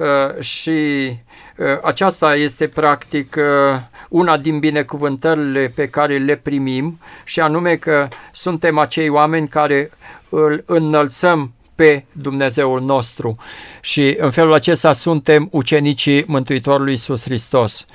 Uh, 0.00 0.42
și 0.42 0.70
uh, 0.70 1.66
aceasta 1.82 2.34
este 2.34 2.68
practic 2.68 3.36
uh, 3.38 3.80
una 4.08 4.36
din 4.36 4.58
binecuvântările 4.58 5.72
pe 5.74 5.88
care 5.88 6.18
le 6.18 6.36
primim 6.36 7.00
și 7.24 7.40
anume 7.40 7.76
că 7.76 8.08
suntem 8.32 8.78
acei 8.78 9.08
oameni 9.08 9.48
care 9.48 9.90
îl 10.28 10.62
înălțăm 10.66 11.52
pe 11.74 12.04
Dumnezeul 12.12 12.80
nostru 12.80 13.36
și 13.80 14.16
în 14.18 14.30
felul 14.30 14.52
acesta 14.52 14.92
suntem 14.92 15.48
ucenicii 15.50 16.24
Mântuitorului 16.26 16.92
Iisus 16.92 17.22
Hristos. 17.22 17.86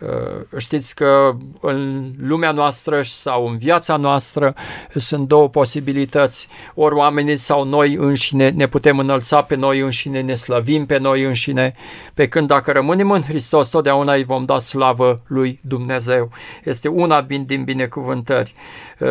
Uh, 0.00 0.58
știți 0.58 0.94
că 0.94 1.36
în 1.60 2.12
lumea 2.20 2.52
noastră 2.52 3.02
sau 3.02 3.46
în 3.46 3.56
viața 3.56 3.96
noastră 3.96 4.54
sunt 4.94 5.28
două 5.28 5.48
posibilități. 5.48 6.48
Ori 6.74 6.94
oamenii 6.94 7.36
sau 7.36 7.64
noi 7.64 7.94
înșine 7.94 8.50
ne 8.50 8.66
putem 8.66 8.98
înălța 8.98 9.42
pe 9.42 9.54
noi 9.54 9.80
înșine, 9.80 10.20
ne 10.20 10.34
slăvim 10.34 10.86
pe 10.86 10.98
noi 10.98 11.22
înșine, 11.22 11.74
pe 12.14 12.28
când 12.28 12.46
dacă 12.46 12.72
rămânem 12.72 13.10
în 13.10 13.22
Hristos, 13.22 13.68
totdeauna 13.68 14.12
îi 14.12 14.24
vom 14.24 14.44
da 14.44 14.58
slavă 14.58 15.22
lui 15.26 15.60
Dumnezeu. 15.62 16.30
Este 16.64 16.88
una 16.88 17.22
din 17.22 17.62
binecuvântări. 17.64 18.52
Uh, 18.98 19.08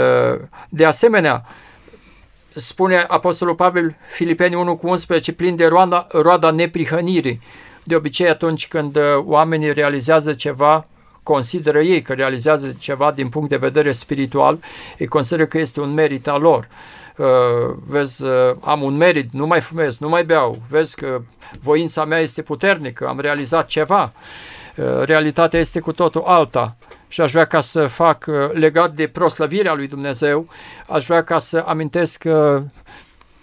de 0.69 0.86
asemenea, 0.86 1.45
spune 2.55 3.05
Apostolul 3.07 3.55
Pavel, 3.55 3.95
Filipeni 4.07 4.55
1 4.55 4.75
cu 4.75 4.88
11, 4.88 5.33
plin 5.33 5.55
de 5.55 5.65
roada, 5.65 6.07
roada 6.11 6.51
neprihănirii. 6.51 7.41
De 7.88 7.95
obicei, 7.95 8.29
atunci 8.29 8.67
când 8.67 8.95
uh, 8.95 9.03
oamenii 9.23 9.73
realizează 9.73 10.33
ceva, 10.33 10.88
consideră 11.23 11.79
ei 11.79 12.01
că 12.01 12.13
realizează 12.13 12.75
ceva 12.77 13.11
din 13.11 13.29
punct 13.29 13.49
de 13.49 13.57
vedere 13.57 13.91
spiritual, 13.91 14.59
ei 14.97 15.07
consideră 15.07 15.45
că 15.45 15.57
este 15.57 15.81
un 15.81 15.93
merit 15.93 16.27
al 16.27 16.41
lor. 16.41 16.67
Uh, 17.17 17.25
vezi, 17.88 18.23
uh, 18.23 18.29
am 18.61 18.81
un 18.81 18.97
merit, 18.97 19.31
nu 19.31 19.47
mai 19.47 19.61
fumez, 19.61 19.97
nu 19.97 20.09
mai 20.09 20.25
beau, 20.25 20.61
vezi 20.69 20.95
că 20.95 21.21
voința 21.59 22.05
mea 22.05 22.19
este 22.19 22.41
puternică, 22.41 23.07
am 23.07 23.19
realizat 23.19 23.67
ceva. 23.67 24.13
Uh, 24.75 25.01
realitatea 25.03 25.59
este 25.59 25.79
cu 25.79 25.91
totul 25.91 26.23
alta 26.25 26.75
și 27.07 27.21
aș 27.21 27.31
vrea 27.31 27.45
ca 27.45 27.61
să 27.61 27.88
fac 27.88 28.25
uh, 28.27 28.36
legat 28.51 28.93
de 28.93 29.07
proslăvirea 29.07 29.73
lui 29.73 29.88
Dumnezeu, 29.88 30.47
aș 30.88 31.05
vrea 31.05 31.23
ca 31.23 31.39
să 31.39 31.63
amintesc 31.67 32.23
uh, 32.25 32.61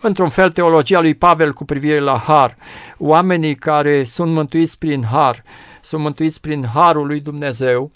într-un 0.03 0.29
fel 0.29 0.51
teologia 0.51 1.01
lui 1.01 1.15
Pavel 1.15 1.53
cu 1.53 1.65
privire 1.65 1.99
la 1.99 2.19
har. 2.19 2.57
Oamenii 2.99 3.55
care 3.55 4.05
sunt 4.05 4.33
mântuiți 4.33 4.79
prin 4.79 5.05
har, 5.05 5.43
sunt 5.81 6.03
mântuiți 6.03 6.41
prin 6.41 6.67
harul 6.75 7.07
lui 7.07 7.21
Dumnezeu, 7.21 7.91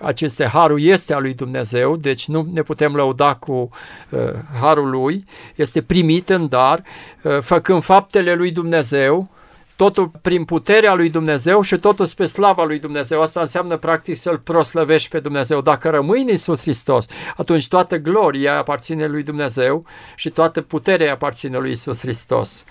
aceste 0.00 0.46
harul 0.46 0.82
este 0.82 1.14
al 1.14 1.22
lui 1.22 1.34
Dumnezeu, 1.34 1.96
deci 1.96 2.28
nu 2.28 2.48
ne 2.52 2.62
putem 2.62 2.94
lăuda 2.94 3.34
cu 3.34 3.68
uh, 4.10 4.20
harul 4.60 4.90
lui, 4.90 5.22
este 5.54 5.82
primit 5.82 6.28
în 6.28 6.48
dar, 6.48 6.82
uh, 7.22 7.38
făcând 7.40 7.82
faptele 7.82 8.34
lui 8.34 8.50
Dumnezeu, 8.50 9.30
totul 9.78 10.10
prin 10.22 10.44
puterea 10.44 10.94
lui 10.94 11.10
Dumnezeu 11.10 11.60
și 11.60 11.76
totul 11.76 12.04
spre 12.04 12.24
slava 12.24 12.64
lui 12.64 12.78
Dumnezeu. 12.78 13.22
Asta 13.22 13.40
înseamnă 13.40 13.76
practic 13.76 14.16
să-L 14.16 14.38
proslăvești 14.38 15.08
pe 15.08 15.20
Dumnezeu. 15.20 15.60
Dacă 15.60 15.88
rămâi 15.90 16.20
în 16.20 16.28
Iisus 16.28 16.60
Hristos, 16.60 17.06
atunci 17.36 17.68
toată 17.68 17.96
gloria 17.96 18.56
aparține 18.56 19.06
lui 19.06 19.22
Dumnezeu 19.22 19.84
și 20.14 20.30
toată 20.30 20.60
puterea 20.60 21.12
aparține 21.12 21.56
lui 21.56 21.68
Iisus 21.68 22.00
Hristos. 22.00 22.64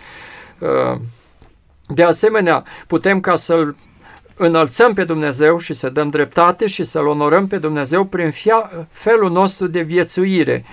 Uh, 0.60 1.00
de 1.88 2.04
asemenea, 2.04 2.64
putem 2.88 3.20
ca 3.20 3.36
să-L 3.36 3.76
înălțăm 4.38 4.94
pe 4.94 5.04
Dumnezeu 5.04 5.58
și 5.58 5.74
să 5.74 5.90
dăm 5.90 6.10
dreptate 6.10 6.68
și 6.68 6.84
să-L 6.84 7.08
onorăm 7.08 7.48
pe 7.48 7.58
Dumnezeu 7.58 8.06
prin 8.06 8.32
felul 8.90 9.32
nostru 9.32 9.68
de 9.68 9.82
viețuire 9.82 10.66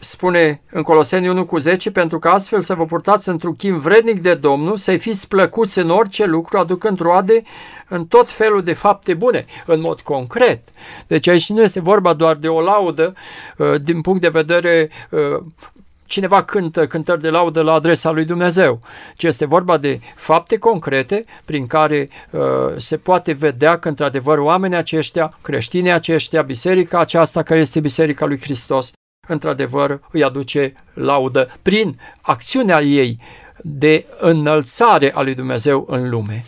spune 0.00 0.60
în 0.70 0.82
Coloseni 0.82 1.28
1 1.28 1.44
cu 1.44 1.58
10, 1.58 1.90
pentru 1.90 2.18
că 2.18 2.28
astfel 2.28 2.60
să 2.60 2.74
vă 2.74 2.84
purtați 2.84 3.28
într-un 3.28 3.54
chim 3.54 3.78
vrednic 3.78 4.22
de 4.22 4.34
Domnul, 4.34 4.76
să-i 4.76 4.98
fiți 4.98 5.28
plăcuți 5.28 5.78
în 5.78 5.90
orice 5.90 6.24
lucru, 6.24 6.58
aducând 6.58 7.00
roade 7.00 7.42
în 7.88 8.06
tot 8.06 8.30
felul 8.30 8.62
de 8.62 8.72
fapte 8.72 9.14
bune, 9.14 9.44
în 9.66 9.80
mod 9.80 10.00
concret. 10.00 10.60
Deci 11.06 11.28
aici 11.28 11.48
nu 11.48 11.62
este 11.62 11.80
vorba 11.80 12.12
doar 12.12 12.36
de 12.36 12.48
o 12.48 12.60
laudă 12.60 13.12
uh, 13.58 13.74
din 13.82 14.00
punct 14.00 14.20
de 14.20 14.28
vedere 14.28 14.90
uh, 15.10 15.42
cineva 16.06 16.42
cântă 16.42 16.86
cântări 16.86 17.20
de 17.20 17.30
laudă 17.30 17.62
la 17.62 17.72
adresa 17.72 18.10
lui 18.10 18.24
Dumnezeu, 18.24 18.80
ci 19.16 19.22
este 19.22 19.44
vorba 19.44 19.76
de 19.76 19.98
fapte 20.16 20.58
concrete 20.58 21.24
prin 21.44 21.66
care 21.66 22.08
uh, 22.30 22.40
se 22.76 22.96
poate 22.96 23.32
vedea 23.32 23.78
că 23.78 23.88
într-adevăr 23.88 24.38
oamenii 24.38 24.76
aceștia, 24.76 25.38
creștinii 25.42 25.90
aceștia, 25.92 26.42
biserica 26.42 26.98
aceasta 26.98 27.42
care 27.42 27.60
este 27.60 27.80
biserica 27.80 28.26
lui 28.26 28.40
Hristos, 28.40 28.92
într-adevăr 29.28 30.00
îi 30.10 30.24
aduce 30.24 30.74
laudă 30.94 31.48
prin 31.62 32.00
acțiunea 32.20 32.80
ei 32.80 33.18
de 33.62 34.06
înălțare 34.18 35.12
a 35.14 35.22
lui 35.22 35.34
Dumnezeu 35.34 35.84
în 35.88 36.08
lume. 36.08 36.44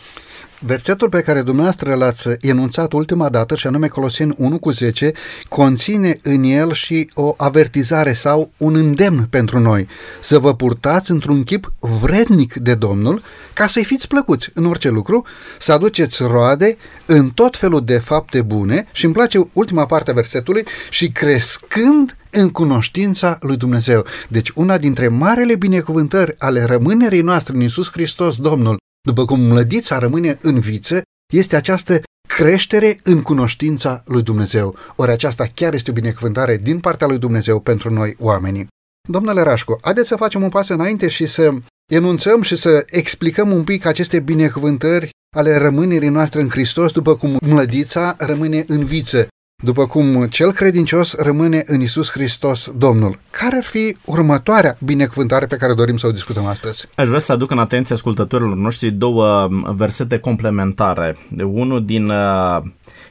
Versetul 0.63 1.09
pe 1.09 1.21
care 1.21 1.43
dumneavoastră 1.43 1.95
l-ați 1.95 2.29
enunțat 2.41 2.93
ultima 2.93 3.29
dată, 3.29 3.57
și 3.57 3.67
anume 3.67 3.89
Coloseni 3.89 4.35
1 4.37 4.59
cu 4.59 4.71
10, 4.71 5.13
conține 5.49 6.17
în 6.23 6.43
el 6.43 6.73
și 6.73 7.11
o 7.15 7.35
avertizare 7.37 8.13
sau 8.13 8.51
un 8.57 8.75
îndemn 8.75 9.27
pentru 9.31 9.59
noi, 9.59 9.89
să 10.23 10.39
vă 10.39 10.55
purtați 10.55 11.11
într-un 11.11 11.43
chip 11.43 11.73
vrednic 11.79 12.55
de 12.55 12.75
Domnul, 12.75 13.23
ca 13.55 13.67
să-i 13.67 13.85
fiți 13.85 14.09
plăcuți 14.09 14.51
în 14.55 14.65
orice 14.67 14.89
lucru, 14.89 15.27
să 15.59 15.73
aduceți 15.73 16.23
roade 16.23 16.77
în 17.07 17.31
tot 17.31 17.57
felul 17.57 17.85
de 17.85 17.99
fapte 17.99 18.43
bune 18.43 18.87
și 18.93 19.05
îmi 19.05 19.15
place 19.15 19.39
ultima 19.53 19.87
parte 19.87 20.11
a 20.11 20.15
versetului 20.15 20.65
și 20.91 21.11
crescând 21.11 22.17
în 22.31 22.51
cunoștința 22.51 23.39
lui 23.41 23.57
Dumnezeu. 23.57 24.05
Deci 24.29 24.51
una 24.55 24.79
dintre 24.79 25.09
marele 25.09 25.57
binecuvântări 25.57 26.35
ale 26.39 26.65
rămânerii 26.65 27.23
noastre 27.23 27.55
în 27.55 27.61
Iisus 27.61 27.91
Hristos 27.91 28.37
Domnul 28.37 28.80
după 29.03 29.24
cum 29.24 29.40
mlădița 29.40 29.98
rămâne 29.98 30.38
în 30.42 30.61
viță, 30.61 31.03
este 31.32 31.57
această 31.57 32.03
creștere 32.28 33.01
în 33.03 33.22
cunoștința 33.22 34.03
lui 34.07 34.22
Dumnezeu. 34.22 34.76
Ori 34.96 35.11
aceasta 35.11 35.46
chiar 35.55 35.74
este 35.74 35.90
o 35.90 35.94
binecuvântare 35.94 36.57
din 36.57 36.80
partea 36.80 37.07
lui 37.07 37.18
Dumnezeu 37.18 37.61
pentru 37.61 37.92
noi 37.92 38.16
oamenii. 38.18 38.66
Domnule 39.09 39.42
Rașcu, 39.42 39.78
haideți 39.82 40.09
să 40.09 40.16
facem 40.16 40.42
un 40.42 40.48
pas 40.48 40.68
înainte 40.68 41.09
și 41.09 41.26
să 41.26 41.53
enunțăm 41.92 42.42
și 42.42 42.57
să 42.57 42.82
explicăm 42.86 43.53
un 43.53 43.64
pic 43.64 43.84
aceste 43.84 44.20
binecuvântări 44.20 45.11
ale 45.36 45.57
rămânerii 45.57 46.09
noastre 46.09 46.40
în 46.40 46.48
Hristos, 46.48 46.92
după 46.92 47.16
cum 47.16 47.36
mlădița 47.40 48.14
rămâne 48.18 48.64
în 48.66 48.84
viță 48.84 49.28
după 49.61 49.87
cum 49.87 50.27
cel 50.27 50.53
credincios 50.53 51.15
rămâne 51.15 51.63
în 51.67 51.81
Isus 51.81 52.11
Hristos 52.11 52.71
Domnul. 52.77 53.19
Care 53.31 53.57
ar 53.57 53.65
fi 53.65 53.97
următoarea 54.05 54.77
binecuvântare 54.85 55.47
pe 55.47 55.57
care 55.57 55.75
dorim 55.75 55.97
să 55.97 56.07
o 56.07 56.11
discutăm 56.11 56.47
astăzi? 56.47 56.89
Aș 56.95 57.07
vrea 57.07 57.19
să 57.19 57.33
aduc 57.33 57.51
în 57.51 57.59
atenție 57.59 57.95
ascultătorilor 57.95 58.57
noștri 58.57 58.91
două 58.91 59.49
versete 59.77 60.19
complementare. 60.19 61.17
Unul 61.39 61.85
din 61.85 62.09
uh, 62.09 62.63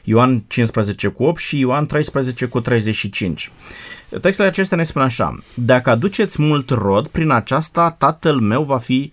Ioan 0.04 0.44
15 0.46 1.08
cu 1.08 1.22
8 1.22 1.40
și 1.40 1.58
Ioan 1.58 1.86
13 1.86 2.46
cu 2.46 2.60
35. 2.60 3.52
Textele 4.20 4.48
acestea 4.48 4.76
ne 4.76 4.82
spun 4.82 5.02
așa, 5.02 5.38
Dacă 5.54 5.90
aduceți 5.90 6.42
mult 6.42 6.70
rod, 6.70 7.06
prin 7.06 7.30
aceasta 7.30 7.94
tatăl 7.98 8.36
meu 8.36 8.62
va 8.62 8.78
fi 8.78 9.12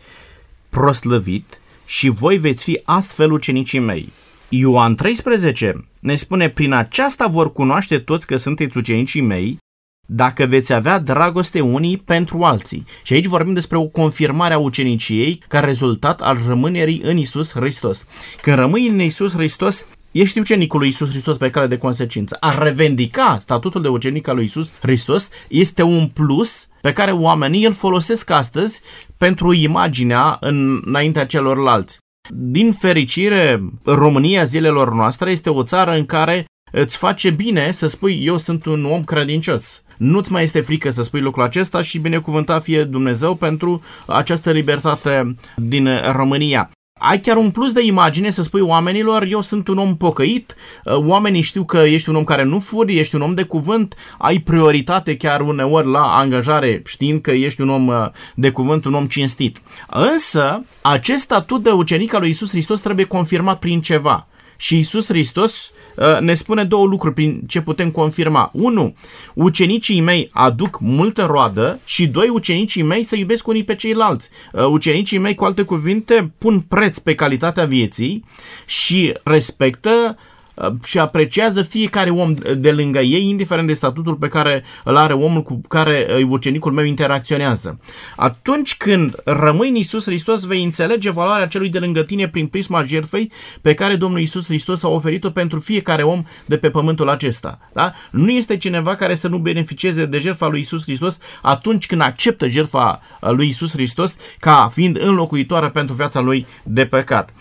proslăvit 0.69 1.59
și 1.85 2.09
voi 2.09 2.37
veți 2.37 2.63
fi 2.63 2.81
astfel 2.83 3.31
ucenicii 3.31 3.79
mei. 3.79 4.11
Ioan 4.49 4.95
13 4.95 5.87
ne 6.07 6.15
spune, 6.15 6.49
prin 6.49 6.73
aceasta 6.73 7.27
vor 7.27 7.51
cunoaște 7.51 7.99
toți 7.99 8.27
că 8.27 8.35
sunteți 8.35 8.77
ucenicii 8.77 9.21
mei, 9.21 9.57
dacă 10.05 10.45
veți 10.45 10.73
avea 10.73 10.99
dragoste 10.99 11.59
unii 11.59 11.97
pentru 11.97 12.43
alții. 12.43 12.85
Și 13.03 13.13
aici 13.13 13.25
vorbim 13.25 13.53
despre 13.53 13.77
o 13.77 13.85
confirmare 13.87 14.53
a 14.53 14.57
uceniciei 14.57 15.43
ca 15.47 15.59
rezultat 15.59 16.21
al 16.21 16.37
rămânerii 16.47 17.01
în 17.03 17.17
Isus 17.17 17.53
Hristos. 17.53 18.05
Când 18.41 18.57
rămâi 18.57 18.87
în 18.87 18.99
Isus 18.99 19.33
Hristos, 19.33 19.87
ești 20.11 20.39
ucenicul 20.39 20.79
lui 20.79 20.87
Isus 20.87 21.09
Hristos 21.09 21.37
pe 21.37 21.49
cale 21.49 21.67
de 21.67 21.77
consecință. 21.77 22.37
A 22.39 22.63
revendica 22.63 23.37
statutul 23.39 23.81
de 23.81 23.87
ucenic 23.87 24.27
al 24.27 24.35
lui 24.35 24.45
Isus 24.45 24.71
Hristos 24.81 25.29
este 25.47 25.81
un 25.81 26.07
plus 26.07 26.67
pe 26.81 26.93
care 26.93 27.11
oamenii 27.11 27.65
îl 27.65 27.73
folosesc 27.73 28.29
astăzi 28.29 28.81
pentru 29.17 29.53
imaginea 29.53 30.37
înaintea 30.39 31.25
celorlalți. 31.25 31.99
Din 32.29 32.71
fericire, 32.71 33.61
România 33.83 34.43
zilelor 34.43 34.93
noastre 34.93 35.31
este 35.31 35.49
o 35.49 35.63
țară 35.63 35.91
în 35.91 36.05
care 36.05 36.45
îți 36.71 36.97
face 36.97 37.29
bine 37.29 37.71
să 37.71 37.87
spui 37.87 38.25
eu 38.25 38.37
sunt 38.37 38.65
un 38.65 38.85
om 38.85 39.03
credincios. 39.03 39.81
Nu-ți 39.97 40.31
mai 40.31 40.43
este 40.43 40.61
frică 40.61 40.89
să 40.89 41.03
spui 41.03 41.21
lucrul 41.21 41.43
acesta 41.43 41.81
și 41.81 41.99
binecuvântat 41.99 42.63
fie 42.63 42.83
Dumnezeu 42.83 43.35
pentru 43.35 43.81
această 44.05 44.51
libertate 44.51 45.35
din 45.55 45.89
România. 46.11 46.69
Ai 46.97 47.19
chiar 47.19 47.37
un 47.37 47.51
plus 47.51 47.71
de 47.71 47.85
imagine 47.85 48.29
să 48.29 48.43
spui 48.43 48.61
oamenilor, 48.61 49.23
eu 49.23 49.41
sunt 49.41 49.67
un 49.67 49.77
om 49.77 49.97
pocăit, 49.97 50.55
uh, 50.83 50.95
oamenii 50.95 51.41
știu 51.41 51.63
că 51.63 51.77
ești 51.77 52.09
un 52.09 52.15
om 52.15 52.23
care 52.23 52.43
nu 52.43 52.59
furi, 52.59 52.97
ești 52.99 53.15
un 53.15 53.21
om 53.21 53.33
de 53.33 53.43
cuvânt, 53.43 53.95
ai 54.17 54.37
prioritate 54.37 55.17
chiar 55.17 55.41
uneori 55.41 55.87
la 55.87 56.17
angajare 56.17 56.81
știind 56.85 57.21
că 57.21 57.31
ești 57.31 57.61
un 57.61 57.69
om 57.69 57.87
uh, 57.87 58.07
de 58.35 58.49
cuvânt, 58.49 58.85
un 58.85 58.93
om 58.93 59.07
cinstit. 59.07 59.61
Însă, 59.89 60.63
acest 60.81 61.23
statut 61.23 61.63
de 61.63 61.69
ucenic 61.69 62.13
al 62.13 62.19
lui 62.19 62.29
Isus 62.29 62.49
Hristos 62.49 62.81
trebuie 62.81 63.05
confirmat 63.05 63.59
prin 63.59 63.81
ceva. 63.81 64.27
Și 64.57 64.77
Isus 64.79 65.07
Hristos 65.07 65.71
uh, 65.95 66.17
ne 66.19 66.33
spune 66.33 66.63
două 66.63 66.85
lucruri 66.85 67.13
prin 67.13 67.41
ce 67.47 67.61
putem 67.61 67.91
confirma. 67.91 68.51
Unu, 68.53 68.95
ucenicii 69.33 70.01
mei 70.01 70.29
aduc 70.31 70.79
multă 70.79 71.25
roadă 71.25 71.79
și 71.85 72.07
doi, 72.07 72.29
ucenicii 72.29 72.83
mei 72.83 73.03
să 73.03 73.15
iubesc 73.15 73.47
unii 73.47 73.63
pe 73.63 73.75
ceilalți. 73.75 74.29
Uh, 74.51 74.65
ucenicii 74.65 75.17
mei, 75.17 75.35
cu 75.35 75.45
alte 75.45 75.61
cuvinte, 75.61 76.31
pun 76.37 76.59
preț 76.59 76.97
pe 76.97 77.15
calitatea 77.15 77.65
vieții 77.65 78.23
și 78.65 79.13
respectă 79.23 80.17
uh, 80.17 80.35
și 80.83 80.99
apreciază 80.99 81.61
fiecare 81.61 82.09
om 82.09 82.33
de 82.57 82.71
lângă 82.71 82.99
ei, 82.99 83.29
indiferent 83.29 83.67
de 83.67 83.73
statutul 83.73 84.15
pe 84.15 84.27
care 84.27 84.63
îl 84.83 84.95
are 84.95 85.13
omul 85.13 85.43
cu 85.43 85.61
care 85.67 86.07
uh, 86.09 86.25
ucenicul 86.29 86.71
meu 86.71 86.83
interacționează. 86.83 87.79
Atunci 88.15 88.77
când 88.77 89.15
rămâi 89.25 89.69
în 89.69 89.75
Iisus 89.75 90.05
Hristos, 90.05 90.43
vei 90.43 90.63
înțelege 90.63 91.11
valoarea 91.11 91.47
celui 91.47 91.69
de 91.69 91.79
lângă 91.79 92.03
tine 92.03 92.27
prin 92.27 92.47
prisma 92.47 92.83
jertfei 92.83 93.31
pe 93.61 93.73
care 93.73 93.95
Domnul 93.95 94.19
Iisus 94.19 94.45
Hristos 94.45 94.83
a 94.83 94.87
oferit-o 94.87 95.29
pentru 95.29 95.59
fiecare 95.59 96.03
om 96.03 96.23
de 96.45 96.57
pe 96.57 96.69
pământul 96.69 97.09
acesta. 97.09 97.59
Da? 97.73 97.93
Nu 98.11 98.31
este 98.31 98.57
cineva 98.57 98.95
care 98.95 99.15
să 99.15 99.27
nu 99.27 99.37
beneficieze 99.37 100.05
de 100.05 100.19
jertfa 100.19 100.47
lui 100.47 100.59
Iisus 100.59 100.83
Hristos 100.83 101.17
atunci 101.41 101.85
când 101.85 102.01
acceptă 102.01 102.47
jertfa 102.47 103.01
lui 103.19 103.45
Iisus 103.45 103.71
Hristos 103.71 104.15
ca 104.39 104.69
fiind 104.73 105.01
înlocuitoare 105.01 105.69
pentru 105.69 105.95
viața 105.95 106.19
lui 106.19 106.45
de 106.63 106.85
păcat. 106.85 107.33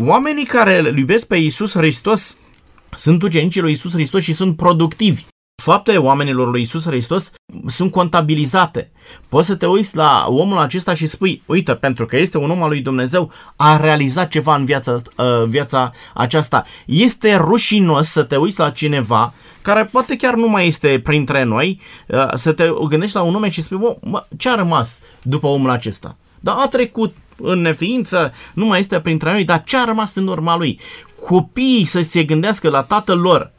Oamenii 0.00 0.44
care 0.44 0.78
îl 0.78 0.98
iubesc 0.98 1.26
pe 1.26 1.36
Iisus 1.36 1.76
Hristos 1.76 2.36
sunt 3.00 3.22
ucenicii 3.22 3.60
lui 3.60 3.70
Iisus 3.70 3.92
Hristos 3.92 4.22
și 4.22 4.32
sunt 4.32 4.56
productivi. 4.56 5.24
Faptele 5.62 5.96
oamenilor 5.96 6.50
lui 6.50 6.60
Isus 6.60 6.86
Hristos 6.86 7.30
sunt 7.66 7.90
contabilizate. 7.90 8.90
Poți 9.28 9.46
să 9.46 9.54
te 9.54 9.66
uiți 9.66 9.96
la 9.96 10.24
omul 10.28 10.58
acesta 10.58 10.94
și 10.94 11.06
spui, 11.06 11.42
uite, 11.46 11.74
pentru 11.74 12.06
că 12.06 12.16
este 12.16 12.38
un 12.38 12.50
om 12.50 12.62
al 12.62 12.68
lui 12.68 12.80
Dumnezeu, 12.80 13.32
a 13.56 13.76
realizat 13.76 14.28
ceva 14.28 14.56
în 14.56 14.64
viața, 14.64 14.92
uh, 15.16 15.44
viața 15.48 15.90
aceasta. 16.14 16.62
Este 16.86 17.36
rușinos 17.36 18.08
să 18.08 18.22
te 18.22 18.36
uiți 18.36 18.58
la 18.58 18.70
cineva 18.70 19.34
care 19.62 19.84
poate 19.84 20.16
chiar 20.16 20.34
nu 20.34 20.48
mai 20.48 20.66
este 20.66 21.00
printre 21.04 21.42
noi, 21.42 21.80
uh, 22.06 22.34
să 22.34 22.52
te 22.52 22.70
gândești 22.88 23.16
la 23.16 23.22
un 23.22 23.32
nume 23.32 23.50
și 23.50 23.62
spui, 23.62 23.78
bă, 23.78 24.26
ce 24.36 24.48
a 24.48 24.54
rămas 24.54 25.00
după 25.22 25.46
omul 25.46 25.70
acesta? 25.70 26.16
Dar 26.40 26.56
a 26.58 26.68
trecut 26.68 27.14
în 27.42 27.60
neființă, 27.60 28.32
nu 28.54 28.66
mai 28.66 28.78
este 28.78 29.00
printre 29.00 29.32
noi, 29.32 29.44
dar 29.44 29.62
ce 29.64 29.76
a 29.76 29.84
rămas 29.84 30.14
în 30.14 30.26
urma 30.26 30.56
lui? 30.56 30.80
Copiii 31.26 31.84
să 31.84 32.00
se 32.00 32.24
gândească 32.24 32.68
la 32.68 32.82
tatăl 32.82 33.18
lor, 33.18 33.52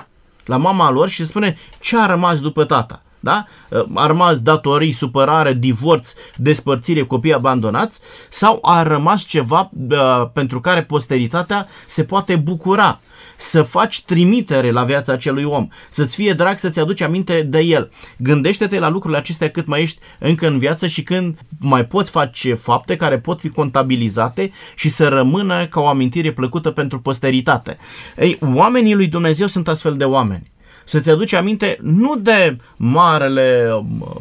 la 0.45 0.57
mama 0.57 0.91
lor 0.91 1.09
și 1.09 1.25
spune 1.25 1.57
ce 1.79 1.97
a 1.97 2.05
rămas 2.05 2.39
după 2.39 2.63
tata. 2.63 3.01
Da? 3.23 3.45
A 3.93 4.05
rămas 4.05 4.41
datorii, 4.41 4.91
supărare, 4.91 5.53
divorț, 5.53 6.13
despărțire, 6.35 7.03
copii 7.03 7.33
abandonați 7.33 7.99
sau 8.29 8.59
a 8.61 8.83
rămas 8.83 9.23
ceva 9.23 9.69
uh, 9.89 10.27
pentru 10.33 10.59
care 10.59 10.83
posteritatea 10.83 11.67
se 11.87 12.03
poate 12.03 12.35
bucura 12.35 12.99
să 13.41 13.61
faci 13.61 14.01
trimitere 14.01 14.71
la 14.71 14.83
viața 14.83 15.13
acelui 15.13 15.43
om, 15.43 15.67
să-ți 15.89 16.15
fie 16.15 16.33
drag 16.33 16.57
să-ți 16.57 16.79
aduci 16.79 17.01
aminte 17.01 17.41
de 17.41 17.59
el. 17.59 17.91
Gândește-te 18.17 18.79
la 18.79 18.89
lucrurile 18.89 19.19
acestea 19.19 19.49
cât 19.49 19.67
mai 19.67 19.81
ești 19.81 19.99
încă 20.19 20.47
în 20.47 20.57
viață 20.57 20.87
și 20.87 21.03
când 21.03 21.37
mai 21.59 21.85
poți 21.85 22.11
face 22.11 22.53
fapte 22.53 22.95
care 22.95 23.19
pot 23.19 23.39
fi 23.39 23.49
contabilizate 23.49 24.51
și 24.75 24.89
să 24.89 25.07
rămână 25.07 25.65
ca 25.65 25.81
o 25.81 25.87
amintire 25.87 26.31
plăcută 26.31 26.71
pentru 26.71 26.99
posteritate. 26.99 27.77
Ei, 28.17 28.37
oamenii 28.55 28.95
lui 28.95 29.07
Dumnezeu 29.07 29.47
sunt 29.47 29.67
astfel 29.67 29.97
de 29.97 30.03
oameni. 30.03 30.51
Să-ți 30.85 31.09
aduci 31.09 31.33
aminte 31.33 31.77
nu 31.81 32.15
de 32.15 32.57
marele 32.77 33.69
uh, 33.99 34.15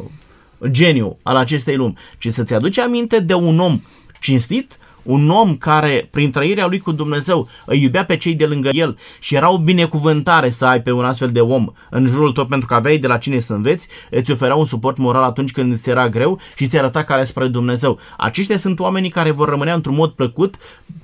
geniu 0.69 1.17
al 1.23 1.35
acestei 1.35 1.75
lumi, 1.75 1.97
ci 2.19 2.27
să-ți 2.27 2.53
aduci 2.53 2.77
aminte 2.79 3.19
de 3.19 3.33
un 3.33 3.59
om 3.59 3.81
cinstit, 4.19 4.77
un 5.03 5.29
om 5.29 5.55
care, 5.55 6.07
prin 6.11 6.31
trăirea 6.31 6.67
lui 6.67 6.79
cu 6.79 6.91
Dumnezeu, 6.91 7.47
îi 7.65 7.81
iubea 7.81 8.05
pe 8.05 8.17
cei 8.17 8.33
de 8.35 8.45
lângă 8.45 8.69
el 8.71 8.97
și 9.19 9.35
era 9.35 9.51
o 9.51 9.57
binecuvântare 9.57 10.49
să 10.49 10.65
ai 10.65 10.81
pe 10.81 10.91
un 10.91 11.05
astfel 11.05 11.31
de 11.31 11.39
om 11.39 11.71
în 11.89 12.05
jurul 12.05 12.31
tău 12.31 12.45
pentru 12.45 12.67
că 12.67 12.73
aveai 12.73 12.97
de 12.97 13.07
la 13.07 13.17
cine 13.17 13.39
să 13.39 13.53
înveți, 13.53 13.87
îți 14.09 14.31
oferea 14.31 14.55
un 14.55 14.65
suport 14.65 14.97
moral 14.97 15.23
atunci 15.23 15.51
când 15.51 15.73
îți 15.73 15.89
era 15.89 16.09
greu 16.09 16.39
și 16.55 16.67
ți 16.67 16.77
arăta 16.77 17.03
care 17.03 17.23
spre 17.23 17.47
Dumnezeu. 17.47 17.99
Aceștia 18.17 18.57
sunt 18.57 18.79
oamenii 18.79 19.09
care 19.09 19.31
vor 19.31 19.49
rămâne 19.49 19.71
într-un 19.71 19.95
mod 19.95 20.11
plăcut, 20.11 20.55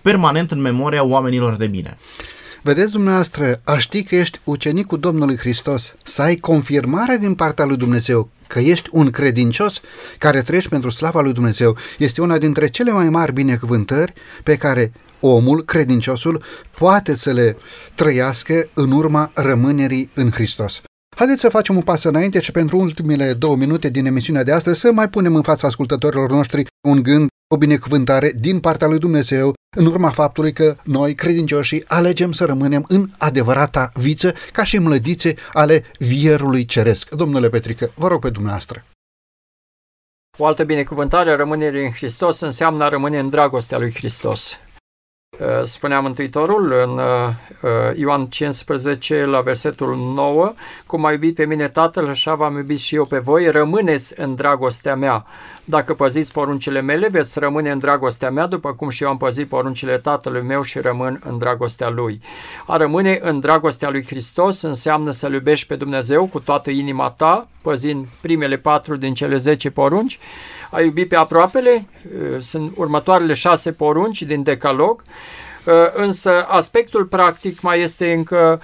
permanent 0.01 0.51
în 0.51 0.61
memoria 0.61 1.03
oamenilor 1.03 1.55
de 1.55 1.67
bine. 1.67 1.97
Vedeți 2.68 2.91
dumneavoastră, 2.91 3.61
a 3.63 3.78
ști 3.78 4.03
că 4.03 4.15
ești 4.15 4.39
ucenicul 4.43 4.99
Domnului 4.99 5.38
Hristos, 5.38 5.95
să 6.03 6.22
ai 6.22 6.36
confirmare 6.36 7.18
din 7.18 7.34
partea 7.36 7.65
lui 7.65 7.78
Dumnezeu 7.78 8.30
că 8.47 8.59
ești 8.59 8.89
un 8.91 9.09
credincios 9.09 9.82
care 10.18 10.41
trăiești 10.41 10.70
pentru 10.70 10.89
slava 10.89 11.22
lui 11.22 11.34
Dumnezeu, 11.34 11.78
este 11.97 12.22
una 12.22 12.38
dintre 12.38 12.70
cele 12.70 12.91
mai 12.91 13.09
mari 13.09 13.34
binecuvântări 13.34 14.13
pe 14.43 14.55
care 14.55 14.91
omul, 15.20 15.63
credinciosul, 15.63 16.43
poate 16.78 17.15
să 17.15 17.32
le 17.32 17.57
trăiască 17.95 18.70
în 18.74 18.91
urma 18.91 19.32
rămânerii 19.34 20.09
în 20.13 20.32
Hristos. 20.32 20.82
Haideți 21.15 21.41
să 21.41 21.49
facem 21.49 21.76
un 21.76 21.82
pas 21.82 22.03
înainte 22.03 22.39
și 22.39 22.51
pentru 22.51 22.78
ultimele 22.78 23.34
două 23.34 23.55
minute 23.55 23.89
din 23.89 24.05
emisiunea 24.05 24.43
de 24.43 24.51
astăzi 24.51 24.80
să 24.80 24.91
mai 24.91 25.09
punem 25.09 25.36
în 25.36 25.41
fața 25.41 25.68
ascultătorilor 25.68 26.30
noștri 26.30 26.65
un 26.88 27.03
gând, 27.03 27.28
o 27.47 27.57
binecuvântare 27.57 28.31
din 28.39 28.59
partea 28.59 28.87
lui 28.87 28.99
Dumnezeu 28.99 29.53
în 29.77 29.85
urma 29.85 30.09
faptului 30.09 30.53
că 30.53 30.75
noi, 30.83 31.15
credincioșii, 31.15 31.83
alegem 31.87 32.31
să 32.31 32.45
rămânem 32.45 32.85
în 32.87 33.09
adevărata 33.17 33.91
viță 33.93 34.33
ca 34.51 34.63
și 34.63 34.77
mlădițe 34.77 35.35
ale 35.53 35.83
vierului 35.99 36.65
ceresc. 36.65 37.09
Domnule 37.09 37.49
Petrică, 37.49 37.91
vă 37.95 38.07
rog 38.07 38.21
pe 38.21 38.29
dumneavoastră. 38.29 38.85
O 40.37 40.45
altă 40.45 40.63
binecuvântare 40.63 41.29
a 41.31 41.35
rămânerii 41.35 41.85
în 41.85 41.91
Hristos 41.91 42.39
înseamnă 42.39 42.83
a 42.83 42.87
rămâne 42.89 43.19
în 43.19 43.29
dragostea 43.29 43.77
lui 43.77 43.93
Hristos. 43.93 44.59
Uh, 45.39 45.47
spunea 45.61 45.99
Mântuitorul 45.99 46.73
în 46.85 46.97
uh, 46.97 47.29
uh, 47.61 47.97
Ioan 47.97 48.25
15 48.25 49.25
la 49.25 49.41
versetul 49.41 49.95
9, 50.15 50.53
cum 50.85 51.05
a 51.05 51.11
iubit 51.11 51.35
pe 51.35 51.45
mine 51.45 51.67
Tatăl, 51.67 52.07
așa 52.07 52.35
v-am 52.35 52.55
iubit 52.55 52.79
și 52.79 52.95
eu 52.95 53.05
pe 53.05 53.17
voi, 53.17 53.51
rămâneți 53.51 54.13
în 54.17 54.35
dragostea 54.35 54.95
mea. 54.95 55.25
Dacă 55.65 55.93
păziți 55.93 56.31
poruncile 56.31 56.81
mele, 56.81 57.07
veți 57.07 57.39
rămâne 57.39 57.71
în 57.71 57.79
dragostea 57.79 58.29
mea, 58.29 58.45
după 58.45 58.73
cum 58.73 58.89
și 58.89 59.03
eu 59.03 59.09
am 59.09 59.17
păzit 59.17 59.47
poruncile 59.47 59.97
Tatălui 59.97 60.41
meu 60.41 60.61
și 60.61 60.79
rămân 60.79 61.19
în 61.23 61.38
dragostea 61.38 61.89
Lui. 61.89 62.19
A 62.67 62.77
rămâne 62.77 63.19
în 63.21 63.39
dragostea 63.39 63.89
Lui 63.89 64.05
Hristos 64.05 64.61
înseamnă 64.61 65.11
să-L 65.11 65.33
iubești 65.33 65.67
pe 65.67 65.75
Dumnezeu 65.75 66.25
cu 66.25 66.39
toată 66.39 66.69
inima 66.69 67.09
ta, 67.09 67.47
păzind 67.61 68.05
primele 68.21 68.57
patru 68.57 68.95
din 68.95 69.13
cele 69.13 69.38
zece 69.38 69.69
porunci, 69.69 70.19
a 70.72 70.82
iubi 70.82 71.05
pe 71.05 71.15
aproapele, 71.15 71.86
sunt 72.39 72.72
următoarele 72.76 73.34
șase 73.34 73.72
porunci 73.72 74.22
din 74.22 74.43
Decalog, 74.43 75.01
însă 75.93 76.45
aspectul 76.47 77.05
practic 77.05 77.61
mai 77.61 77.82
este 77.82 78.11
încă 78.11 78.61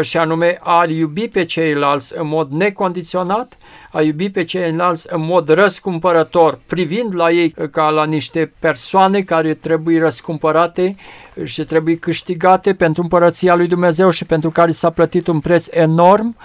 și 0.00 0.16
anume 0.16 0.58
a 0.62 0.84
iubi 0.88 1.28
pe 1.28 1.44
ceilalți 1.44 2.18
în 2.18 2.26
mod 2.26 2.50
necondiționat, 2.50 3.56
a 3.92 4.02
iubi 4.02 4.30
pe 4.30 4.44
ceilalți 4.44 5.06
în 5.10 5.24
mod 5.24 5.48
răscumpărător, 5.48 6.58
privind 6.66 7.14
la 7.14 7.30
ei 7.30 7.54
ca 7.70 7.90
la 7.90 8.04
niște 8.04 8.52
persoane 8.58 9.22
care 9.22 9.54
trebuie 9.54 9.98
răscumpărate 9.98 10.96
și 11.44 11.64
trebuie 11.64 11.96
câștigate 11.96 12.74
pentru 12.74 13.02
împărăția 13.02 13.54
lui 13.54 13.66
Dumnezeu 13.66 14.10
și 14.10 14.24
pentru 14.24 14.50
care 14.50 14.70
s-a 14.70 14.90
plătit 14.90 15.26
un 15.26 15.38
preț 15.38 15.66
enorm. 15.70 16.36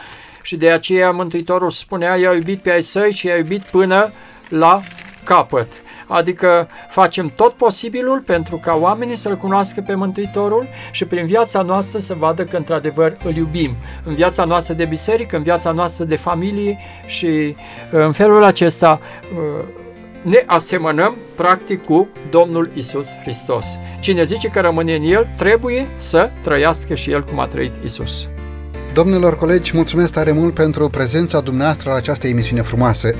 Și 0.42 0.58
de 0.58 0.70
aceea 0.70 1.12
Mântuitorul 1.12 1.70
spunea, 1.70 2.16
i-a 2.16 2.34
iubit 2.34 2.62
pe 2.62 2.72
ai 2.72 2.84
săi 2.84 3.12
și 3.12 3.28
i-a 3.28 3.38
iubit 3.38 3.62
până 3.62 4.12
la 4.50 4.80
capăt. 5.24 5.68
Adică 6.08 6.68
facem 6.88 7.32
tot 7.36 7.54
posibilul 7.54 8.20
pentru 8.20 8.58
ca 8.58 8.78
oamenii 8.82 9.16
să-L 9.16 9.36
cunoască 9.36 9.82
pe 9.82 9.96
Mântuitorul 9.96 10.68
și 10.92 11.06
prin 11.06 11.26
viața 11.26 11.62
noastră 11.62 12.00
să 12.00 12.14
vadă 12.14 12.44
că 12.44 12.58
într-adevăr 12.58 13.18
îl 13.24 13.36
iubim. 13.36 13.76
În 14.04 14.14
viața 14.14 14.44
noastră 14.44 14.74
de 14.74 14.86
biserică, 14.86 15.38
în 15.38 15.44
viața 15.44 15.72
noastră 15.72 16.04
de 16.04 16.16
familie 16.16 16.78
și 17.06 17.26
uh, 17.26 17.56
în 17.92 18.12
felul 18.12 18.44
acesta 18.44 19.00
uh, 19.02 19.66
ne 20.22 20.44
asemănăm 20.46 21.16
practic 21.36 21.86
cu 21.86 22.08
Domnul 22.30 22.70
Isus 22.74 23.08
Hristos. 23.22 23.78
Cine 24.00 24.24
zice 24.24 24.48
că 24.48 24.60
rămâne 24.60 24.96
în 24.96 25.04
El, 25.04 25.34
trebuie 25.38 25.88
să 25.98 26.30
trăiască 26.44 26.94
și 26.94 27.12
El 27.12 27.24
cum 27.24 27.40
a 27.40 27.48
trăit 27.48 27.74
Isus. 27.84 28.30
Domnilor 28.94 29.38
colegi, 29.38 29.72
mulțumesc 29.76 30.14
tare 30.14 30.32
mult 30.32 30.54
pentru 30.54 30.90
prezența 30.90 31.40
dumneavoastră 31.40 31.90
la 31.90 31.96
această 31.96 32.28
emisiune 32.28 32.62
frumoasă. 32.62 33.16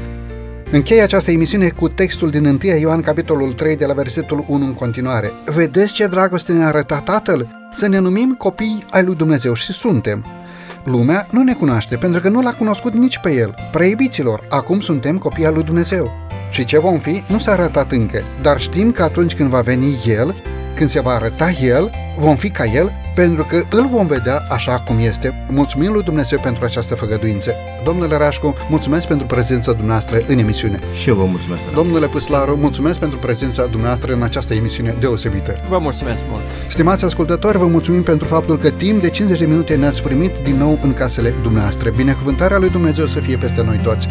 Încheie 0.72 1.02
această 1.02 1.32
emisiune 1.32 1.70
cu 1.70 1.88
textul 1.88 2.30
din 2.30 2.46
1 2.46 2.58
Ioan, 2.80 3.02
capitolul 3.02 3.54
3, 3.54 3.76
de 3.76 3.86
la 3.86 3.94
versetul 3.94 4.46
1 4.48 4.66
în 4.66 4.74
continuare. 4.74 5.32
Vedeți 5.46 5.94
ce 5.94 6.08
dragoste 6.08 6.54
ne-a 6.54 6.68
arătat 6.68 7.04
Tatăl? 7.04 7.48
Să 7.74 7.88
ne 7.88 8.00
numim 8.00 8.36
copii 8.38 8.84
ai 8.92 9.04
lui 9.04 9.16
Dumnezeu 9.16 9.54
și 9.54 9.74
suntem. 9.74 10.26
Lumea 10.84 11.28
nu 11.30 11.44
ne 11.44 11.54
cunoaște 11.54 11.96
pentru 11.96 12.22
că 12.22 12.30
nu 12.30 12.42
l-a 12.42 12.54
cunoscut 12.54 12.94
nici 12.94 13.20
pe 13.20 13.32
El. 13.32 13.56
Preibiților, 13.72 14.46
acum 14.50 14.80
suntem 14.80 15.18
copii 15.18 15.46
al 15.46 15.54
lui 15.54 15.64
Dumnezeu. 15.64 16.12
Și 16.52 16.64
ce 16.64 16.80
vom 16.80 16.98
fi 16.98 17.24
nu 17.28 17.40
s-a 17.40 17.52
arătat 17.52 17.92
încă, 17.92 18.22
dar 18.42 18.60
știm 18.60 18.92
că 18.92 19.04
atunci 19.04 19.36
când 19.36 19.50
va 19.50 19.62
veni 19.62 20.04
El, 20.06 20.36
când 20.76 20.90
se 20.90 21.00
va 21.00 21.12
arăta 21.12 21.50
El, 21.62 21.92
vom 22.18 22.36
fi 22.36 22.50
ca 22.50 22.66
El, 22.66 22.94
pentru 23.26 23.44
că 23.44 23.62
îl 23.70 23.88
vom 23.88 24.06
vedea 24.06 24.44
așa 24.50 24.80
cum 24.80 24.98
este. 25.00 25.46
Mulțumim 25.50 25.92
lui 25.92 26.04
Dumnezeu 26.04 26.40
pentru 26.40 26.66
această 26.66 26.96
făgăduință. 26.96 27.56
Domnule 27.84 28.18
Rașcu, 28.18 28.56
mulțumesc 28.70 29.08
pentru 29.08 29.26
prezența 29.28 29.72
dumneavoastră 29.72 30.22
în 30.28 30.38
emisiune. 30.38 30.80
Și 30.94 31.10
eu 31.10 31.16
vă 31.16 31.26
mulțumesc. 31.26 31.64
Domnule 31.74 32.08
Păslaru, 32.08 32.56
mulțumesc 32.56 33.00
pentru 33.00 33.18
prezența 33.18 33.66
dumneavoastră 33.66 34.14
în 34.14 34.22
această 34.22 34.54
emisiune 34.54 34.96
deosebită. 35.00 35.56
Vă 35.70 35.78
mulțumesc 35.78 36.24
mult. 36.30 36.44
Stimați 36.70 37.06
ascultători, 37.06 37.58
vă 37.58 37.68
mulțumim 37.68 38.04
pentru 38.04 38.28
faptul 38.28 38.58
că 38.58 38.70
timp 38.70 39.02
de 39.02 39.10
50 39.10 39.40
de 39.40 39.46
minute 39.46 39.76
ne-ați 39.76 40.02
primit 40.02 40.38
din 40.38 40.58
nou 40.58 40.80
în 40.84 40.94
casele 40.94 41.34
dumneavoastră. 41.42 41.90
Binecuvântarea 41.90 42.58
lui 42.58 42.70
Dumnezeu 42.70 43.06
să 43.06 43.20
fie 43.20 43.38
peste 43.38 43.64
noi 43.64 43.78
toți. 43.78 44.08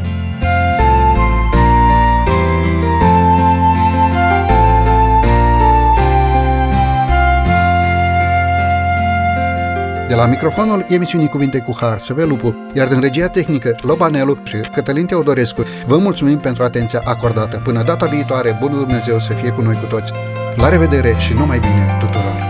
De 10.09 10.15
la 10.15 10.27
microfonul 10.27 10.85
emisiunii 10.89 11.29
Cuvinte 11.29 11.59
cu 11.59 11.77
Har, 11.81 11.99
Săvel 11.99 12.29
Lupu, 12.29 12.57
iar 12.73 12.89
din 12.89 13.01
regia 13.01 13.29
tehnică 13.29 13.75
Lobanelu 13.81 14.39
și 14.45 14.57
Cătălin 14.57 15.07
Teodorescu, 15.07 15.63
vă 15.87 15.97
mulțumim 15.97 16.39
pentru 16.39 16.63
atenția 16.63 17.01
acordată. 17.05 17.61
Până 17.65 17.83
data 17.83 18.07
viitoare, 18.07 18.57
bunul 18.61 18.79
Dumnezeu 18.79 19.19
să 19.19 19.33
fie 19.33 19.51
cu 19.51 19.61
noi 19.61 19.75
cu 19.75 19.87
toți. 19.87 20.13
La 20.57 20.69
revedere 20.69 21.15
și 21.19 21.33
numai 21.33 21.59
bine 21.59 21.97
tuturor! 22.01 22.48